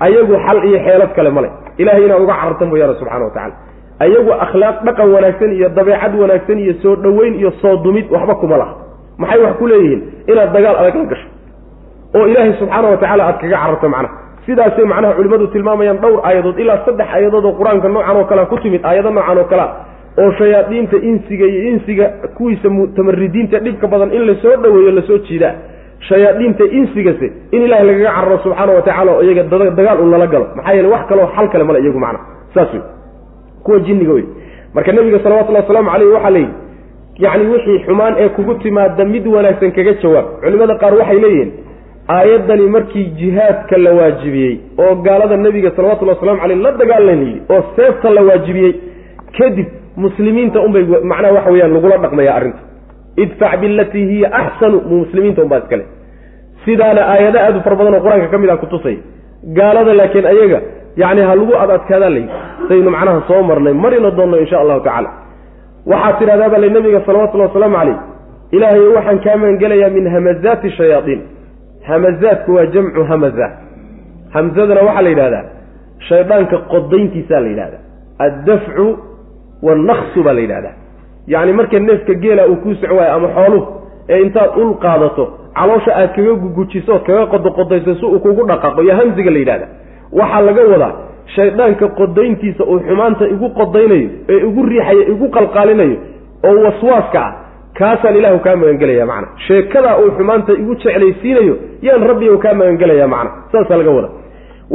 [0.00, 3.54] ayagu xal iyo xeelad kale male ilahay inaad uga cararta mooyaane subxana wa tacala
[4.04, 8.56] ayagu akhlaaq dhaqan wanaagsan iyo dabeecad wanaagsan iyo soo dhoweyn iyo soo dumid waxba kuma
[8.56, 8.74] laha.
[9.18, 10.00] Maxay wax ku leeyihiin?
[10.28, 11.28] Inaad dagaal adag la gasho.
[12.16, 14.14] Oo ilaahay subxaana wa tacala aad kaga cararto macnaha.
[14.46, 18.56] Sidaasay macnaha culimmadu tilmaamayaan dhowr aayadood ilaa saddex aayadood oo qur'aanka noocan oo kalea ku
[18.64, 19.68] timid aayado noocan oo kalea
[20.20, 22.06] oo shayaadiinta insiga iyo insiga
[22.36, 25.54] kuwiisa mutamaridiinta dhibka badan in la soo dhoweeyo la soo jiidaa
[26.00, 29.42] shayaadiinta insigase in ilahay lagaga cararo subxaana wa tacala oo iyaga
[29.78, 30.46] dagaal un lala galo.
[30.56, 32.20] Maxaa yeele wax kaloo xal kale male iyagu macna.
[32.54, 32.82] Saas wey
[33.64, 34.24] kuwa jinniga wey
[34.74, 36.52] marka nabiga salawatullahi wasalaamu caleyh waxaa la yidhi
[37.18, 40.26] yacni wixii xumaan ee kugu timaada mid wanaagsan kaga jawaab.
[40.42, 41.52] Culimada qaar waxay leeyihiin
[42.08, 48.10] aayaddani markii jihaadka la waajibiyey oo gaalada nebiga salawatullhi waslamu caleyh la dagaalanayey oo seefta
[48.10, 48.72] la waajibiyey
[49.38, 49.66] kadib
[49.96, 52.58] muslimiinta unbay macnaha waxa weyaan lagula dhaqmaya arrinta
[53.24, 55.84] idfac bilatii hiya axsanu muslimiinta unbaa iskale
[56.64, 58.96] sidaana aayado aad u fara badan oo qur'aanka ka mid ah kutusay
[59.58, 60.58] gaalada laakiin ayaga
[61.02, 62.26] yacni ha lagu ad adkaadaa layi
[62.68, 65.10] saynu macnaha soo marnay marina doonno insha allahu tacaala.
[65.90, 67.98] Waxaad tidhahdaa baa le nabiga salawatullahi wasalaamu caleyh
[68.56, 71.20] ilaahay waxaan kaa magangelayaa min hamazaati shayaaiin
[71.88, 73.46] hamazaadku waa jamcu hamaza.
[74.34, 75.44] Hamzadana waxaa la yidhahdaa
[76.08, 77.82] shaydaanka qodayntiisaa la yidhahdaa
[78.26, 78.86] addafcu
[79.66, 80.74] wannaksu baa la yidhahdaa
[81.32, 83.66] yacni marka neefka geela uu kuu soco waayo ama xooluhu
[84.08, 85.24] ee intaad ul qaadato
[85.58, 89.66] caloosha aad kaga gugujiso ood kaga qodoqodayso si uu kugu dhaqaaqo iyo hamsiga la yidhahda
[90.20, 90.92] waxaa laga wadaa
[91.36, 95.96] shaydaanka qodayntiisa uu xumaanta igu qodaynayo ee igu riixayo igu qalqaalinayo
[96.48, 97.32] oo waswaaska ah
[97.78, 99.28] kaasaan ilaahu kaa magangelaya macna.
[99.46, 101.54] Sheekadaa uu xumaanta igu jeclaysiinayo
[101.86, 103.30] yaan rabbiyow kaa magangelaya macna.
[103.52, 104.08] Saasaa laga wada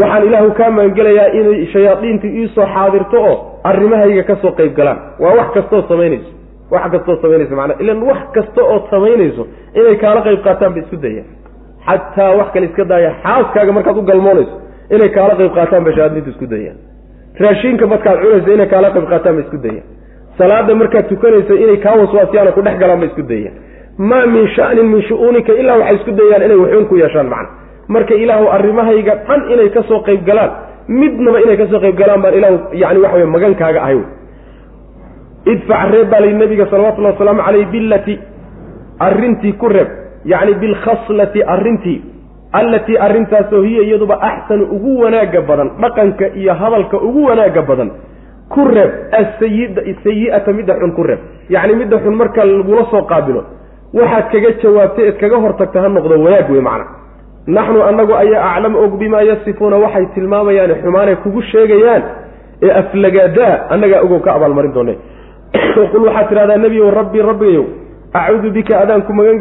[0.01, 3.35] waxaan ilaahu kaa magangelayaa inay shayaadiintu iisoo xaadirto oo
[3.69, 4.97] arrimahayga ka soo qayb galaan.
[5.23, 6.29] Waa wax kastood samaynayso
[6.73, 9.43] wax kastood samaynayso macnaa ilan wax kasta ood samaynayso
[9.79, 11.29] inay kaala qayb qaataan ba isku dayaan
[11.87, 14.55] xataa wax kale iska daaya xaaskaaga markaad u galmoonayso
[14.95, 16.77] inay kaala qayb qaataan bay shayaadiintu isku dayaan
[17.43, 19.87] raashiinka markaad cunayso inay kaala qayb qaataan ba isku dayaan
[20.39, 23.55] salaada markaad tukanayso inay kaa waswaasyaano ku dhex galaan ba isku dayaan
[24.11, 27.49] maa min sha'nin min shu-uunika ilaa waxay isku dayaan inay waxuun ku yeeshaan macna.
[27.93, 30.51] Marka ilaahu arrimahayga dhan inay ka soo qayb galaan
[31.01, 33.99] midnaba inay ka soo qayb galaan baan ilaahu yani waxa wey magankaaga ahay
[35.45, 38.19] idfac reeb baa layi nabiga salawatullahi wasalaamu caleyh billati
[38.99, 39.89] arrintii ku reeb
[40.25, 42.01] yacni bilkhaslati arrintii
[42.51, 47.91] allatii arrintaasoo hiya iyaduba axsanu ugu wanaagga badan dhaqanka iyo hadalka ugu wanaagga badan
[48.49, 49.81] ku reeb asayida
[50.53, 51.19] midda xun ku reeb
[51.49, 53.43] yacni midda xun marka lagula soo qaabilo
[53.93, 56.85] waxaad kaga jawaabtay eed kaga hortagta ha noqdo wanaag wey macna
[57.47, 62.03] naxnu annagu ayaa aclam og bimaa yasifuuna waxay tilmaamayaan xumaanay kugu sheegayaan
[62.61, 64.95] ee aflagaadaa annagaa ogow ka abaalmarin doone
[65.91, 67.65] qul waxaad tidhahdaa nebiyow rabbi rabbigayow
[68.13, 69.39] acuudu bika adaan ku magan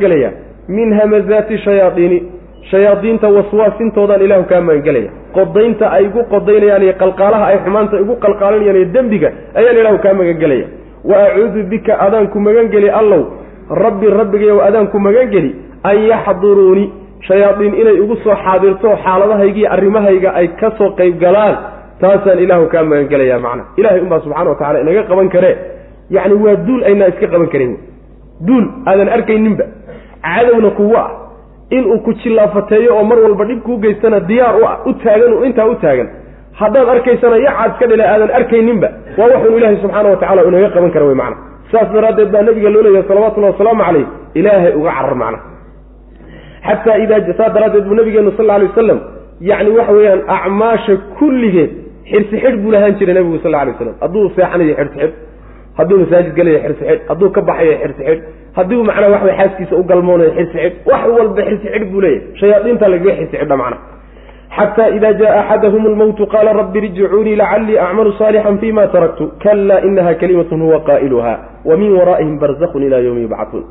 [0.69, 2.23] min hamazaati shayaadiini
[2.71, 5.11] shayaadiinta waswaasintoodaan ilaahu kaa magangelaya.
[5.33, 10.15] Qodaynta ay igu qodaynayaan iyo qalqaalaha ay xumaanta igu qalqaalinayaan iyo dembiga ayaan ilaahu kaa
[10.15, 10.67] magangelaya.
[11.05, 13.23] Wa acuudu bika adaan ku magangeli allow
[13.71, 16.93] rabbi rabbigayow adaan ku magangeli an yaxduruuni
[17.29, 21.57] shayaadiin inay igu soo xaadirto xaaladahayga iyo arrimahayga ay ka soo qayb galaan
[22.01, 23.65] taasaan ilaahu kaa magangelaya macna.
[23.77, 25.80] Ilahay unbaa subxana wa tacala inaga qaban karee
[26.17, 27.73] yacni waa duul aynaa iska qaban karin.
[28.47, 29.65] Duul aadan arkayninba.
[30.25, 31.09] Cadowna kugu ah.
[31.77, 35.67] Inuu ku jillaafateeyo oo mar walba dhib kuu geystana diyaar u ah u taagan intaa
[35.73, 36.09] u taagan.
[36.61, 38.89] Haddaad arkaysana yacaad iska dhila aadan arkayninba
[39.19, 41.37] waa waxun ilaahay subxaana wa tacala inaga qaban kara wey macna.
[41.73, 44.07] Saas daraaddeed baa nabiga loo leeyahay salawatullahi wasalaamu caleyh
[44.41, 45.39] ilaahay uga carar macna.
[46.67, 48.99] Xataa idaa saas daraaddeed buu nabigeenu sal alay wasalam
[49.51, 51.71] yacni waxa weeyaan acmaasha kulligeed
[52.11, 55.15] xirsi xidh buu lahaan jiray nabigu sal alay waslam hadduu seexanayo xirsi xidh
[55.81, 58.23] hadduu masaajid gelayo xirsi xidh hadduu ka baxayo xirsi xidh
[58.59, 62.93] hadduu macnaa waxway xaaskiisa u galmoonayo xirsi xidh wax walba xirsi xidh buu leeyahy shayaadiinta
[62.95, 63.79] lagaga xirsi xidha macna
[64.57, 69.31] xata ida jaa axadahum lmowtu qaala rabbi irjicuunii lacalii acmalu saalixan fima taraktu.
[69.43, 73.65] Kala inaha kalimatun huwa qaa'iluha wa min waraa'ihim barzakun ila yowmi yubcatuun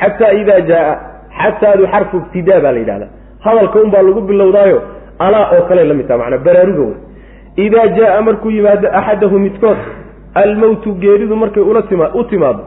[0.00, 0.96] xataa ida jaaa
[1.40, 3.06] xataadu xarfu ibtidaa baa la yidhahda
[3.44, 4.82] hadalka un baa lagu bilowdaayo
[5.18, 9.78] alaa oo kale la taha manaa baraaruga wey idaa jaaa markuu yimaado axadahu midkood
[10.34, 12.62] almowtu geeridu markay u timaado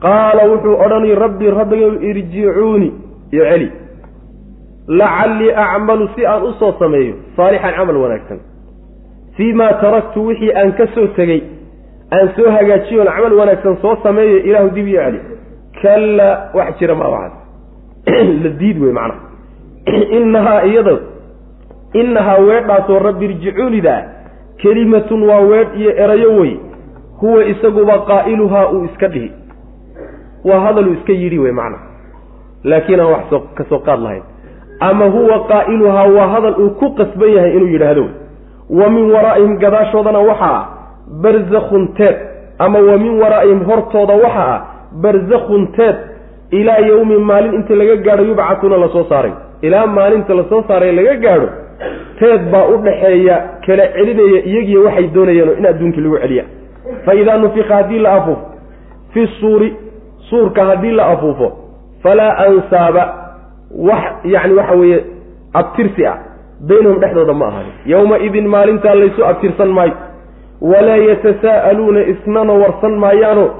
[0.00, 2.92] qaala wuxuu odhanay rabbi rabbigow irjicuuni.
[3.32, 3.72] Iyo celi
[4.88, 8.38] lacallii acmalu si aan u soo sameeyo saalixan camal wanaagsan.
[9.36, 11.42] Fii maa taraktu wixii aan ka soo tegey
[12.12, 15.20] aan soo hagaajiyoon camal wanaagsan soo sameeyo ilaahu dib iyo celi.
[15.82, 17.44] Kalla wax jira maa waxaas
[18.42, 19.20] la diid wey macnaha.
[20.18, 20.98] Inahaa iyada
[21.92, 24.02] inahaa weedhaasoo rabbi irjicuunidaa
[24.62, 26.56] kelimatun waa weedh iyo erayo wey
[27.20, 29.32] huwa isaguba qaa'iluhaa uu iska dhihi.
[30.44, 31.84] Waa hadaluu iska yidhi wey macnaha
[32.64, 34.22] laakiin aan wax ka soo qaad lahayn.
[34.80, 38.04] Ama huwa qaa'iluhaa waa hadal uu ku qasban yahay inuu yidhaahdo
[38.70, 40.64] wa min waraa'ihim gadaashoodana waxaa ah
[41.22, 42.16] barzakhun teed.
[42.58, 44.60] Ama wa min waraa'ihim hortooda waxaa ah
[45.02, 45.96] barzakhun teed.
[46.50, 49.32] Ilaa yowmi maalin inta laga gaadho yubcatuuna la soo saaray.
[49.62, 51.48] Ilaa maalinta la soo saaray laga gaadho
[52.18, 56.44] teed baa u dhaxeeya kala celinaya iyagiyo waxay doonayeen in adduunkii lagu celiya
[57.08, 58.42] fa idaa nufika haddii la afuufo
[59.12, 59.76] fi suuri
[60.30, 61.52] suurka haddii la afuufo
[62.02, 63.04] falaa ansaaba
[63.90, 65.04] wax yacni waxa weeye
[65.52, 66.18] abtirsi ah
[66.68, 69.92] baynahum dhexdooda ma ahaanin yowma-idin maalintaa laysu abtirsan maayo.
[70.60, 73.50] walaa yatasaa'aluuna isnana warsan maayaano.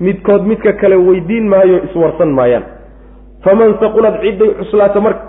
[0.00, 2.64] midkood midka kale weydiin maayo iswarsan maayaan.
[3.44, 5.24] faman saqulad cidday cuslaata marka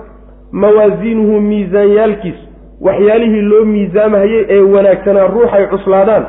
[0.51, 2.45] mawaasiinuhu miisaanyaalkiisu
[2.82, 6.26] waxyaalihii loo miisaamahayey ee wanaagsanaa ruuxay cuslaadaan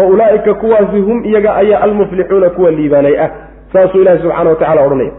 [0.00, 3.30] fa ulaa'ika kuwaasi hum iyaga ayaa almuflixuuna kuwa liibaanay ah
[3.72, 5.12] saasuu ilaahi subxana wa tacala odhanaya.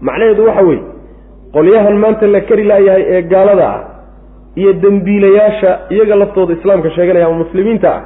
[0.00, 0.82] Macnaheedu waxa weeye
[1.52, 3.80] qolyahan maanta la kari laayahay ee gaalada ah
[4.54, 8.02] iyo dembiilayaasha iyaga laftooda islaamka sheeganaya ama muslimiinta ah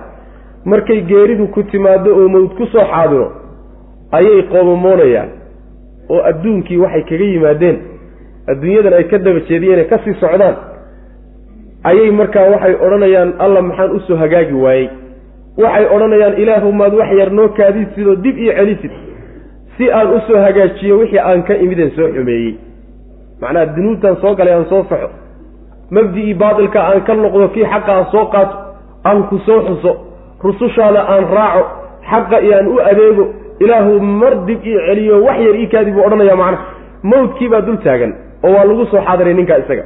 [0.65, 3.33] markay geeridu ku timaado oo mawd ku soo xaadiro
[4.19, 5.29] ayay qoomamoonayaan
[6.11, 7.79] oo adduunkii waxay kaga yimaadeen.
[8.53, 10.57] Adduunyadan ay ka daba jeediyeen ka sii socdaan
[11.91, 14.89] ayay markaa waxay odhanayaan alla maxaan u soo hagaagi waayey
[15.63, 18.93] waxay odhanayaan ilaahu maad wax yar noo kaadid sidoo dib io celisid
[19.77, 22.55] si aan u soo hagaajiyo wixii aan ka imideen soo xumeeyey.
[23.41, 25.09] Macnaha dunuubtaan soo galay aan soo saxo
[25.91, 28.57] mabdi-ii baatilka aan ka noqdo kii xaqa aan soo qaato
[29.05, 29.93] aan ku soo xuso.
[30.45, 31.63] Rusushaada aan raaco
[32.11, 33.25] xaqa iyo aan u adeego.
[33.61, 36.65] Ilaahu mar dib ii celiyo wax yar ii kaadi buu odhanaya macnaha.
[37.03, 38.13] Mawdkii baa dul taagan
[38.45, 39.85] oo waa lagu soo xaadiray ninkaa isaga.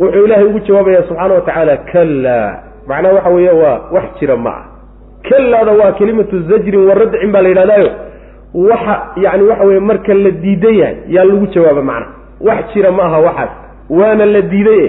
[0.00, 2.50] Wuxuu ilaahay ugu jawaabaya subxaana wa tacaala kallaa.
[2.88, 4.64] Macnaha waxa weeye waa wax jira ma ah
[5.28, 7.90] kallaada waa kelimatu zajrin wa radcin baa la yidhahdaayo.
[8.54, 12.06] Waxa yani waxa weye marka la diidan yahay yaa lagu jawaaba macna.
[12.40, 13.50] Wax jira ma aha waxaas.
[13.90, 14.86] Waana la diidaye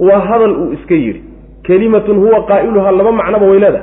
[0.00, 1.22] waa hadal uu iska yidhi.
[1.62, 3.80] Kelimatun huwa qaa'iluhaa laba macnoba waylada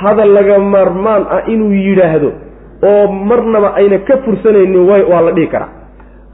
[0.00, 2.32] hadal laga maarmaan ah inuu yidhaahdo
[2.82, 5.68] oo marnaba ayna ka fursanaynin waa la dhihi karaa.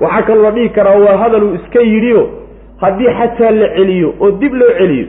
[0.00, 2.22] Waxaa kaloo la dhihi karaa waa hadal uu iska yidhiyo
[2.80, 5.07] haddii xataa la celiyo oo dib loo celiyo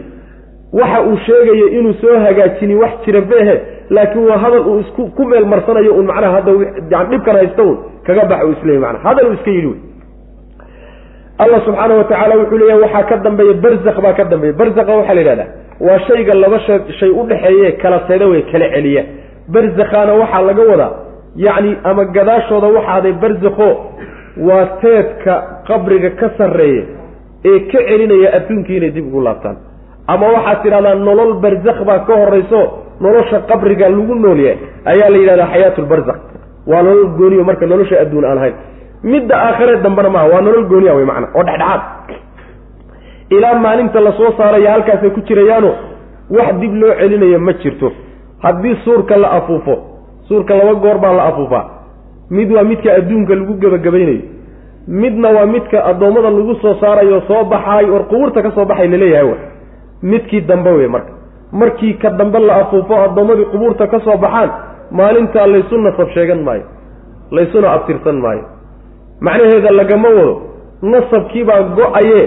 [0.79, 3.55] waxa uu sheegayo inuu soo hagaajini wax jira beehe
[3.89, 6.51] laakiin waa hadal uu isku ku meel marsanayo un macnaha hadda
[7.11, 9.79] dhibkan haysta un kaga bax uu isleeyay mana hadal uu iska yidhi wey.
[11.43, 14.53] Allah subxaana wa tacaala wuxuu leeyahay waxaa ka dambeeya barzakh baa ka dambeeya.
[14.59, 15.47] Barzakha waxaa la yidhahdaa.
[15.87, 19.03] Waa shayga laba sha shay u dhexeeye kala teeda wey kala celiya.
[19.53, 20.91] Barzakhaana waxaa laga wadaa
[21.45, 23.69] yacni ama gadaashooda waxaaday barzakho
[24.47, 25.33] waa teedka
[25.67, 26.83] qabriga ka sarreeya
[27.51, 29.57] ee ka celinaya adduunkii inay dib ugu laabtaan
[30.07, 32.61] ama waxaad tidhahdaa nolol barzakh baa ka horayso
[33.01, 34.57] nolosha qabriga lagu nool yahay
[34.91, 36.19] ayaa la yidhahdaa xayaatu lbarzakh
[36.71, 38.53] waa nolol gooniyo marka nolosha adduun aan ahayn.
[39.03, 41.81] Midda aakhiree dambena maaha waa nolol gooniya wey macana oo dhexdhexaad.
[43.29, 45.71] Ilaa maalinta la soo saaraya halkaasay ku jirayaano
[46.29, 47.91] wax dib loo celinayo ma jirto.
[48.43, 49.75] Haddii suurka la afuufo
[50.27, 51.65] suurka laba goor baa la afuufaa.
[52.29, 54.21] Mid waa midka adduunka lagu gebagabaynayo
[54.87, 58.97] midna waa midka addoommada lagu soo saarayo soo baxaay or qubuurta ka soo baxay la
[58.97, 59.35] leeyahay
[60.11, 61.11] midkii dambe wey marka.
[61.51, 64.49] Markii ka dambe la afuufo addoommadii qubuurta ka soo baxaan
[64.91, 66.63] maalintaa laysu nasab sheegan maayo
[67.31, 68.43] laysuna abtirsan maayo.
[69.21, 70.41] Macnaheeda lagama wado
[70.81, 72.21] nasabkiibaa go'aye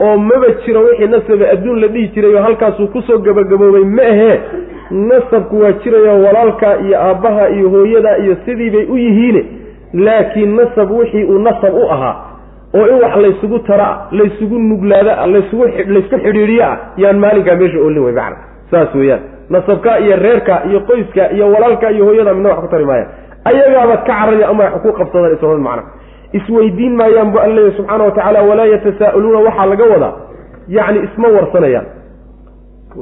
[0.00, 4.02] oo maba jiro wixii nasabe adduun la dhihi jiray oo halkaasuu ku soo gabagaboobay ma
[4.02, 4.40] ahee
[4.90, 9.44] nasabku waa jirayo walaalka iyo aabbaha iyo hooyada iyo sidii bay u yihiine
[9.94, 12.16] laakiin nasab wixii uu nasab u ahaa
[12.74, 15.64] oo in wax laysugu tara laysugu nuglaada laysku
[16.62, 18.36] ah yaan maalinkaa meesha oolin wey macna
[18.70, 19.36] saas weeyaan.
[19.50, 23.08] Nasabka iyo reerka iyo qoyska iyo walaalka iyo hooyada midna wax ku tari maayaan
[23.44, 25.82] ayagaaba ka cararaya ama wax ku qabsadaan isla macna.
[26.32, 30.14] Isweydiin maayaan bu alla subxaana wa tacaala walaa yatasaa'aluuna waxaa laga wadaa.
[30.68, 31.86] Yacni isma warsanayaan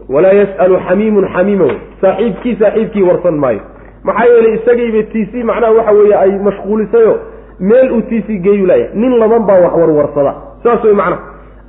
[0.08, 1.78] walaa yas'alu xamiimun xamiima wey.
[2.00, 3.60] Saaxiibkii saaxiibkii warsan maayo.
[4.04, 7.14] Maxaa yeelay isagiiba tiisii macnaha waxa weeye ay mashquulisayo
[7.60, 10.34] meel uu tiisii geeyu laaya nin laban baa wax warwarsada.
[10.62, 11.20] Saas wey macnaha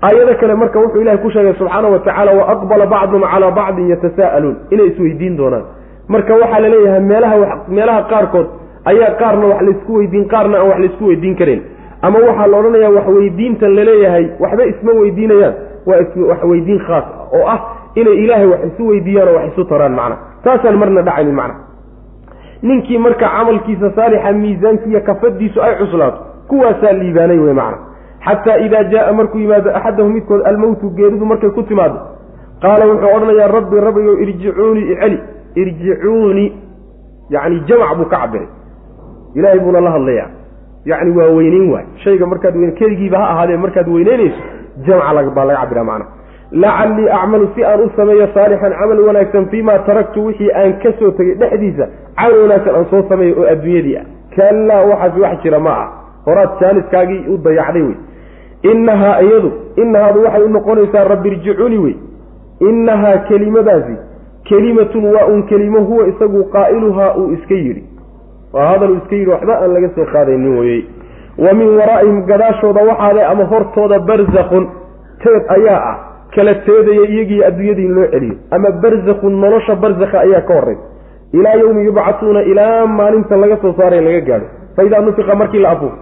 [0.01, 3.89] aayado kale marka wuxuu ilahay ku sheegay subxaana wa tacaala wa aqbala bacdum calaa bacdin
[3.89, 5.63] yatasaa'aluun inay isweydiin doonaan.
[6.07, 7.35] Marka waxaa la leeyahay meelaha
[7.67, 8.47] meelaha qaarkood
[8.85, 11.61] ayaa qaarna wax laysku weydiin qaarna aan wax laysku weydiin karin.
[12.01, 15.53] Ama waxaa la odhanayaa wax weydiintan la leeyahay waxba isma weydiinayaan.
[15.85, 15.97] Waa
[16.29, 17.05] wax weydiin khaas
[17.37, 17.59] oo ah
[17.95, 20.15] inay ilaahay wax isu weydiiyaan oo wax isu taraan macna.
[20.43, 21.55] Taasaan marna dhacaynin macna
[22.61, 27.77] ninkii marka camalkiisa saalixa miisaankiiyo kafadiisu ay cuslaato kuwaasaa liibaanay wey macna.
[28.25, 31.99] Xataa idaa jaaa markuu yimaado axadahu midkood almowtu geeridu markay ku timaado
[32.61, 35.19] qaala wuxuu odhanayaa rabbi rabbigo irjicuunii iceli
[35.55, 36.53] irjicuunii
[37.29, 38.47] yacni jamac buu ka cabiray
[39.35, 40.29] ilaahay buuna la hadlayaa.
[40.85, 41.85] Yacni waa weyneyn waay.
[42.03, 44.41] Shayga markaad weyn keligiiba ha ahaadee markaad weyneynayso
[44.85, 46.05] jamca baa laga cabira macna
[46.51, 51.11] lacallii acmalu si aan u sameeyo saalixan camal wanaagsan fiimaa taraktu wixii aan ka soo
[51.11, 54.05] tegay dhexdiisa camal wanaagsan aan soo sameeyo oo adduunyadii ah.
[54.35, 55.89] Kallaa waxaas wax jira ma ah
[56.25, 57.95] horaad jaaniskaagii u dayacday wey.
[58.71, 61.95] Innahaa iyadu innahaadu waxay u noqonaysaa rabbi irjicuni wey.
[62.59, 63.95] Innahaa kelimadaasi
[64.43, 67.83] kelimatun waa un kelimo huwa isagu qaa'iluhaa uu iska yidhi.
[68.53, 70.83] Waa hadal uu iska yidhi waxba aan laga soo qaadaynin weyey
[71.37, 74.67] wa min waraa'ihim gadaashooda waxaade ama hortooda barzakhun
[75.23, 75.97] teed ayaa ah
[76.35, 78.35] kala teedaya iyagii adduunyadii in loo celiyo.
[78.51, 80.81] Ama barzakhun nolosha barzakha ayaa ka horraysa
[81.33, 84.45] ilaa yowmi yubcatuuna ilaa maalinta laga soo saaray laga gaadho.
[84.75, 85.97] Fa idaa nufiqa markii la afuufo.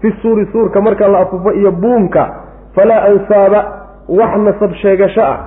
[0.00, 2.34] Fi suuri suurka marka la afuufo iyo buumka
[2.74, 3.60] falaa ansaaba
[4.08, 5.38] wax nasab sheegasho ah.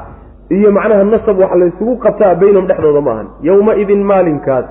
[0.50, 3.28] Iyo macnaha nasab wax laysugu qabtaa baynahum dhexdooda ma ahan.
[3.42, 4.66] Yowma-idin maalinkaas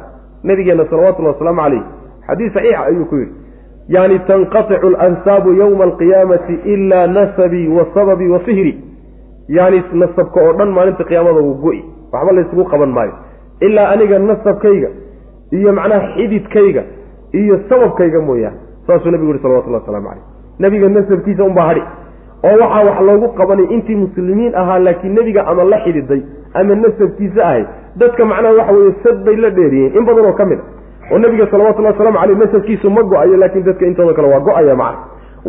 [0.44, 1.82] nabigeenna salawatullahi wasalaamu calayh
[2.26, 3.32] xadiis saxiixa ayuu ku yidhi.
[3.88, 8.85] Yani tanqaticu alansaabu yowma alqiyaamati ilaa nasabii wa sababii wa sihri
[9.48, 11.80] yani nasabka oo dhan maalinta qiyaamada wuu go-i
[12.12, 13.12] waxba laysugu qaban maayo.
[13.60, 14.88] Ilaa aniga nasabkayga
[15.52, 16.82] iyo macnaha xididkayga
[17.32, 20.24] iyo sababkayga mooyaane saasuu nabigu yihi salawatullahi waslamu calayh.
[20.58, 21.82] Nebiga nasabkiisa unbaa hadhi
[22.44, 26.20] oo waxaa wax loogu qabanay intii muslimiin ahaa laakiin nebiga ama la xididay
[26.54, 27.64] ama nasabkiisa ahay
[27.96, 31.18] dadka macnaha waxa weeye sad bay la dheeriyeen in badan oo ka mid a oo
[31.18, 34.98] nebiga salawatullahi waslamu caleyh nasabkiisu ma go'ayo laakiin dadka intooda kale waa go'aya macna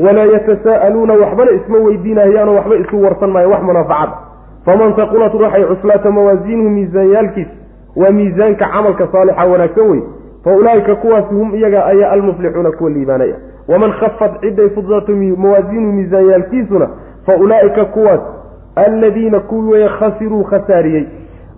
[0.05, 4.13] walaa yatasaa'aluuna waxbana isma weydiinahayaanoo waxba isu warsan maayo wax munaafacada
[4.65, 7.51] faman taqulat ruuxay cuslaata mawaasiinuhu miisaanyaalkiisa
[7.95, 10.01] waa miisaanka camalka saalixa wanaagsan wey
[10.43, 13.35] fa ulaa'ika kuwaasi hum iyaga ayaa almuflixuuna kuwa liibaanaya
[13.67, 16.89] waman khafat ciday fuddato mawaasiinuhu miisaanyaalkiisuna
[17.25, 18.19] fa ulaa'ika kuwaas
[18.75, 21.05] alladiina kuwii weye khasiruu khasaariyey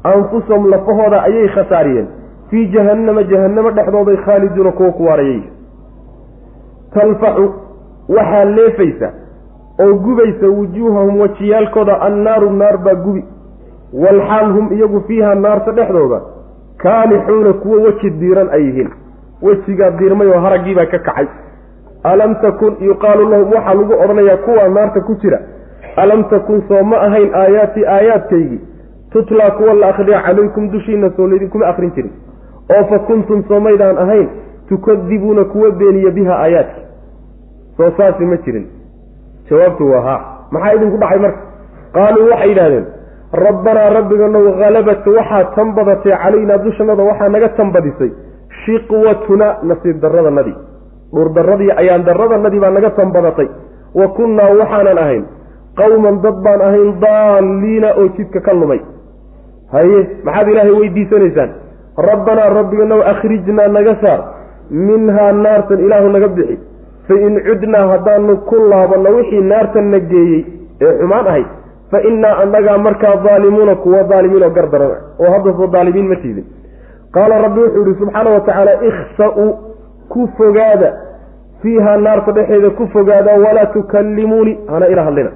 [0.03, 2.07] anfusahum lafahooda ayay khasaariyeen
[2.49, 5.41] fii jahannama jahannamo dhexdooday khaaliduuna kuwa ku waarayay
[8.15, 9.09] waxaa leefaysa
[9.83, 13.23] oo gubaysa wujuuhahum wajiyaalkooda annaaru naar baa gubi.
[13.93, 16.21] Walxaal hum iyagu fiiha naarta dhexdooda
[16.77, 18.89] kaalixuuna kuwo weji diiran ay yihiin.
[19.41, 21.27] Wejigaa diirmay oo haraggiibaa ka kacay.
[22.03, 25.39] Alam takun yuqaalu lahum waxaa lagu odhanayaa kuwaa naarta ku jira.
[25.95, 28.59] Alam takun soo ma ahayn aayaatii aayaadkaygii.
[29.11, 32.11] Tutlaa kuwa la akhriya calaykum dushiina soo laydinkuma akhrin jirin.
[32.75, 34.29] Oo fa kuntum soomaydaan ahayn
[34.69, 36.81] tukadibuuna kuwa beeniya biha aayaadki
[37.79, 38.65] soo saasi ma jirin.
[39.49, 40.19] Jawaabtu waa haa.
[40.51, 41.41] Maxaa idinku dhacay marka?
[41.95, 42.85] Qaaluu waxay yidhahdeen
[43.45, 48.11] rabbanaa rabbiganow halabat waxaa tan badatay calaynaa dushanada waxaa naga tanbadisay.
[48.65, 50.57] Shiqwatuna nasiib darradanadii
[51.13, 53.47] dhuurdarradii ayaan darradanadii baa naga tanbadatay.
[53.99, 55.23] Wa kunnaa waxaanan ahayn.
[55.79, 58.81] Qawman dad baan ahayn daalliina oo jidka ka lumay.
[59.73, 61.51] Haye maxaad ilaahay weydiisanaysaan?
[62.09, 64.19] Rabbanaa rabbiganow akhrijnaa naga saar.
[64.87, 66.57] Minhaa naartan ilaahu naga bixi
[67.09, 70.41] fa in cudnaa haddaanu ku laabanno wixii naartan na geeyey
[70.81, 71.47] ee xumaan ahayd
[71.91, 74.91] fa innaa annagaa markaa daalimuuna kuwa daalimiin oo gardaran
[75.23, 76.45] oo hadda soo daalimiin ma tiidin.
[77.15, 79.45] Qaala rabbi wuxuu yihi subxaana wa tacaala ikhsa-u
[80.13, 80.89] ku fogaada
[81.61, 85.31] fiihaa naarta dhexeeda ku fogaada walaa tukallimuuni hana ila hadlina.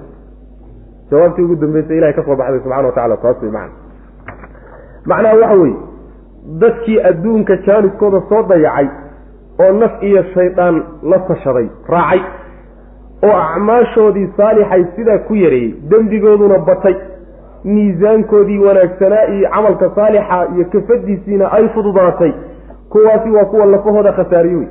[1.12, 3.74] Jawaabtii ugu dambeysay ilahay ka soo baxday subxana wa tacala taas macna.
[5.06, 5.76] Macnaha waxa weeye
[6.62, 8.88] dadkii adduunka jaaniskooda soo dayacay
[9.60, 12.22] oo naf iyo shaydaan la tashaday raacay
[13.24, 16.96] oo acmaashoodii saalixay sidaa ku yareeyey dembigooduna batay
[17.66, 22.32] miisaankoodii wanaagsanaa iyo camalka saalixa iyo kafadiisiina ay fududaatay
[22.90, 24.68] kuwaasi waa kuwa lafahooda khasaariyo wey.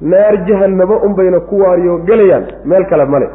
[0.00, 3.28] Naar jahannamo unbayna ku waariyo gelayaan meel kale male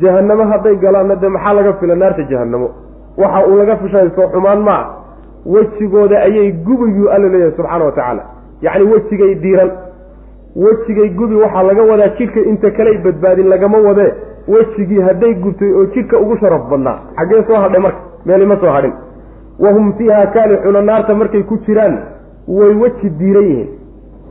[0.00, 2.70] jahannamo hadday galaanna dee maxaa laga fila naarta jahannamo?
[3.18, 4.86] Waxa uu laga fishayso xumaan ma ah
[5.46, 8.22] wejigooda ayay gubayuu alla leeyahay subxaana wa tacaala.
[8.62, 9.70] Yacni wejigay diiran
[10.64, 14.12] wejigay gubi waxaa laga wadaa jidhka inta kaley badbaadin lagama wadee
[14.48, 16.98] wejigii hadday gubtay oo jidhka ugu sharaf badnaa.
[17.16, 18.92] Xaggee soo hadhay marka meeli ma soo hadhin.
[19.58, 21.98] Wahum fiiha kaalixuuna naarta markay ku jiraan
[22.48, 23.68] way weji diiran yihiin.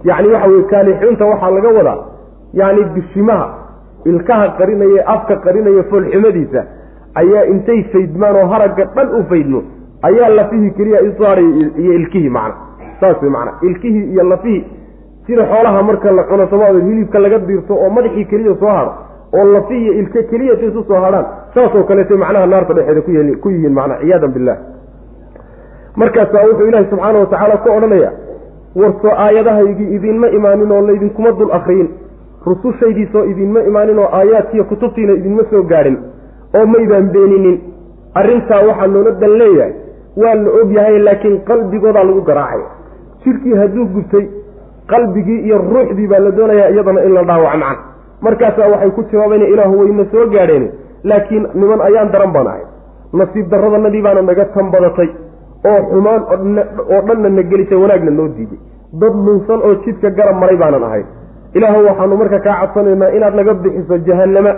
[0.03, 1.97] Yacni waxa weye kaalixuunta waxaa laga wadaa
[2.53, 3.47] yacni bishimaha
[4.05, 6.61] ilkaha qarinaya afka qarinaya foolxumadiisa
[7.21, 9.63] ayaa intay faydmaan oo haragga dhan u faydmo.
[10.01, 11.45] Ayaa lafihii keliya isaaray
[11.81, 12.55] iyo ilkihii macna.
[12.99, 13.51] Saas wey macna.
[13.61, 14.63] Ilkihii iyo lafihii
[15.27, 18.93] sida xoolaha marka la cuno somaad hilibka laga diirto oo madaxii keliya soo hadho
[19.37, 23.01] oo lafi iyo ilke keliya isu soo hadhaan saasoo kaleeta macnaha naarta dhexeeda
[23.43, 24.57] ku yihiin macna ciyaadan billah
[25.95, 28.11] markaasaa wuxuu ilaahi subxaana wa tacaala ku odhanaya
[28.81, 31.89] warsoo aayadahaygii idinma imaanin oo laydinkuma dul akriyin
[32.47, 35.97] rusushaydiisoo idinma imaanin oo aayaadkiiyo kutubtiina idinma soo gaadhin.
[36.57, 37.55] Oo maydaan beeninin.
[38.19, 39.73] Arrintaa waxaa loola dan leeyahay.
[40.21, 42.61] Waa la og yahay laakiin qalbigoodaa lagu garaacay.
[43.23, 44.25] Jidhkii hadduu gubtay
[44.91, 47.77] qalbigii iyo ruuxdii baa la doonayaa iyadana in la dhaawac macan
[48.25, 50.65] markaasaa waxay ku jawaabayna ilaahu wayna soo gaadheen
[51.09, 52.63] laakiin niman ayaan daran baan ahay.
[53.19, 55.09] Nasiib darradanadii baana naga tan badatay
[55.71, 56.21] oo xumaan
[56.93, 58.59] oo dhanna na gelisay wanaagna noo diiday
[59.01, 61.03] dad lunsan oo jidka garab maray baanan ahay.
[61.57, 64.51] Ilaahu waxaanu marka kaa codsanaynaa inaad naga bixiso jahannama.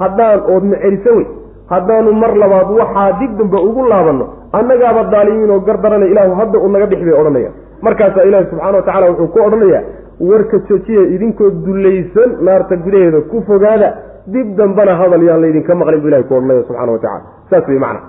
[0.00, 1.26] Haddaan oodna celiso wey.
[1.72, 4.26] Haddaanu mar labaad waxaa dib dambe ugu laabanno.
[4.58, 7.50] Annagaaba daalimiin oo gardarana ilaahu hadda uu naga dhix bay odhanaya
[7.86, 9.82] markaasaa ilaahi subxana wa tacala wuxuu ku odhanayaa
[10.30, 13.88] warka joojiya idinkoo dullaysan naarta gudaheeda ku fogaada
[14.34, 17.78] dib dambana hadal yaan laydinka maqlin bu ilahi ku odhanaya subxana wa tacala saas wey
[17.84, 18.00] macna.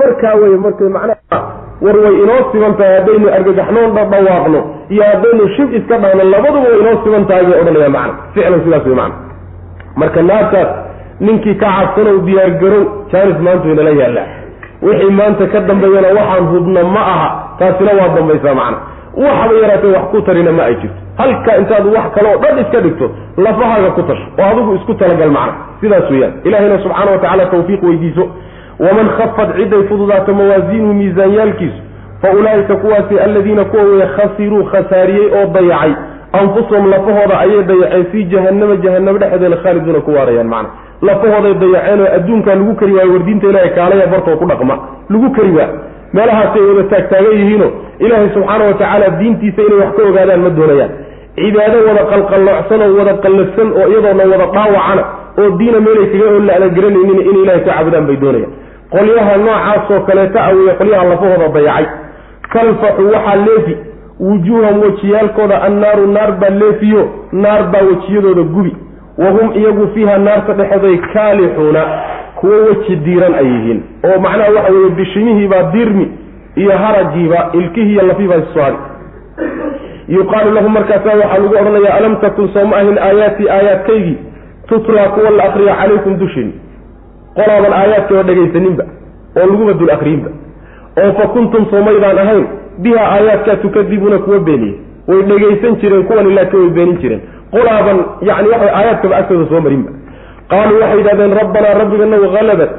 [0.00, 1.38] Markaa wey markay macnaha
[1.84, 4.60] war way inoo siban tahay haddaynu argagaxnoon dhadhawaaqno
[4.94, 8.14] iyo haddaynu shib iska dhahno labaduba way inoo siban tahay bay odhanaya macna.
[8.34, 9.16] Ficlan sidaas wey macna.
[10.00, 10.68] Marka naartaas
[11.26, 14.26] ninkii ka cabsanow diyaargarow jaanis maanta waynala yaallaa.
[14.86, 18.78] Wixii maanta ka dambeeyana waxaan hubna ma aha taasina waa dambaysaa macna
[19.16, 21.00] waxaba yaraatee wax ku tarina ma ay jirto.
[21.18, 25.30] Halka intaad wax kale oo dhan iska dhigto lafahaaga ku tasho oo adigu isku talagal
[25.30, 25.54] macna.
[25.80, 26.32] Sidaas weeyaan.
[26.44, 28.24] Ilahayna subxaana wa tacala tawfiiq weydiiso.
[28.80, 31.80] Waman khafad ciday fududaato mawaasiinuhu miisaanyaalkiisu
[32.22, 35.92] fa ulaa'ika kuwaasi aladiina kuwa weye khasiruu khasaariyey oo dayacay.
[36.32, 40.70] Anfusahum lafahooda ayay dayaceen fii jahannama jahanamo dhexdeeda khaaliduuna ku waarayaan macna
[41.08, 44.74] lafahooday dayaceen oo adduunkaa lagu kari waayo wardiinta ilahay kaalaya bartoo ku dhaqma
[45.12, 45.68] lagu kari waa
[46.16, 47.68] meelahaasay wada taagtaagan yihiino
[48.04, 50.90] ilaahay subxaana wa tacaala diintiisa inay wax ka ogaadaan ma doonayaan
[51.40, 55.02] cibaado wada qalqalloocsan oo wada qallafsan oo iyadoona wada dhaawacana
[55.42, 58.52] oo diina meelay kaga la adageranaynin inay ilahay ku caabudaan bay doonayaan
[58.94, 61.86] qolyaha noocaasoo kaleeta a weye qolyaha lafahooda dayacay.
[62.52, 63.74] Talfaxu waxaa leefi
[64.28, 68.72] wujuuham wejiyaalkooda annaaru naar baa leefiyo naar baa wejiyadooda gubi
[69.22, 71.82] wa hum iyagu fiiha naarta dhexeeday kaalixuuna
[72.40, 76.06] kuwo weji diiran ay yihiin oo macnaha waxa weeye bishimihiibaa dirmi
[76.56, 78.76] iyo haragiiba ilkihiiyo lafiibaa issoari
[80.08, 84.16] yuqaalu lahum markaasa waxaa lagu odhanayaa alam takun sooma ahin aayaatii aayaadkaygii
[84.68, 86.52] tutlaa kuwa la akriya calaykum dushin
[87.34, 88.84] qolaaban aayaadkii oo dhegaysaninba
[89.36, 90.30] oo laguba dul akriyinba
[91.02, 92.46] oo fa kuntum soomaydaan ahayn
[92.78, 94.74] biha aayaadkaa tukadibuuna kuwa beeniye
[95.08, 97.22] way dhegaysan jireen kuwani laakiin way beenin jireen.
[97.54, 97.98] Qolaaban
[98.28, 99.90] yani waxa aayaadkaba agtooda soo marinba
[100.52, 102.70] qaaluu waxay yidhahdeen rabbanaa rabbiganagu halabat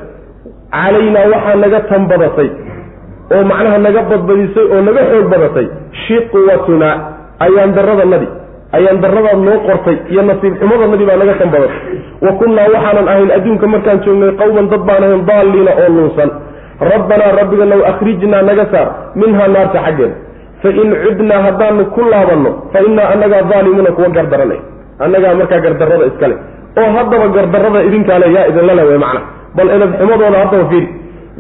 [0.76, 2.50] calaynaa waxaa naga tanbadatay
[3.36, 5.68] oo macnaha naga badbadisay oo naga xoog badatay
[6.04, 6.96] shiqwatunaa
[7.46, 8.28] ayaan daradanadi
[8.78, 11.80] ayaan daradaad noo qortay iyo nasiib xumadanadii baa naga tanbadatay
[12.26, 16.30] wa kunnaa waxaanan ahayn adduunka markaan joognay qawman dad baan ahayn daalliina oo lunsan
[16.92, 18.88] rabbanaa rabbiganaw akhrijnaa naga saar
[19.22, 20.16] minhaa naarta xaggeeda
[20.64, 24.60] fa in cudnaa haddaanu ku laabanno fa innaa annagaa daalimuuna kuwa gardaranay
[25.06, 26.36] annagaa markaa gardarrada iskale
[26.82, 29.22] oo haddaba gardarrada idinkaale yaa idinla le wey macna
[29.58, 30.88] bal edabxumadooda haddaba fiiri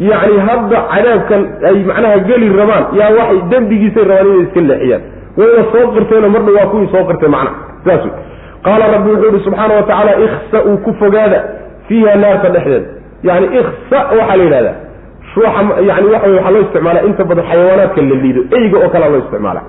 [0.10, 5.02] yacni hadda cadaabkan ay macnaha geli rabaan yaa waxay dembigiisay rabaan inay iska leexiyaan
[5.40, 7.52] wayna soo qirteenoo mardha waa kuwii soo qirtay macna
[7.84, 8.14] sidaas wey
[8.66, 11.40] qaala rabbi wuxuu yihi subxaana wa tacaala ikhsa-uu ku fogaada
[11.88, 12.88] fiiha naarta dhexdeeda
[13.30, 14.76] yani ikhsa waxaa la yidhahdaa
[15.36, 19.10] ruuxa yani waxa wey waxaa loo isticmaalaa inta badan xayawaanaadka la liido eyga oo kalea
[19.14, 19.62] loo isticmaala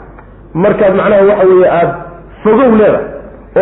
[0.65, 1.95] markaad macnaha waxa weeye aada
[2.43, 3.07] fogow leedahay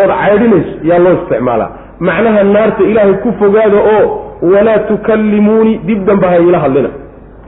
[0.01, 1.69] ood caydhinayso yaa loo isticmaalaa.
[2.07, 4.05] Macnaha naarta ilaahay ku fogaada oo
[4.53, 6.89] walaa tukallimuunii dib dambe ha iila hadlina.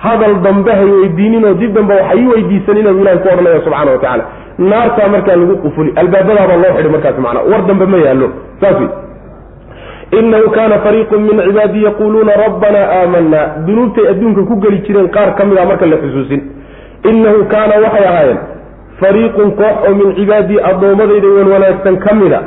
[0.06, 3.97] Hadal dambe hay weydiininoo dib dambe waxa ii weydiisanina bu ilahay ku odhanaya subxana wa
[3.97, 4.24] tacaala.
[4.72, 8.28] Naartaa markaa lagu qufuli albaabadaabaa loo xidhi markaas macnaa war dambe ma yaallo
[8.62, 8.89] saas wey
[10.20, 15.45] inahu kaana fariiqun min cibaadii yaquuluuna rabbanaa aamanaa dunuubtay adduunka ku geli jireen qaar ka
[15.49, 16.41] mid a marka la xusuusin
[17.11, 18.39] innahu kaana waxay ahaayeen
[19.01, 22.39] fariiqun koox oo min cibaadii addoommadayda wan wanaagsan ka mida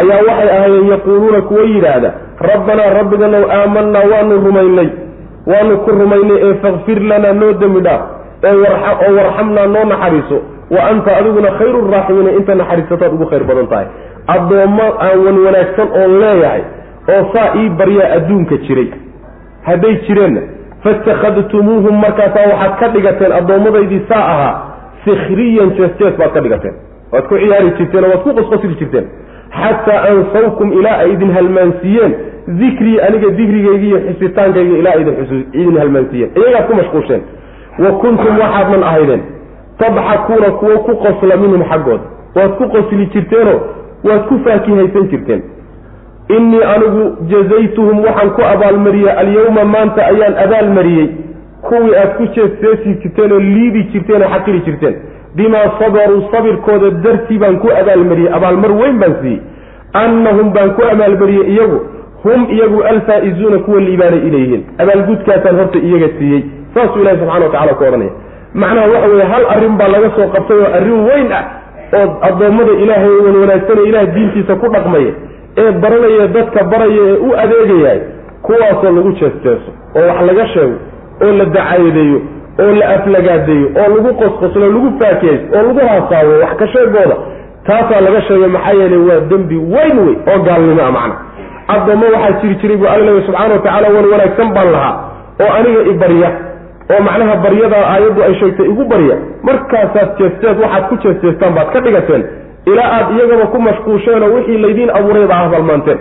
[0.00, 2.10] ayaa waxay ahaayeen yaquuluuna kuwa yidhaahda
[2.50, 4.88] rabbanaa rabbiganow aamanaa waanu rumaynay
[5.52, 8.02] waanu ku rumaynay ee fakfir lanaa noo dembi dhaaf
[8.50, 10.38] oo warxamnaa noo naxariiso
[10.74, 13.86] wa anta adiguna khayru raaximiina inta naxariisataad ugu khayr badan tahay
[14.34, 16.62] addoommo aan wan wanaagsan oon leeyahay
[17.14, 18.88] oo saa ii baryaa adduunka jiray.
[19.68, 20.40] Hadday jireenna
[20.84, 24.54] faittakhadtumuuhum markaasaa waxaad ka dhigateen addoomadaydii saa ahaa
[25.04, 26.74] sikhriyan jees-jees baad ka dhigateen.
[27.12, 29.06] Waad ku ciyaari jirteen oo waad ku qosqosli jirteen.
[29.60, 32.12] Xataa ansawkum ilaa ay idin halmaansiiyeen
[32.60, 34.94] dikrii aniga dikrigayga iyo xusitaankayga ilaa
[35.54, 36.30] idin halmaansiiyeen.
[36.36, 37.22] Iyagaad ku mashquulsheen.
[37.78, 39.22] Wa kuntum waxaadnan ahaydeen
[39.78, 42.04] tadxakuuna kuwo ku qosla minhum xaggooda.
[42.36, 43.58] Waad ku qosli jirteenoo
[44.08, 45.42] waad ku faakihaysan jirteen
[46.36, 47.02] innii anigu
[47.32, 51.08] jazaytuhum waxaan ku abaalmariyey alyawma maanta ayaan abaalmariyey.
[51.68, 54.94] Kuwii aad ku jeesjeesi jirteen oo liidi jirteen oo xaqiri jirteen.
[55.36, 58.32] Bimaa sabaruu sabirkooda dartii baan ku abaalmariyey.
[58.38, 59.40] Abaalmar weyn baan siiyey.
[60.02, 61.78] Annahum baan ku abaalmariyey iyagu.
[62.24, 66.42] Hum iyagu alfaa'izuuna kuwa liibaanay inay yihiin abaalgudkaasaan horta iyaga siiyey.
[66.74, 68.12] Saasuu ilahi subxana wa tacala ku odhanaya.
[68.54, 71.44] Macnaha waxa weeye hal arrin baa laga soo qabtay oo arrin weyn ah
[71.98, 75.12] oo addoommada ilaahay wan wanaagsanee ilaah diintiisa ku dhaqmaya
[75.62, 78.00] ee baranaya dadka baraya ee u adeegayaay
[78.46, 80.76] kuwaasoo lagu jees-jeeso oo wax laga sheego
[81.24, 82.20] oo la dacaayadeeyo
[82.62, 87.16] oo la aflagaadeeyo oo lagu qosqoslo lagu faakiyayso oo lagu haasaawo wax ka sheegooda
[87.66, 91.16] taasaa laga sheegay maxaa yeelay waa dembi weyn wey oo gaalnimo ah macna.
[91.74, 94.94] Addoommo waxaa jiri jiray buu subxana wa tacaala wan wanaagsan baan lahaa
[95.42, 96.30] oo aniga i barya
[96.92, 99.16] oo macnaha baryadaa aayaddu ay sheegtay igu barya
[99.48, 102.22] markaasaad jees-jees waxaad ku jees-jeestaan baad ka dhigateen
[102.66, 105.98] ilaa aad iyagaba ku mashquusheen oo wixii laydiin abuurayba ah halmaanteen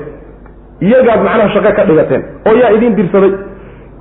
[0.87, 3.31] iyagaad macnaha shaqo ka dhigateen oo yaa idiin dirsaday.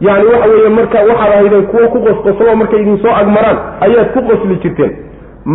[0.06, 4.20] Yacni waxa weeye marka waxaad ahaydeen kuwo ku qosqoslo markay idin soo agmaraan ayaad ku
[4.28, 4.92] qosli jirteen.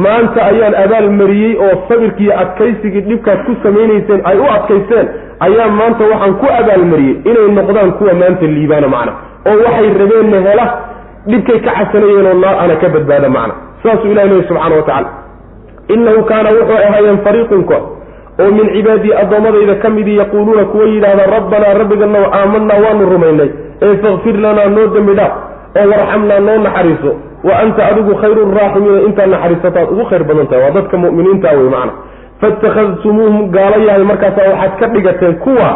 [0.03, 5.07] Maanta ayaan abaalmariyey oo sabirkiiyo adkaysigii dhibkaad ku samaynayseen ay u adkaysteen
[5.47, 9.13] ayaa maanta waxaan ku abaalmariyey inay noqdaan kuwa maanta liibaana macna.
[9.49, 10.65] Oo waxay rabeenna hela
[11.31, 13.53] dhibkay ka casanayeenoo naar ana ka badbaada macna.
[13.83, 15.09] Saasuu ilahi lehi subxana wa tacala
[15.95, 17.83] innahu kaana wuxuu ahaayeen fariiqun koox
[18.43, 23.49] oo min cibaadii addoommadayda ka midii yaquuluuna kuwa yidhaahda rabbanaa rabbiganow aamanaa waanu rumaynay
[23.81, 25.33] ee fakfir lanaa noo dembi dhaaf
[25.81, 27.11] oo warxamnaa noo naxariiso
[27.47, 31.69] wa anta adigu khayru raaximiina intaa naxariisataad ugu khayr badan tahay waa dadka mu'miniinta wey
[31.75, 31.93] macna
[32.41, 35.69] faittakhadtumuuhum gaalo yahay markaasa waxaad ka dhigateen kuwa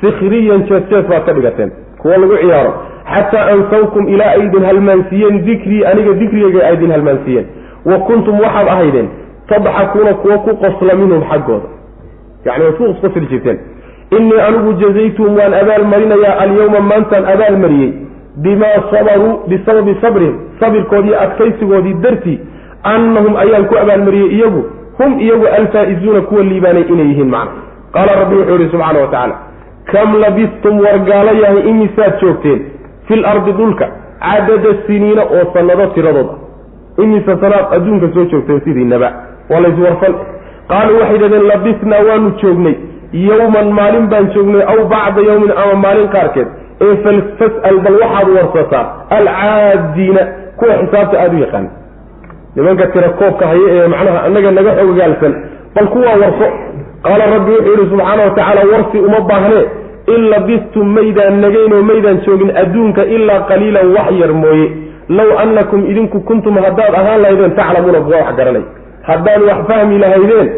[0.00, 1.70] sikriyan jees-jees baad ka dhigateen
[2.02, 2.72] kuwa lagu ciyaaro
[3.14, 7.46] xataa ansawkum ilaa aydin halmaansiiyeen dikrii aniga dikrigayga aydin halmaansiiyeen
[7.90, 9.08] wa kuntum waxaad ahaydeen
[9.48, 11.68] tadxakuuna kuwa ku qosla minhum xaggooda.
[12.44, 13.58] Yani waad ku qosqosli jirteen.
[14.16, 17.92] Innii anigu jazaytuhum waan abaalmarinayaa alyawma maantaan abaalmariyey
[18.36, 20.36] bimaa sabaruu bisababi sabrihim.
[20.60, 22.40] Sabirkoodii adkaysigoodii dartii
[22.82, 24.64] annahum ayaan ku abaalmariyey iyagu.
[24.98, 27.60] Hum iyagu alfaa'izuuna kuwa liibaanay inay yihiin macna.
[27.92, 29.36] Qaala rabbi wuxuu yihi subxaana wa tacaala
[29.92, 32.60] kam labistum wargaalo yahay imisaad joogteen
[33.08, 33.86] fil ardi dhulka
[34.20, 39.08] cadada siniina oo sannado tiradood ah imisa sanaad adduunka soo joogteen sidiinaba
[39.50, 40.14] waa layswarfan
[40.70, 42.74] qaaluu waxay yidhahdeen labisnaa waanu joognay.
[43.28, 46.48] Yowman maalin baan joognay aw bacda yowmin ama maalin qaarkeed.
[46.84, 46.94] Ee
[47.38, 48.84] fas'al bal waxaad warsataa
[49.16, 50.22] alcaadiina
[50.58, 51.68] kuwa xisaabta aada u yaqaana
[52.56, 55.32] nimanka tira koobka haya ee macnaha annaga naga xogogaalsan
[55.74, 56.48] bal kuwaa warso.
[57.06, 59.64] Qaala rabbi wuxuu yidhi subxaana wa tacaala warsi uma baahnee.
[60.14, 64.68] In labistum maydaan nagaynoo maydaan joogin adduunka ilaa qaliilan wax yar mooye.
[65.18, 68.62] Low annakum idinku kuntum haddaad ahaan lahaydeen taclamuuna kuwa wax garanay
[69.08, 70.48] haddaad wax fahmi lahaydeen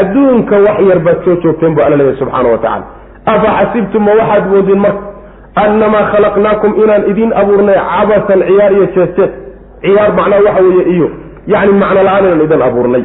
[0.00, 2.84] adduunka wax yar soo joogteen bu alla leeyahy subxaana wa tacala
[3.26, 5.02] afa xasibtum ma waxaad moodeen marka?
[5.64, 9.32] Annamaa khalaqnaakum inaan idiin abuurnay cabasan ciyaar iyo jees-jees
[9.82, 11.08] ciyaar macnaa waxa weeye iyo
[11.46, 13.04] yacni macno la'aan inaan idin abuurnay.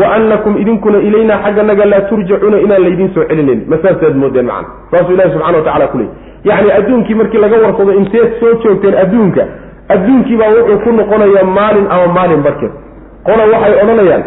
[0.00, 3.60] Wa annakum idinkuna ilaynaa xagganaga laa turjacuuna inaan laydiin soo celinayn.
[3.72, 4.68] Masaasaad moodeen macna.
[4.90, 6.08] Saasuu ilahi subxana wa tacala kuley
[6.44, 9.42] yacni adduunkii markii laga warsado inteed soo joogteen adduunka
[9.88, 12.72] adduunkii baa wuxuu ku noqonayaa maalin ama maalin barkeed
[13.26, 14.22] qola waxay odhanayaan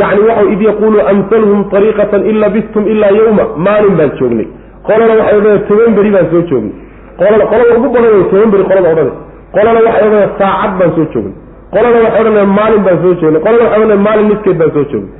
[0.00, 4.46] yacni waxau id yaquulu amhaluhum ariiqatan in labistum ilaa yawma maalin baan joognay.
[4.88, 6.72] Qolana waxay odhanaya toban beri baan soo joognay.
[7.20, 9.14] Qolada qolada ugu badan toban beri qolada odhanay
[9.56, 11.34] qolana waxay odhanaya saacad baan soo joognay.
[11.74, 13.40] Qolana waxay odhanaya maalin baan soo joognay.
[13.46, 15.12] Qolana waxay odhanaya maalin niskeed baan soo joognay.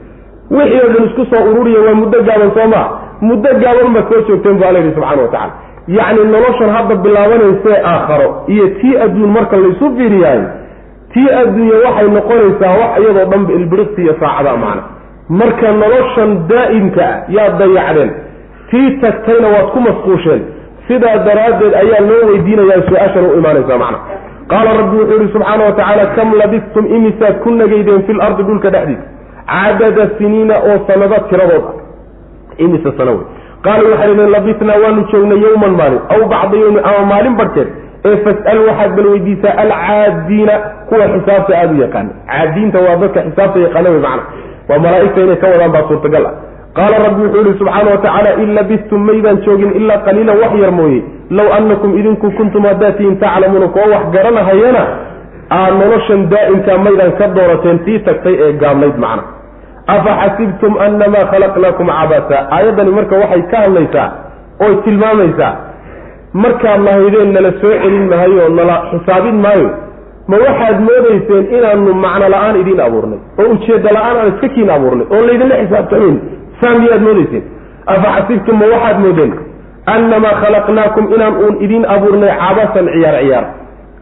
[0.57, 2.87] Wixii oo dhan isku soo ururiya waa muddo gaaban soo maa
[3.29, 5.53] muddo gaaban baad soo joogteen bu alla yidhi subxana wa tacala
[5.97, 10.41] yacni noloshan hadda bilaabanaysee aakharo iyo tii adduun marka laysu fiiriyaay
[11.15, 14.83] tii adduunya waxay noqonaysaa wax iyadoo dhanba ilbiriqsi iyo saacada macna.
[15.41, 18.11] Marka noloshan daa'imka ah yaad dayacdeen.
[18.71, 20.43] Tii tagtayna waad ku masquusheen.
[20.89, 23.99] Sidaa daraaddeed ayaa loo weydiinayaa su'aashan u imaanaysaa macna.
[24.53, 28.71] Qaala rabbi wuxuu yihi subxaana wa tacaala kam labistum imisaad ku nagaydeen fil ardi dhulka
[28.75, 29.07] dhexdiisa
[29.53, 31.75] cadada siniina oo sanado tiradood ah
[32.65, 33.25] imise sano wey
[33.67, 37.69] qaaluu waxay idheen labisnaa waanu joognay yowman maalin aw bacda yowmin ama maalin barhkeed
[38.09, 40.55] ee fas'al waxaad bal weydiisaa alcaadiina
[40.89, 44.23] kuwa xisaabta aada u yaqaana caadiinta waa dadka xisaabta yaqaana wey macna.
[44.69, 46.35] Waa malaa'igta inay ka wadaan baa suurtagal ah.
[46.77, 50.73] Qaala rabbi wuxuu yihi subxaana wa tacaala in labistum maydaan joogin ilaa qaliilan wax yar
[50.79, 51.01] mooye.
[51.39, 54.83] Low annakum idinku kuntum haddaad tihiin taclamuuna kuwa wax garanahayana
[55.59, 59.23] aad noloshan daa'imkaa maydaan ka doorateen tii tagtay ee gaabnayd macna.
[59.95, 64.09] Afa xasibtum annamaa khalaqnaakum cabasa aayaddani marka waxay ka hadlaysaa
[64.67, 65.53] oy tilmaamaysaa
[66.43, 69.69] markaad lahaydeen nala soo celin maayo nala xisaabin maayo
[70.31, 75.07] ma waxaad moodayseen inaanu macno la'aan idiin abuurnay oo ujeedda la'aan aan iska kiin abuurnay
[75.15, 76.17] oon laydinla xisaabtamayn
[76.61, 77.45] saa miyaad moodayseen.
[77.93, 79.33] Afa xasibtum ma waxaad moodeen?
[79.95, 83.45] Annamaa khalaqnaakum inaan uun idiin abuurnay cabasan ciyaar ciyaar.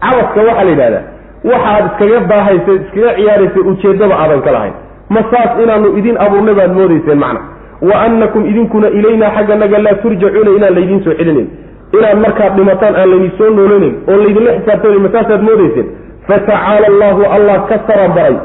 [0.05, 1.03] Cabaska waxaa la yidhahdaa
[1.51, 4.75] waxaad iskaga baahaysay iskaga ciyaaraysay ujeeddaba aadan ka lahayn.
[5.15, 7.41] Ma saas inaanu idiin abuurnay baad moodayseen macna.
[7.89, 11.49] Wa annakum idinkuna ilaynaa xagganaga laa turjacuuna inaan laydiin soo celinayn
[11.98, 15.89] inaad markaad dhimataan aan laydin soo noolanayn oon laydinla xisaabtamayn ma saasaad moodayseen
[16.28, 18.36] fatacaala allahu allah ka saramaray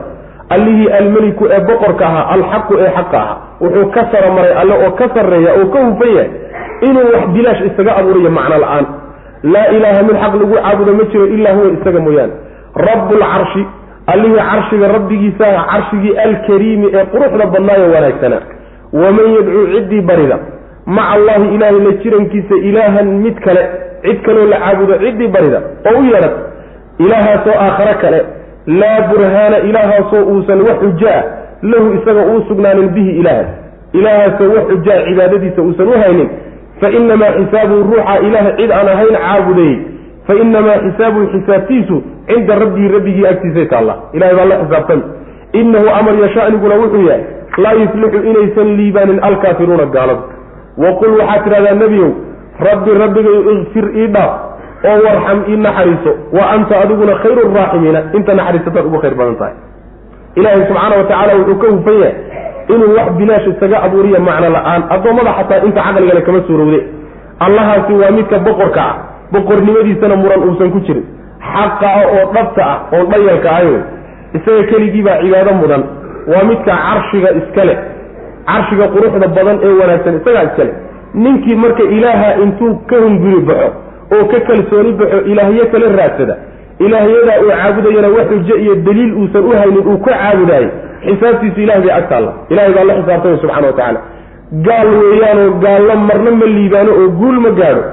[0.55, 5.05] allihii almeliku ee boqorka ahaa alxaqu ee xaqa ahaa wuxuu ka saramaray alle oo ka
[5.15, 6.29] sarreeya oo ka hufan yahay
[6.87, 8.85] inuu wax bilaash isaga abuurayo macno la'aan.
[9.53, 12.33] Laa ilaaha mid xaq lagu caabudo ma jiro ilaa huwa isaga mooyaane.
[12.89, 13.63] Rabbulcarshi
[14.13, 18.41] allihii carshiga rabbigiisaah carshigii alkariimi ee quruxda badnaayo wanaagsanaa.
[19.01, 20.37] Waman yadcuu ciddii barida
[20.95, 23.63] maca allahi ilaahay la jirankiisa ilaahan mid kale
[24.03, 25.59] cid kaloo la caabudo ciddii barida
[25.91, 26.33] oo u yeedhan
[27.05, 28.19] ilaahaasoo aakhare kale
[28.81, 31.21] laa burhaana ilaahaasoo uusan wax xujaa
[31.71, 33.45] lahu isaga uu sugnaanin bihi ilaaha
[33.99, 36.29] ilaahaasoo wax xujaa cibaadadiisa uusan u haynin.
[36.81, 39.77] Fa inamaa xisaabuhu ruuxa ilaah cid aan ahayn caabudayey
[40.27, 41.95] fa inamaa xisaabuhu xisaabtiisu
[42.27, 43.95] cinda rabbihi rabbigii agtiisay taalla.
[44.13, 45.03] Ilahay baa la xisaabtami
[45.61, 47.23] innahu amar yashaniguna wuxuu yahay
[47.63, 50.21] laa yuflixu inaysan liibaanin alkaafiruuna gaaladu
[50.83, 52.09] waqul waxaad tidhahdaa nebiyow
[52.69, 54.33] rabbi rabbigay ikfir ii dhaaf
[54.91, 59.55] oo warxam ii naxariiso wa anta adiguna khayru raaximiina inta naxariisataad ugu khayr badan tahay
[60.39, 62.15] ilaahay subxaana wa tacaala wuxuu ka hufan yahay
[62.73, 66.79] inuu wax bilaash isaga abuuriya macno la'aan addoommada xataa inta caqligale kama suurowde
[67.45, 68.95] allahaasi waa midka boqorka ah
[69.35, 71.05] boqornimadiisana muran uusan ku jirin
[71.53, 73.81] xaqa ah oo dhabta ah oon dhayalka ahayn wey
[74.37, 75.83] isaga keligiibaa cibaado mudan
[76.31, 77.73] waa midka carshiga iskale
[78.49, 80.73] carshiga quruxda badan ee wanaagsan isagaa iskale
[81.23, 83.69] ninkii marka ilaaha intuu ka hunguri baxo
[84.15, 86.35] oo ka kalsooni baxo ilaahyo kala raadsada.
[86.79, 90.69] Ilaahyadaa uu caabudayana wax xujo iyo daliil uusan u haynin uu ka caabudaayey
[91.05, 92.31] xisaabtiisu ilahay bay agtaalla.
[92.49, 93.99] Ilahay baa la xisaabtamay wa tacaala.
[94.67, 97.83] Gaal weeyaanoo gaallo marna ma liibaano oo guul ma gaadho.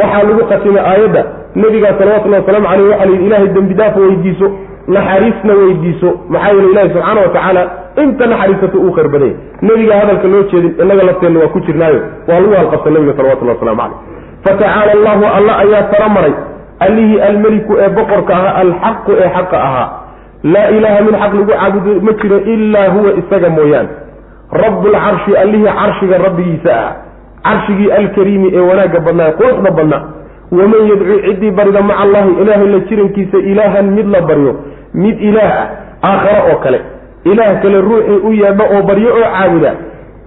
[0.00, 1.22] Waxaa lagu khatimay aayadda.
[1.54, 4.46] Nebigaa salawatullahi wasalaamu caleyh waxa la yidhi ilahay dembi dhaaf weydiiso
[4.88, 6.08] naxariisna weydiiso.
[6.28, 7.62] Maxaa yeele ilahi subxaana wa tacaala
[7.96, 12.00] inta naxariisato uu khayr badanya nebiga hadalka loo jeedin innaga lafteenna waa ku jirnaayo.
[12.28, 13.98] Waa lagu halqabta nebiga salawatullahi waslamu caleyh
[14.44, 16.34] fatacaala allahu alla ayaa tala maray
[16.86, 19.88] allihii almeliku ee boqorka ahaa alxaqu ee xaqa ahaa.
[20.54, 23.88] Laa ilaaha min xaq lagu caabudo ma jiro ilaa huwa isaga mooyaane
[24.64, 26.92] rabbulcarshi allihii carshiga rabbigiisa ah.
[27.46, 30.02] Carshigii alkariimi ee wanaagga badnaa ee quruxda badnaa.
[30.52, 34.52] Waman yadcuu ciddii barida maca allahi ilaahay la jirankiisa ilaahan mid la baryo
[34.94, 35.52] mid ilaah
[36.02, 36.80] ah aakhare oo kale
[37.30, 39.72] ilaah kale ruuxii u yeedho oo baryo oo caabuda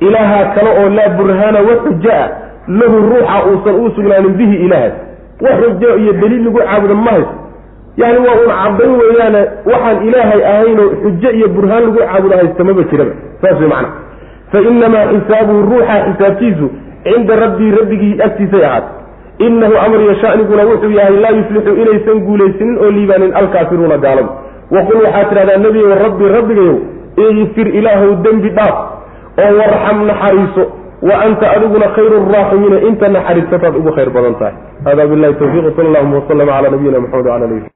[0.07, 2.27] ilaaha kale oo laa burhaana wa xujo ah
[2.79, 4.93] lahu ruuxa uusan uu sugnaanin bihi ilaahaas
[5.45, 7.33] wax xujo iyo daliil lagu caabuda ma hayso.
[8.01, 9.41] Yani waa uun caddayn weeyaane
[9.71, 13.13] waxaan ilaahay ahaynoo xujo iyo burhaan lagu caabuda haysta maba jiraba.
[13.41, 13.89] Saas wey macana
[14.51, 16.67] fa inamaa xisaabuhu ruuxa xisaabtiisu
[17.05, 18.93] cinda rabbii rabbigii agtiisay ahaatay.
[19.45, 24.29] Inahu amar yashaniguna wuxuu yahay laa yuflixu inaysan guulaysanin oo liibaanin alkaafiruuna gaaladu
[24.71, 26.77] waqul waxaad tidhahdaa nebigow rabbi rabbigayow
[27.43, 28.75] ikfir ilaahow dembi dhaaf
[29.43, 30.63] oo warxam naxariiso
[31.09, 34.55] wa anta adiguna khayru raaximiina inta naxariisataad ugu khayr badan tahay
[34.87, 37.69] hada bilahi tawfiq sal allahuma waslama cala nabiyina maxamed wala alihi